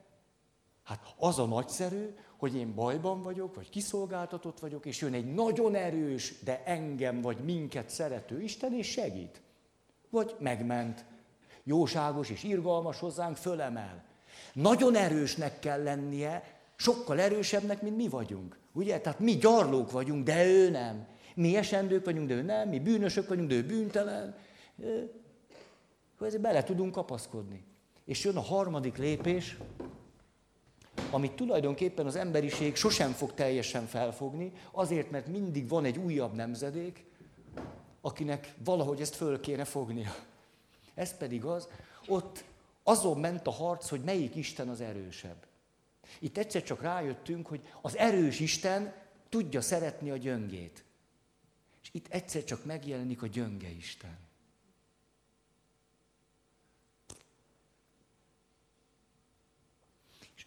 Hát 0.89 1.14
az 1.16 1.39
a 1.39 1.47
nagyszerű, 1.47 2.14
hogy 2.36 2.57
én 2.57 2.74
bajban 2.74 3.22
vagyok, 3.22 3.55
vagy 3.55 3.68
kiszolgáltatott 3.68 4.59
vagyok, 4.59 4.86
és 4.86 5.01
jön 5.01 5.12
egy 5.12 5.34
nagyon 5.34 5.74
erős, 5.74 6.34
de 6.45 6.62
engem 6.64 7.20
vagy 7.20 7.39
minket 7.45 7.91
szerető 7.91 8.41
Isten, 8.43 8.72
és 8.72 8.86
segít. 8.86 9.41
Vagy 10.11 10.34
megment. 10.39 11.05
Jóságos 11.64 12.30
és 12.30 12.43
irgalmas 12.43 12.99
hozzánk 12.99 13.36
fölemel. 13.36 14.05
Nagyon 14.53 14.95
erősnek 14.95 15.59
kell 15.59 15.82
lennie, 15.82 16.61
sokkal 16.76 17.20
erősebbnek, 17.20 17.82
mint 17.82 17.97
mi 17.97 18.09
vagyunk. 18.09 18.59
Ugye? 18.72 19.01
Tehát 19.01 19.18
mi 19.18 19.36
gyarlók 19.36 19.91
vagyunk, 19.91 20.24
de 20.24 20.47
ő 20.47 20.70
nem. 20.70 21.07
Mi 21.34 21.57
esendők 21.57 22.05
vagyunk, 22.05 22.28
de 22.28 22.34
ő 22.34 22.43
nem. 22.43 22.68
Mi 22.68 22.78
bűnösök 22.78 23.28
vagyunk, 23.28 23.49
de 23.49 23.55
ő 23.55 23.64
bűntelen. 23.64 24.36
Ezért 26.20 26.43
bele 26.43 26.62
tudunk 26.62 26.93
kapaszkodni. 26.93 27.64
És 28.05 28.24
jön 28.24 28.36
a 28.36 28.41
harmadik 28.41 28.97
lépés, 28.97 29.57
amit 31.11 31.33
tulajdonképpen 31.33 32.07
az 32.07 32.17
emberiség 32.17 32.77
sosem 32.77 33.13
fog 33.13 33.35
teljesen 33.35 33.87
felfogni, 33.87 34.53
azért, 34.73 35.11
mert 35.11 35.27
mindig 35.27 35.69
van 35.69 35.85
egy 35.85 35.99
újabb 35.99 36.35
nemzedék, 36.35 37.05
akinek 38.01 38.55
valahogy 38.65 39.01
ezt 39.01 39.15
föl 39.15 39.41
kéne 39.41 39.65
fognia. 39.65 40.15
Ez 40.95 41.17
pedig 41.17 41.45
az, 41.45 41.69
ott 42.07 42.45
azon 42.83 43.19
ment 43.19 43.47
a 43.47 43.51
harc, 43.51 43.89
hogy 43.89 44.01
melyik 44.05 44.35
Isten 44.35 44.69
az 44.69 44.81
erősebb. 44.81 45.47
Itt 46.19 46.39
egyszer 46.39 46.63
csak 46.63 46.83
rájöttünk, 46.83 47.47
hogy 47.47 47.61
az 47.81 47.97
erős 47.97 48.41
Isten 48.41 48.95
tudja 49.29 49.61
szeretni 49.61 50.11
a 50.11 50.17
gyöngét. 50.17 50.85
És 51.83 51.89
itt 51.93 52.07
egyszer 52.09 52.45
csak 52.45 52.65
megjelenik 52.65 53.23
a 53.23 53.27
gyönge 53.27 53.69
Isten. 53.69 54.28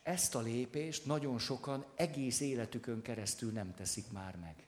Ezt 0.03 0.35
a 0.35 0.39
lépést 0.39 1.05
nagyon 1.05 1.39
sokan 1.39 1.85
egész 1.95 2.39
életükön 2.39 3.01
keresztül 3.01 3.51
nem 3.51 3.73
teszik 3.73 4.11
már 4.11 4.35
meg. 4.35 4.67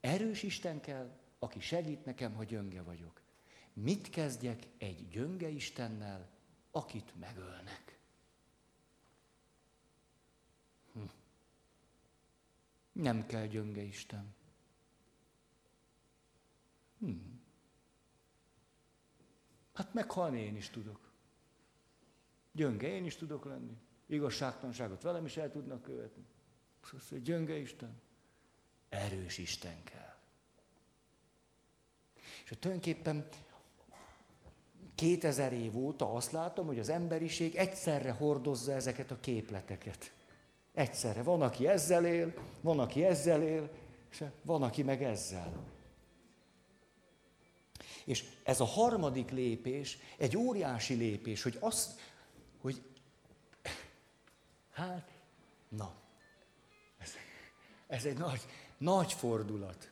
Erős 0.00 0.42
Isten 0.42 0.80
kell, 0.80 1.18
aki 1.38 1.60
segít 1.60 2.04
nekem, 2.04 2.34
hogy 2.34 2.46
gyönge 2.46 2.82
vagyok. 2.82 3.20
Mit 3.72 4.10
kezdjek 4.10 4.66
egy 4.78 5.08
gyönge 5.08 5.48
Istennel, 5.48 6.28
akit 6.70 7.12
megölnek? 7.20 7.98
Hm. 10.92 11.00
Nem 12.92 13.26
kell 13.26 13.46
gyönge 13.46 13.82
Isten. 13.82 14.34
Hm. 16.98 17.10
Hát 19.72 19.94
meghalni 19.94 20.40
én 20.40 20.56
is 20.56 20.70
tudok. 20.70 21.07
Gyönge 22.58 22.88
én 22.88 23.04
is 23.04 23.16
tudok 23.16 23.44
lenni. 23.44 23.76
Igazságtanságot 24.06 25.02
velem 25.02 25.24
is 25.24 25.36
el 25.36 25.50
tudnak 25.50 25.82
követni. 25.82 26.24
Szóval, 26.84 27.06
hogy 27.08 27.22
gyönge 27.22 27.56
Isten. 27.56 28.00
Erős 28.88 29.38
Isten 29.38 29.84
kell. 29.84 30.16
És 32.44 32.56
tulajdonképpen 32.58 33.28
2000 34.94 35.52
év 35.52 35.76
óta 35.76 36.12
azt 36.12 36.32
látom, 36.32 36.66
hogy 36.66 36.78
az 36.78 36.88
emberiség 36.88 37.54
egyszerre 37.54 38.12
hordozza 38.12 38.72
ezeket 38.72 39.10
a 39.10 39.20
képleteket. 39.20 40.12
Egyszerre. 40.72 41.22
Van, 41.22 41.42
aki 41.42 41.66
ezzel 41.66 42.06
él, 42.06 42.34
van, 42.60 42.78
aki 42.78 43.04
ezzel 43.04 43.42
él, 43.42 43.70
és 44.10 44.24
van, 44.42 44.62
aki 44.62 44.82
meg 44.82 45.02
ezzel. 45.02 45.64
És 48.04 48.24
ez 48.42 48.60
a 48.60 48.64
harmadik 48.64 49.30
lépés 49.30 49.98
egy 50.16 50.36
óriási 50.36 50.94
lépés, 50.94 51.42
hogy 51.42 51.56
azt, 51.60 52.00
hogy 52.60 52.82
hát, 54.72 55.10
na, 55.68 55.94
ez, 56.98 57.10
ez 57.86 58.04
egy 58.04 58.18
nagy, 58.18 58.40
nagy 58.78 59.12
fordulat. 59.12 59.90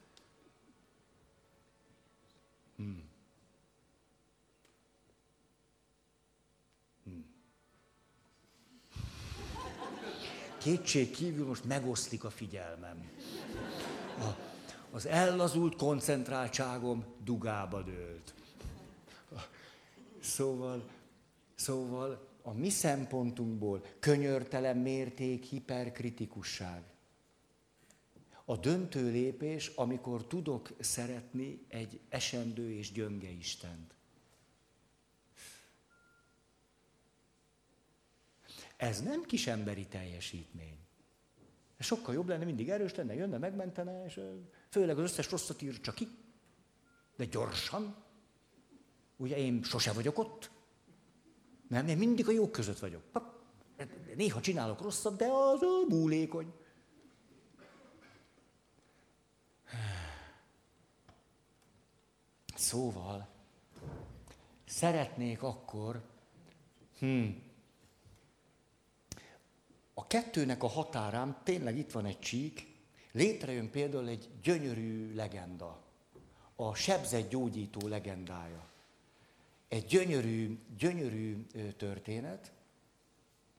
Hmm. 2.76 3.08
Hmm. 7.04 7.26
Kétség 10.58 11.10
kívül 11.10 11.46
most 11.46 11.64
megoszlik 11.64 12.24
a 12.24 12.30
figyelmem. 12.30 13.10
A, 14.18 14.28
az 14.90 15.06
ellazult 15.06 15.76
koncentráltságom 15.76 17.04
dugába 17.24 17.82
dőlt. 17.82 18.34
Szóval, 20.20 20.90
szóval 21.54 22.25
a 22.46 22.52
mi 22.52 22.70
szempontunkból 22.70 23.84
könyörtelen 23.98 24.76
mérték 24.76 25.44
hiperkritikusság. 25.44 26.82
A 28.44 28.56
döntő 28.56 29.10
lépés, 29.10 29.66
amikor 29.66 30.26
tudok 30.26 30.70
szeretni 30.78 31.64
egy 31.68 32.00
esendő 32.08 32.72
és 32.72 32.92
gyönge 32.92 33.28
Istent. 33.28 33.94
Ez 38.76 39.02
nem 39.02 39.22
kisemberi 39.22 39.86
teljesítmény. 39.86 40.78
Sokkal 41.78 42.14
jobb 42.14 42.28
lenne, 42.28 42.44
mindig 42.44 42.70
erős 42.70 42.94
lenne, 42.94 43.14
jönne, 43.14 43.38
megmentene, 43.38 44.04
és 44.04 44.20
főleg 44.68 44.98
az 44.98 45.10
összes 45.10 45.30
rosszat 45.30 45.62
ír 45.62 45.80
csak 45.80 45.94
ki. 45.94 46.08
De 47.16 47.24
gyorsan. 47.24 48.04
Ugye 49.16 49.36
én 49.36 49.62
sose 49.62 49.92
vagyok 49.92 50.18
ott. 50.18 50.54
Nem, 51.68 51.88
én 51.88 51.98
mindig 51.98 52.28
a 52.28 52.32
jók 52.32 52.52
között 52.52 52.78
vagyok. 52.78 53.02
Néha 54.16 54.40
csinálok 54.40 54.80
rosszat, 54.80 55.16
de 55.16 55.26
az 55.26 55.62
a 55.62 55.86
múlékony. 55.88 56.52
Szóval, 62.54 63.28
szeretnék 64.64 65.42
akkor, 65.42 66.02
hm, 66.98 67.26
a 69.94 70.06
kettőnek 70.06 70.62
a 70.62 70.68
határán 70.68 71.40
tényleg 71.44 71.78
itt 71.78 71.92
van 71.92 72.04
egy 72.04 72.18
csík, 72.18 72.74
létrejön 73.12 73.70
például 73.70 74.08
egy 74.08 74.28
gyönyörű 74.42 75.14
legenda, 75.14 75.82
a 76.56 76.74
sebzett 76.74 77.28
gyógyító 77.28 77.88
legendája. 77.88 78.75
Egy 79.68 79.84
gyönyörű, 79.84 80.58
gyönyörű 80.78 81.46
történet 81.76 82.52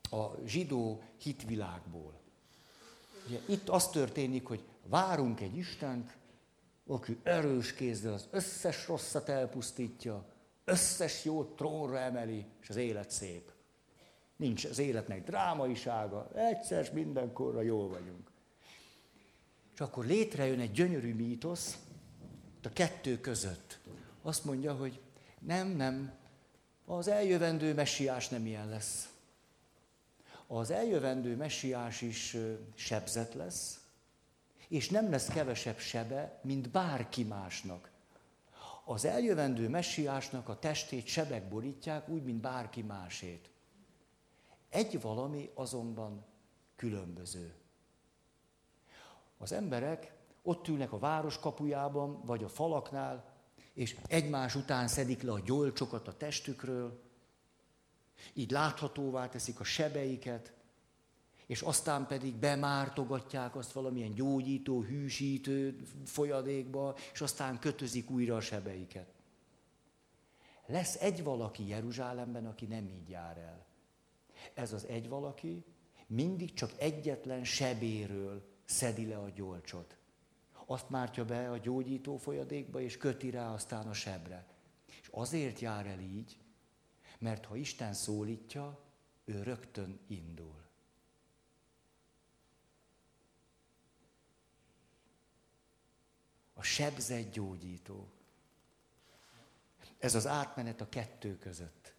a 0.09 0.45
zsidó 0.45 1.03
hitvilágból. 1.17 2.19
Ugye, 3.27 3.39
itt 3.45 3.69
az 3.69 3.89
történik, 3.89 4.45
hogy 4.45 4.63
várunk 4.83 5.41
egy 5.41 5.57
Istent, 5.57 6.17
aki 6.87 7.17
erős 7.23 7.73
kézzel 7.73 8.13
az 8.13 8.27
összes 8.31 8.87
rosszat 8.87 9.29
elpusztítja, 9.29 10.25
összes 10.65 11.25
jót 11.25 11.55
trónra 11.55 11.99
emeli, 11.99 12.45
és 12.61 12.69
az 12.69 12.75
élet 12.75 13.11
szép. 13.11 13.51
Nincs 14.35 14.65
az 14.65 14.79
életnek 14.79 15.23
drámaisága, 15.23 16.31
egyszer 16.35 16.93
mindenkorra 16.93 17.61
jól 17.61 17.89
vagyunk. 17.89 18.31
És 19.73 19.79
akkor 19.79 20.05
létrejön 20.05 20.59
egy 20.59 20.71
gyönyörű 20.71 21.13
mítosz 21.13 21.77
a 22.63 22.69
kettő 22.69 23.19
között. 23.19 23.79
Azt 24.21 24.45
mondja, 24.45 24.73
hogy 24.73 24.99
nem, 25.39 25.67
nem, 25.67 26.13
az 26.85 27.07
eljövendő 27.07 27.73
messiás 27.73 28.29
nem 28.29 28.45
ilyen 28.45 28.69
lesz. 28.69 29.09
Az 30.47 30.71
eljövendő 30.71 31.35
messiás 31.35 32.01
is 32.01 32.37
sebzet 32.75 33.33
lesz, 33.33 33.81
és 34.67 34.89
nem 34.89 35.09
lesz 35.09 35.27
kevesebb 35.27 35.77
sebe, 35.77 36.39
mint 36.43 36.69
bárki 36.69 37.23
másnak. 37.23 37.91
Az 38.85 39.05
eljövendő 39.05 39.69
messiásnak 39.69 40.49
a 40.49 40.59
testét 40.59 41.05
sebek 41.05 41.49
borítják, 41.49 42.09
úgy, 42.09 42.23
mint 42.23 42.41
bárki 42.41 42.81
másét. 42.81 43.49
Egy 44.69 45.01
valami 45.01 45.51
azonban 45.53 46.25
különböző. 46.75 47.53
Az 49.37 49.51
emberek 49.51 50.13
ott 50.41 50.67
ülnek 50.67 50.91
a 50.91 50.99
város 50.99 51.39
kapujában, 51.39 52.21
vagy 52.25 52.43
a 52.43 52.49
falaknál, 52.49 53.36
és 53.77 53.95
egymás 54.07 54.55
után 54.55 54.87
szedik 54.87 55.21
le 55.21 55.31
a 55.31 55.39
gyolcsokat 55.39 56.07
a 56.07 56.17
testükről, 56.17 57.01
így 58.33 58.51
láthatóvá 58.51 59.29
teszik 59.29 59.59
a 59.59 59.63
sebeiket, 59.63 60.53
és 61.45 61.61
aztán 61.61 62.07
pedig 62.07 62.35
bemártogatják 62.35 63.55
azt 63.55 63.71
valamilyen 63.71 64.13
gyógyító, 64.13 64.81
hűsítő 64.81 65.81
folyadékba, 66.05 66.95
és 67.13 67.21
aztán 67.21 67.59
kötözik 67.59 68.09
újra 68.09 68.35
a 68.35 68.41
sebeiket. 68.41 69.13
Lesz 70.65 70.95
egy 71.01 71.23
valaki 71.23 71.67
Jeruzsálemben, 71.67 72.45
aki 72.45 72.65
nem 72.65 72.87
így 72.87 73.09
jár 73.09 73.37
el. 73.37 73.65
Ez 74.53 74.73
az 74.73 74.85
egy 74.85 75.09
valaki 75.09 75.63
mindig 76.07 76.53
csak 76.53 76.71
egyetlen 76.77 77.43
sebéről 77.43 78.47
szedi 78.65 79.07
le 79.07 79.17
a 79.17 79.29
gyolcsot. 79.29 79.97
Azt 80.69 80.89
mártja 80.89 81.25
be 81.25 81.51
a 81.51 81.57
gyógyító 81.57 82.17
folyadékba, 82.17 82.81
és 82.81 82.97
köti 82.97 83.29
rá 83.29 83.53
aztán 83.53 83.87
a 83.87 83.93
sebre. 83.93 84.45
És 85.01 85.07
azért 85.11 85.59
jár 85.59 85.85
el 85.85 85.99
így, 85.99 86.37
mert 87.19 87.45
ha 87.45 87.55
Isten 87.55 87.93
szólítja, 87.93 88.79
ő 89.25 89.43
rögtön 89.43 89.99
indul. 90.07 90.65
A 96.53 96.61
sebzett 96.61 97.31
gyógyító. 97.31 98.11
Ez 99.97 100.15
az 100.15 100.27
átmenet 100.27 100.81
a 100.81 100.89
kettő 100.89 101.37
között. 101.37 101.93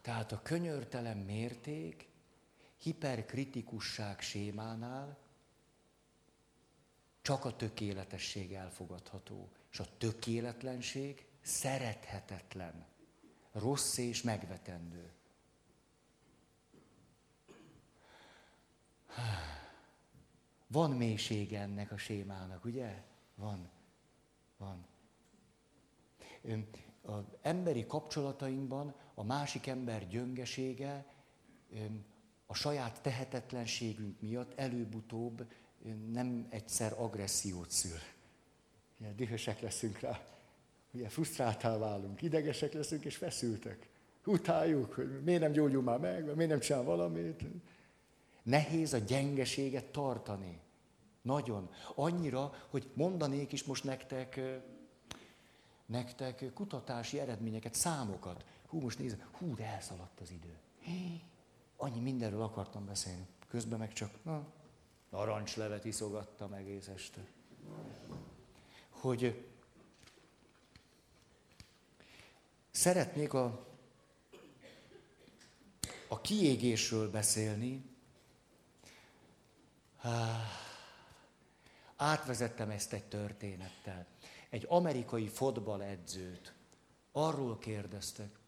Tehát 0.00 0.32
a 0.32 0.42
könyörtelen 0.42 1.16
mérték 1.16 2.08
hiperkritikusság 2.86 4.20
sémánál 4.20 5.18
csak 7.22 7.44
a 7.44 7.56
tökéletesség 7.56 8.52
elfogadható, 8.52 9.50
és 9.72 9.78
a 9.78 9.86
tökéletlenség 9.98 11.26
szerethetetlen, 11.40 12.86
rossz 13.52 13.96
és 13.96 14.22
megvetendő. 14.22 15.12
Van 20.66 20.90
mélysége 20.90 21.60
ennek 21.60 21.92
a 21.92 21.96
sémának, 21.96 22.64
ugye? 22.64 23.02
Van. 23.34 23.70
Van 24.56 24.86
az 27.02 27.24
emberi 27.42 27.86
kapcsolatainkban 27.86 28.94
a 29.14 29.22
másik 29.22 29.66
ember 29.66 30.08
gyöngesége 30.08 31.06
a 32.46 32.54
saját 32.54 33.00
tehetetlenségünk 33.00 34.20
miatt 34.20 34.58
előbb-utóbb 34.58 35.46
nem 36.12 36.46
egyszer 36.50 36.92
agressziót 36.98 37.70
szül. 37.70 37.98
Ugye, 39.00 39.12
dühösek 39.12 39.60
leszünk 39.60 40.00
rá, 40.00 40.20
ugye 40.90 41.08
frusztráltá 41.08 41.78
válunk, 41.78 42.22
idegesek 42.22 42.72
leszünk 42.72 43.04
és 43.04 43.16
feszültek. 43.16 43.88
Utáljuk, 44.24 44.92
hogy 44.92 45.22
miért 45.22 45.40
nem 45.40 45.52
gyógyul 45.52 45.82
már 45.82 45.98
meg, 45.98 46.34
miért 46.34 46.50
nem 46.50 46.60
csinál 46.60 46.82
valamit. 46.82 47.44
Nehéz 48.42 48.92
a 48.92 48.98
gyengeséget 48.98 49.84
tartani. 49.84 50.60
Nagyon. 51.22 51.70
Annyira, 51.94 52.52
hogy 52.70 52.90
mondanék 52.94 53.52
is 53.52 53.64
most 53.64 53.84
nektek 53.84 54.40
nektek 55.86 56.44
kutatási 56.54 57.20
eredményeket, 57.20 57.74
számokat. 57.74 58.44
Hú, 58.66 58.80
most 58.80 58.98
nézd, 58.98 59.24
hú, 59.32 59.54
de 59.54 59.64
elszaladt 59.64 60.20
az 60.20 60.30
idő. 60.30 60.58
Annyi 61.76 62.00
mindenről 62.00 62.42
akartam 62.42 62.86
beszélni. 62.86 63.26
Közben 63.48 63.78
meg 63.78 63.92
csak 63.92 64.24
na, 64.24 64.46
narancslevet 65.10 65.84
iszogattam 65.84 66.52
egész 66.52 66.88
este. 66.88 67.20
hogy 68.90 69.46
szeretnék 72.70 73.32
a, 73.32 73.66
a 76.08 76.20
kiégésről 76.20 77.10
beszélni. 77.10 77.84
Átvezettem 81.96 82.70
ezt 82.70 82.92
egy 82.92 83.04
történettel. 83.04 84.06
Egy 84.50 84.66
amerikai 84.68 85.28
fotballedzőt 85.28 86.54
arról 87.12 87.58
kérdeztek, 87.58 88.38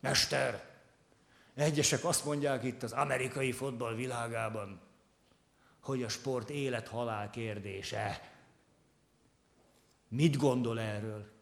Mester, 0.00 0.75
egyesek 1.64 2.04
azt 2.04 2.24
mondják 2.24 2.64
itt 2.64 2.82
az 2.82 2.92
amerikai 2.92 3.52
fotball 3.52 3.94
világában, 3.94 4.80
hogy 5.80 6.02
a 6.02 6.08
sport 6.08 6.50
élet-halál 6.50 7.30
kérdése. 7.30 8.20
Mit 10.08 10.36
gondol 10.36 10.80
erről? 10.80 11.34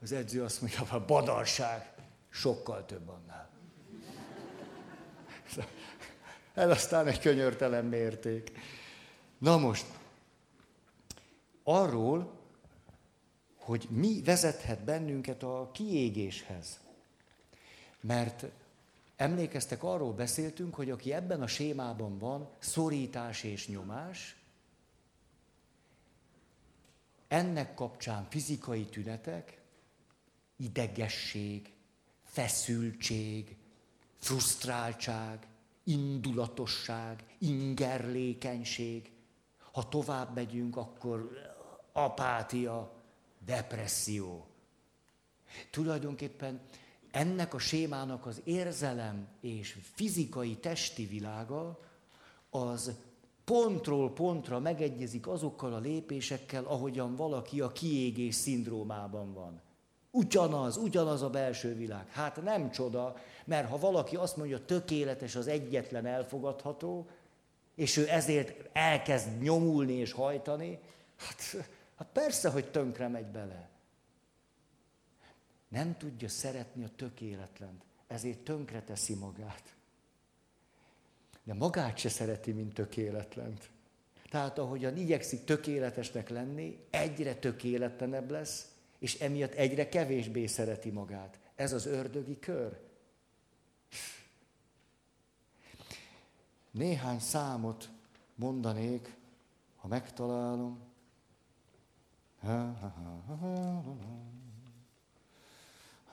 Az 0.00 0.12
edző 0.12 0.42
azt 0.42 0.60
mondja, 0.60 0.80
a 0.90 1.04
badarság 1.04 1.94
sokkal 2.30 2.84
több 2.84 3.08
annál. 3.08 3.50
Ez 6.54 6.70
aztán 6.70 7.06
egy 7.06 7.20
könyörtelen 7.20 7.84
mérték. 7.84 8.52
Na 9.38 9.56
most, 9.56 9.86
arról, 11.62 12.32
hogy 13.56 13.86
mi 13.90 14.22
vezethet 14.22 14.84
bennünket 14.84 15.42
a 15.42 15.70
kiégéshez. 15.72 16.80
Mert 18.00 18.44
emlékeztek, 19.24 19.82
arról 19.82 20.12
beszéltünk, 20.12 20.74
hogy 20.74 20.90
aki 20.90 21.12
ebben 21.12 21.42
a 21.42 21.46
sémában 21.46 22.18
van, 22.18 22.50
szorítás 22.58 23.42
és 23.42 23.68
nyomás, 23.68 24.36
ennek 27.28 27.74
kapcsán 27.74 28.26
fizikai 28.30 28.84
tünetek, 28.84 29.60
idegesség, 30.56 31.72
feszültség, 32.24 33.56
frusztráltság, 34.16 35.46
indulatosság, 35.84 37.24
ingerlékenység. 37.38 39.10
Ha 39.72 39.88
tovább 39.88 40.34
megyünk, 40.34 40.76
akkor 40.76 41.30
apátia, 41.92 42.92
depresszió. 43.44 44.46
Tulajdonképpen 45.70 46.60
ennek 47.14 47.54
a 47.54 47.58
sémának 47.58 48.26
az 48.26 48.40
érzelem 48.44 49.26
és 49.40 49.78
fizikai 49.94 50.56
testi 50.56 51.06
világa 51.06 51.78
az 52.50 52.92
pontról 53.44 54.12
pontra 54.12 54.58
megegyezik 54.58 55.28
azokkal 55.28 55.74
a 55.74 55.78
lépésekkel, 55.78 56.64
ahogyan 56.64 57.16
valaki 57.16 57.60
a 57.60 57.72
kiégés 57.72 58.34
szindrómában 58.34 59.32
van. 59.32 59.60
Ugyanaz, 60.10 60.76
ugyanaz 60.76 61.22
a 61.22 61.30
belső 61.30 61.74
világ. 61.74 62.08
Hát 62.08 62.42
nem 62.42 62.70
csoda, 62.70 63.16
mert 63.44 63.68
ha 63.68 63.78
valaki 63.78 64.16
azt 64.16 64.36
mondja, 64.36 64.64
tökéletes 64.64 65.36
az 65.36 65.46
egyetlen 65.46 66.06
elfogadható, 66.06 67.06
és 67.74 67.96
ő 67.96 68.08
ezért 68.08 68.68
elkezd 68.72 69.42
nyomulni 69.42 69.92
és 69.92 70.12
hajtani, 70.12 70.78
hát, 71.16 71.66
hát 71.96 72.08
persze, 72.12 72.50
hogy 72.50 72.70
tönkre 72.70 73.08
megy 73.08 73.26
bele. 73.26 73.72
Nem 75.74 75.96
tudja 75.96 76.28
szeretni 76.28 76.84
a 76.84 76.88
tökéletlent, 76.96 77.84
ezért 78.06 78.38
tönkre 78.38 78.82
teszi 78.82 79.14
magát. 79.14 79.74
De 81.42 81.54
magát 81.54 81.98
se 81.98 82.08
szereti, 82.08 82.52
mint 82.52 82.74
tökéletlent. 82.74 83.70
Tehát 84.30 84.58
ahogyan 84.58 84.96
igyekszik 84.96 85.44
tökéletesnek 85.44 86.28
lenni, 86.28 86.78
egyre 86.90 87.34
tökéletlenebb 87.34 88.30
lesz, 88.30 88.72
és 88.98 89.20
emiatt 89.20 89.52
egyre 89.52 89.88
kevésbé 89.88 90.46
szereti 90.46 90.90
magát. 90.90 91.38
Ez 91.54 91.72
az 91.72 91.86
ördögi 91.86 92.38
kör. 92.38 92.80
Néhány 96.70 97.18
számot 97.18 97.88
mondanék, 98.34 99.16
ha 99.76 99.88
megtalálom. 99.88 100.78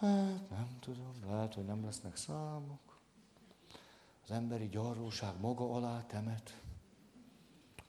Hát 0.02 0.50
nem 0.50 0.78
tudom, 0.80 1.14
lehet, 1.26 1.54
hogy 1.54 1.66
nem 1.66 1.84
lesznek 1.84 2.16
számok. 2.16 3.00
Az 4.24 4.32
emberi 4.32 4.68
gyarlóság 4.68 5.40
maga 5.40 5.74
alá 5.74 6.06
temet. 6.06 6.62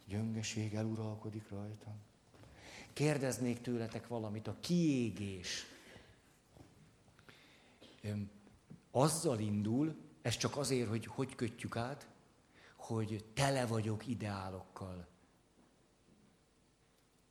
Gyöngeség 0.06 0.74
eluralkodik 0.74 1.48
rajtam. 1.48 1.94
Kérdeznék 2.92 3.60
tőletek 3.60 4.08
valamit, 4.08 4.46
a 4.46 4.56
kiégés. 4.60 5.64
Azzal 8.90 9.38
indul, 9.38 9.96
ez 10.22 10.36
csak 10.36 10.56
azért, 10.56 10.88
hogy 10.88 11.06
hogy 11.06 11.34
kötjük 11.34 11.76
át, 11.76 12.08
hogy 12.76 13.24
tele 13.34 13.66
vagyok 13.66 14.06
ideálokkal. 14.06 15.06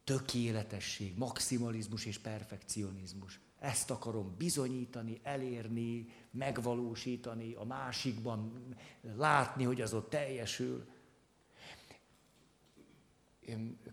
Tökéletesség, 0.03 1.17
maximalizmus 1.17 2.05
és 2.05 2.19
perfekcionizmus. 2.19 3.39
Ezt 3.62 3.91
akarom 3.91 4.36
bizonyítani, 4.38 5.20
elérni, 5.24 6.07
megvalósítani, 6.32 7.53
a 7.53 7.64
másikban 7.64 8.66
látni, 9.01 9.64
hogy 9.64 9.82
az 9.82 9.93
ott 9.93 10.09
teljesül. 10.09 10.86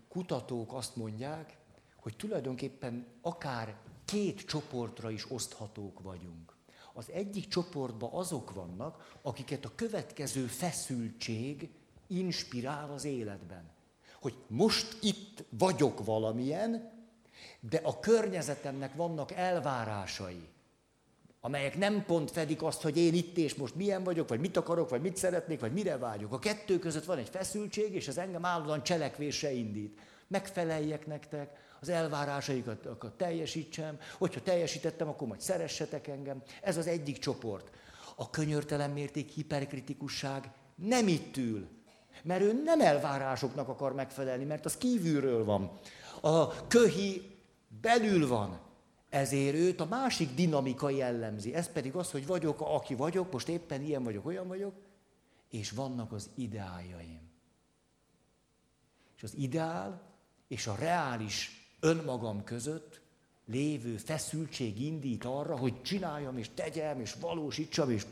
Kutatók 0.07 0.73
azt 0.73 0.95
mondják, 0.95 1.57
hogy 1.95 2.15
tulajdonképpen 2.15 3.07
akár 3.21 3.77
két 4.05 4.45
csoportra 4.45 5.09
is 5.09 5.31
oszthatók 5.31 5.99
vagyunk. 5.99 6.55
Az 6.93 7.09
egyik 7.11 7.47
csoportban 7.47 8.09
azok 8.13 8.53
vannak, 8.53 9.17
akiket 9.21 9.65
a 9.65 9.75
következő 9.75 10.45
feszültség 10.45 11.69
inspirál 12.07 12.91
az 12.91 13.03
életben. 13.03 13.69
Hogy 14.21 14.37
most 14.47 14.97
itt 15.01 15.43
vagyok 15.49 16.05
valamilyen, 16.05 16.98
de 17.59 17.79
a 17.83 17.99
környezetemnek 17.99 18.95
vannak 18.95 19.31
elvárásai, 19.31 20.47
amelyek 21.41 21.77
nem 21.77 22.03
pont 22.05 22.31
fedik 22.31 22.63
azt, 22.63 22.81
hogy 22.81 22.97
én 22.97 23.13
itt 23.13 23.37
és 23.37 23.55
most 23.55 23.75
milyen 23.75 24.03
vagyok, 24.03 24.29
vagy 24.29 24.39
mit 24.39 24.57
akarok, 24.57 24.89
vagy 24.89 25.01
mit 25.01 25.17
szeretnék, 25.17 25.59
vagy 25.59 25.73
mire 25.73 25.97
vágyok. 25.97 26.33
A 26.33 26.39
kettő 26.39 26.79
között 26.79 27.05
van 27.05 27.17
egy 27.17 27.29
feszültség, 27.29 27.93
és 27.93 28.07
ez 28.07 28.17
engem 28.17 28.45
állandóan 28.45 28.83
cselekvésre 28.83 29.51
indít. 29.51 29.99
Megfeleljek 30.27 31.07
nektek, 31.07 31.67
az 31.81 31.89
elvárásaikat 31.89 32.85
akkor 32.85 33.11
teljesítsem, 33.17 33.97
hogyha 34.17 34.41
teljesítettem, 34.41 35.07
akkor 35.07 35.27
majd 35.27 35.41
szeressetek 35.41 36.07
engem. 36.07 36.41
Ez 36.61 36.77
az 36.77 36.87
egyik 36.87 37.17
csoport. 37.17 37.69
A 38.15 38.29
könyörtelen 38.29 38.89
mérték 38.89 39.29
hiperkritikusság 39.29 40.51
nem 40.75 41.07
itt 41.07 41.37
ül, 41.37 41.67
mert 42.23 42.41
ő 42.41 42.61
nem 42.63 42.81
elvárásoknak 42.81 43.67
akar 43.67 43.93
megfelelni, 43.93 44.43
mert 44.43 44.65
az 44.65 44.77
kívülről 44.77 45.45
van. 45.45 45.79
A 46.21 46.67
köhi 46.67 47.37
belül 47.81 48.27
van, 48.27 48.59
ezért 49.09 49.55
őt 49.55 49.79
a 49.79 49.85
másik 49.85 50.33
dinamika 50.33 50.89
jellemzi. 50.89 51.53
Ez 51.53 51.71
pedig 51.71 51.95
az, 51.95 52.11
hogy 52.11 52.27
vagyok, 52.27 52.61
aki 52.61 52.95
vagyok, 52.95 53.31
most 53.31 53.47
éppen 53.47 53.81
ilyen 53.81 54.03
vagyok, 54.03 54.25
olyan 54.25 54.47
vagyok, 54.47 54.73
és 55.49 55.71
vannak 55.71 56.11
az 56.11 56.29
ideáljaim. 56.35 57.29
És 59.15 59.23
az 59.23 59.33
ideál 59.37 60.01
és 60.47 60.67
a 60.67 60.75
reális 60.79 61.67
önmagam 61.79 62.43
között 62.43 63.01
lévő 63.45 63.97
feszültség 63.97 64.81
indít 64.81 65.25
arra, 65.25 65.57
hogy 65.57 65.81
csináljam, 65.81 66.37
és 66.37 66.49
tegyem, 66.53 66.99
és 66.99 67.13
valósítsam, 67.13 67.89
és 67.89 68.05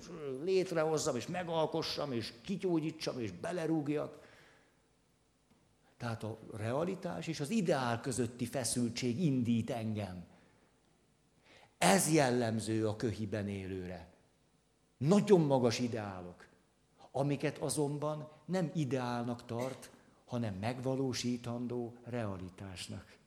létrehozzam, 0.44 1.16
és 1.16 1.28
megalkossam, 1.28 2.12
és 2.12 2.34
kigyógyítsam, 2.42 3.20
és 3.20 3.32
belerúgjak. 3.32 4.26
Tehát 5.98 6.24
a 6.24 6.40
realitás 6.54 7.28
és 7.28 7.40
az 7.40 7.50
ideál 7.50 8.02
közötti 8.02 8.46
feszültség 8.46 9.24
indít 9.24 9.70
engem. 9.70 10.26
Ez 11.78 12.14
jellemző 12.14 12.88
a 12.88 12.96
köhiben 12.96 13.48
élőre. 13.48 14.08
Nagyon 14.98 15.42
magas 15.42 15.80
ideálok, 15.80 16.48
amiket 17.12 17.58
azonban 17.58 18.30
nem 18.46 18.72
ideálnak 18.74 19.46
tart, 19.46 19.90
hanem 20.26 20.54
megvalósítandó 20.54 21.94
realitásnak. 22.04 23.18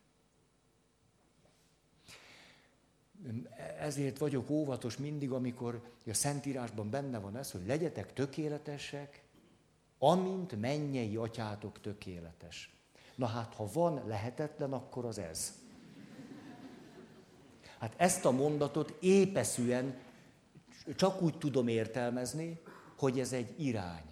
ezért 3.78 4.18
vagyok 4.18 4.50
óvatos 4.50 4.96
mindig, 4.96 5.30
amikor 5.30 5.82
a 6.06 6.14
Szentírásban 6.14 6.90
benne 6.90 7.18
van 7.18 7.36
ez, 7.36 7.50
hogy 7.50 7.66
legyetek 7.66 8.12
tökéletesek, 8.12 9.22
amint 10.02 10.60
mennyei 10.60 11.16
atyátok 11.16 11.80
tökéletes. 11.80 12.74
Na 13.14 13.26
hát, 13.26 13.54
ha 13.54 13.68
van 13.72 14.02
lehetetlen, 14.06 14.72
akkor 14.72 15.04
az 15.04 15.18
ez. 15.18 15.54
Hát 17.78 17.94
ezt 17.96 18.24
a 18.24 18.30
mondatot 18.30 18.96
épeszűen 19.00 19.98
csak 20.96 21.22
úgy 21.22 21.38
tudom 21.38 21.68
értelmezni, 21.68 22.60
hogy 22.98 23.20
ez 23.20 23.32
egy 23.32 23.64
irány. 23.64 24.04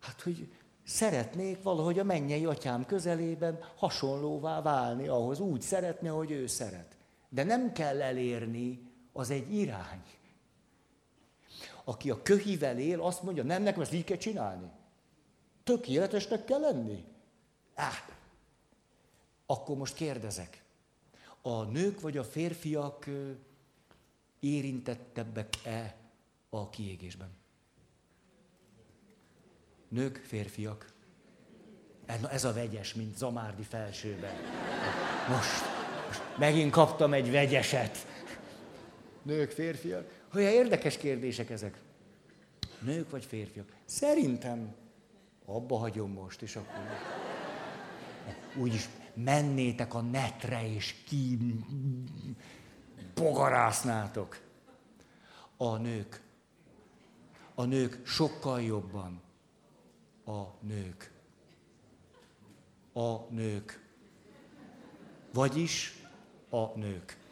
Hát, 0.00 0.20
hogy 0.20 0.52
szeretnék 0.84 1.62
valahogy 1.62 1.98
a 1.98 2.04
mennyei 2.04 2.44
atyám 2.44 2.86
közelében 2.86 3.58
hasonlóvá 3.76 4.62
válni 4.62 5.08
ahhoz, 5.08 5.40
úgy 5.40 5.62
szeretne, 5.62 6.08
hogy 6.08 6.30
ő 6.30 6.46
szeret. 6.46 6.96
De 7.28 7.44
nem 7.44 7.72
kell 7.72 8.02
elérni, 8.02 8.92
az 9.12 9.30
egy 9.30 9.54
irány. 9.54 10.02
Aki 11.84 12.10
a 12.10 12.22
köhivel 12.22 12.78
él, 12.78 13.00
azt 13.00 13.22
mondja, 13.22 13.42
nem, 13.42 13.62
nekem 13.62 13.80
ezt 13.80 13.92
így 13.92 14.04
kell 14.04 14.16
csinálni. 14.16 14.70
Tökéletesnek 15.64 16.44
kell 16.44 16.60
lenni. 16.60 17.04
Á, 17.74 17.90
akkor 19.46 19.76
most 19.76 19.94
kérdezek. 19.94 20.62
A 21.42 21.62
nők 21.62 22.00
vagy 22.00 22.16
a 22.16 22.24
férfiak 22.24 23.06
érintettebbek-e 24.40 25.96
a 26.50 26.68
kiégésben? 26.68 27.30
Nők, 29.88 30.16
férfiak. 30.26 30.92
Ez 32.30 32.44
a 32.44 32.52
vegyes, 32.52 32.94
mint 32.94 33.16
Zamárdi 33.16 33.62
felsőben. 33.62 34.34
Most, 35.28 35.62
most 36.06 36.22
megint 36.38 36.70
kaptam 36.70 37.12
egy 37.12 37.30
vegyeset. 37.30 38.06
Nők, 39.22 39.50
férfiak. 39.50 40.23
Olyan 40.34 40.52
érdekes 40.52 40.96
kérdések 40.96 41.50
ezek. 41.50 41.80
Nők 42.80 43.10
vagy 43.10 43.24
férfiak? 43.24 43.72
Szerintem 43.84 44.74
abba 45.44 45.78
hagyom 45.78 46.12
most, 46.12 46.42
és 46.42 46.56
akkor 46.56 46.74
úgyis 48.56 48.88
mennétek 49.14 49.94
a 49.94 50.00
netre, 50.00 50.68
és 50.74 50.94
ki 51.06 51.38
bogarásznátok. 53.14 54.40
A 55.56 55.76
nők. 55.76 56.22
A 57.54 57.64
nők 57.64 58.06
sokkal 58.06 58.62
jobban. 58.62 59.22
A 60.24 60.42
nők. 60.60 61.12
A 62.92 63.16
nők. 63.30 63.82
Vagyis 65.32 66.02
a 66.50 66.78
nők. 66.78 67.23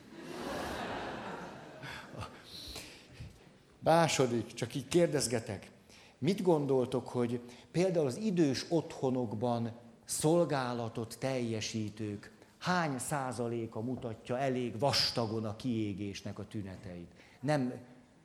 Második, 3.82 4.54
csak 4.54 4.74
így 4.74 4.88
kérdezgetek. 4.88 5.70
Mit 6.18 6.42
gondoltok, 6.42 7.08
hogy 7.08 7.40
például 7.70 8.06
az 8.06 8.16
idős 8.16 8.66
otthonokban 8.68 9.72
szolgálatot 10.04 11.16
teljesítők 11.18 12.32
hány 12.58 12.98
százaléka 12.98 13.80
mutatja 13.80 14.38
elég 14.38 14.78
vastagon 14.78 15.44
a 15.44 15.56
kiégésnek 15.56 16.38
a 16.38 16.46
tüneteit? 16.46 17.10
Nem 17.40 17.72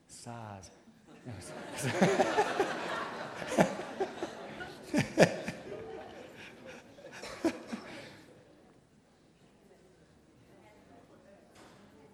száz. 0.06 0.72
Nem 1.26 1.38
száz. 1.40 1.92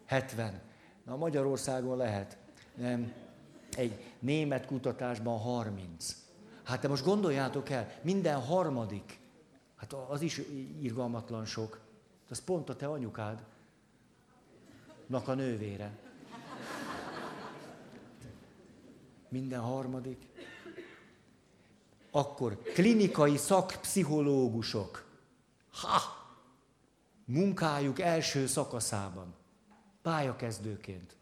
70. 0.05 0.61
Na 1.05 1.15
Magyarországon 1.15 1.97
lehet. 1.97 2.37
Nem. 2.75 3.13
Egy 3.75 4.03
német 4.19 4.65
kutatásban 4.65 5.39
30. 5.39 6.15
Hát 6.63 6.81
te 6.81 6.87
most 6.87 7.03
gondoljátok 7.03 7.69
el, 7.69 7.99
minden 8.01 8.41
harmadik, 8.41 9.19
hát 9.75 9.93
az 9.93 10.21
is 10.21 10.41
irgalmatlan 10.81 11.45
sok. 11.45 11.79
Az 12.29 12.43
pont 12.43 12.69
a 12.69 12.75
te 12.75 12.87
anyukád, 12.87 13.43
a 15.07 15.33
nővére. 15.33 15.91
Minden 19.29 19.59
harmadik. 19.59 20.27
Akkor 22.11 22.61
klinikai 22.61 23.37
szakpszichológusok. 23.37 25.05
Ha! 25.71 25.99
Munkájuk 27.25 27.99
első 27.99 28.47
szakaszában. 28.47 29.33
Pályakezdőként. 30.01 31.15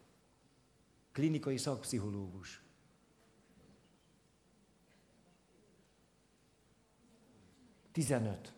Klinikai 1.12 1.56
szakpszichológus. 1.56 2.62
Tizenöt. 7.92 8.52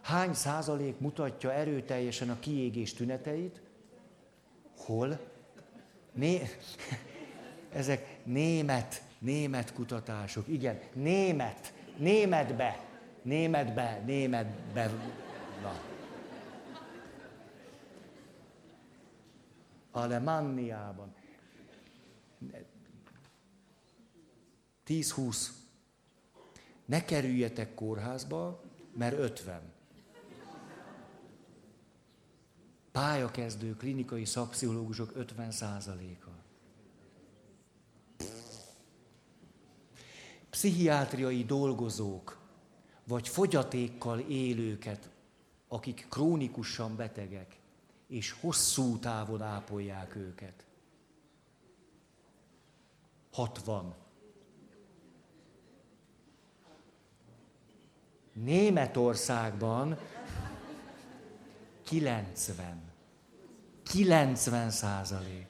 Hány 0.00 0.34
százalék 0.34 0.98
mutatja 0.98 1.52
erőteljesen 1.52 2.30
a 2.30 2.38
kiégés 2.38 2.92
tüneteit? 2.94 3.62
Hol? 4.76 5.20
Né... 6.12 6.42
Ezek 7.72 8.24
német, 8.24 9.02
német 9.18 9.72
kutatások. 9.72 10.48
Igen, 10.48 10.80
német, 10.92 11.72
németbe, 11.96 12.84
németbe, 13.22 14.02
németbe. 14.06 14.90
Na. 15.62 15.93
Alemanniában. 19.94 21.14
10-20. 24.86 25.48
Ne 26.84 27.04
kerüljetek 27.04 27.74
kórházba, 27.74 28.62
mert 28.92 29.18
50. 29.18 29.72
Pályakezdő 32.92 33.76
klinikai 33.76 34.24
szakpszichológusok 34.24 35.10
50 35.14 35.50
százaléka. 35.50 36.30
Pszichiátriai 40.50 41.44
dolgozók, 41.44 42.38
vagy 43.04 43.28
fogyatékkal 43.28 44.18
élőket, 44.18 45.10
akik 45.68 46.06
krónikusan 46.08 46.96
betegek, 46.96 47.62
és 48.06 48.30
hosszú 48.40 48.98
távon 48.98 49.42
ápolják 49.42 50.16
őket. 50.16 50.66
60. 53.32 53.94
Németországban 58.32 59.98
90. 61.84 62.82
90 63.82 64.70
százalék. 64.70 65.46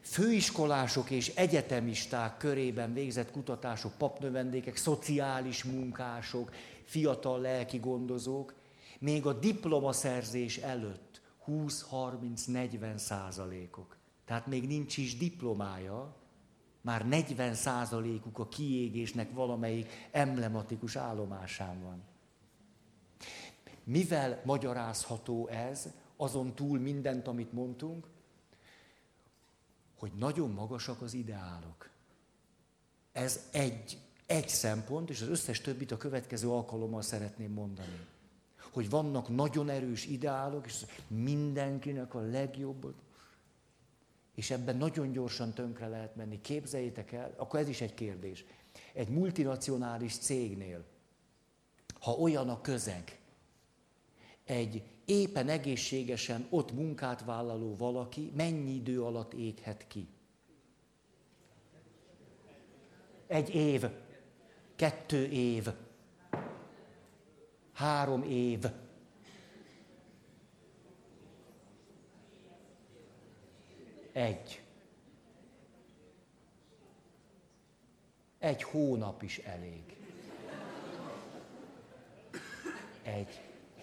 Főiskolások 0.00 1.10
és 1.10 1.28
egyetemisták 1.28 2.36
körében 2.36 2.92
végzett 2.92 3.30
kutatások, 3.30 3.92
papnövendékek, 3.98 4.76
szociális 4.76 5.64
munkások, 5.64 6.54
fiatal 6.84 7.40
lelki 7.40 7.78
gondozók 7.78 8.54
még 9.02 9.26
a 9.26 9.32
diplomaszerzés 9.32 10.58
előtt 10.58 11.20
20-30-40 11.46 12.96
százalékok. 12.96 13.96
Tehát 14.24 14.46
még 14.46 14.66
nincs 14.66 14.96
is 14.96 15.16
diplomája, 15.16 16.16
már 16.80 17.08
40 17.08 17.54
százalékuk 17.54 18.38
a 18.38 18.48
kiégésnek 18.48 19.32
valamelyik 19.32 20.08
emblematikus 20.10 20.96
állomásán 20.96 21.82
van. 21.82 22.02
Mivel 23.84 24.40
magyarázható 24.44 25.46
ez, 25.46 25.88
azon 26.16 26.54
túl 26.54 26.78
mindent, 26.78 27.26
amit 27.26 27.52
mondtunk, 27.52 28.06
hogy 29.98 30.12
nagyon 30.16 30.50
magasak 30.50 31.02
az 31.02 31.14
ideálok. 31.14 31.90
Ez 33.12 33.48
egy, 33.50 33.98
egy 34.26 34.48
szempont, 34.48 35.10
és 35.10 35.20
az 35.20 35.28
összes 35.28 35.60
többit 35.60 35.90
a 35.90 35.96
következő 35.96 36.48
alkalommal 36.48 37.02
szeretném 37.02 37.52
mondani 37.52 38.10
hogy 38.72 38.90
vannak 38.90 39.28
nagyon 39.28 39.68
erős 39.68 40.06
ideálok, 40.06 40.66
és 40.66 40.84
mindenkinek 41.06 42.14
a 42.14 42.20
legjobb, 42.20 42.94
és 44.34 44.50
ebben 44.50 44.76
nagyon 44.76 45.12
gyorsan 45.12 45.52
tönkre 45.52 45.88
lehet 45.88 46.16
menni. 46.16 46.40
Képzeljétek 46.40 47.12
el, 47.12 47.34
akkor 47.36 47.60
ez 47.60 47.68
is 47.68 47.80
egy 47.80 47.94
kérdés. 47.94 48.44
Egy 48.92 49.08
multinacionális 49.08 50.18
cégnél, 50.18 50.84
ha 52.00 52.12
olyan 52.12 52.48
a 52.48 52.60
közeg, 52.60 53.20
egy 54.44 54.82
éppen 55.04 55.48
egészségesen 55.48 56.46
ott 56.50 56.72
munkát 56.72 57.24
vállaló 57.24 57.76
valaki 57.76 58.32
mennyi 58.34 58.74
idő 58.74 59.02
alatt 59.02 59.32
éghet 59.32 59.86
ki? 59.86 60.08
Egy 63.26 63.54
év, 63.54 63.84
kettő 64.76 65.26
év, 65.26 65.68
Három 67.72 68.22
év. 68.22 68.64
Egy. 74.12 74.62
Egy 78.38 78.62
hónap 78.62 79.22
is 79.22 79.38
elég. 79.38 79.96
Egy 83.02 83.40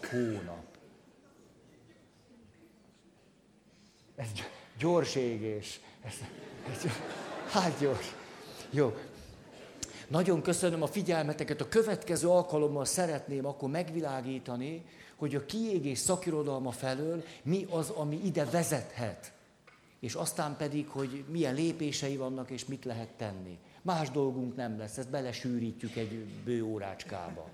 hónap. 0.10 0.78
Ez 4.16 4.32
gyors 4.78 5.16
égés. 5.16 5.80
Ez, 6.04 6.14
ez, 6.72 6.86
hát 7.52 7.80
gyors. 7.80 8.16
Jó. 8.70 8.98
Nagyon 10.10 10.42
köszönöm 10.42 10.82
a 10.82 10.88
figyelmeteket. 10.88 11.62
A 11.62 11.68
következő 11.68 12.28
alkalommal 12.28 12.86
szeretném 12.86 13.46
akkor 13.46 13.70
megvilágítani, 13.70 14.86
hogy 15.16 15.36
a 15.36 15.46
kiégés 15.46 15.98
szakirodalma 15.98 16.72
felől 16.72 17.24
mi 17.44 17.66
az, 17.70 17.90
ami 17.90 18.20
ide 18.26 18.46
vezethet. 18.46 19.32
És 20.00 20.14
aztán 20.14 20.56
pedig, 20.58 20.88
hogy 20.88 21.24
milyen 21.32 21.54
lépései 21.54 22.18
vannak, 22.18 22.50
és 22.50 22.66
mit 22.66 22.86
lehet 22.86 23.10
tenni. 23.18 23.58
Más 23.82 24.12
dolgunk 24.12 24.56
nem 24.56 24.78
lesz, 24.78 24.98
ezt 24.98 25.10
belesűrítjük 25.10 25.96
egy 25.96 26.26
bő 26.46 26.64
órácskába. 26.64 27.50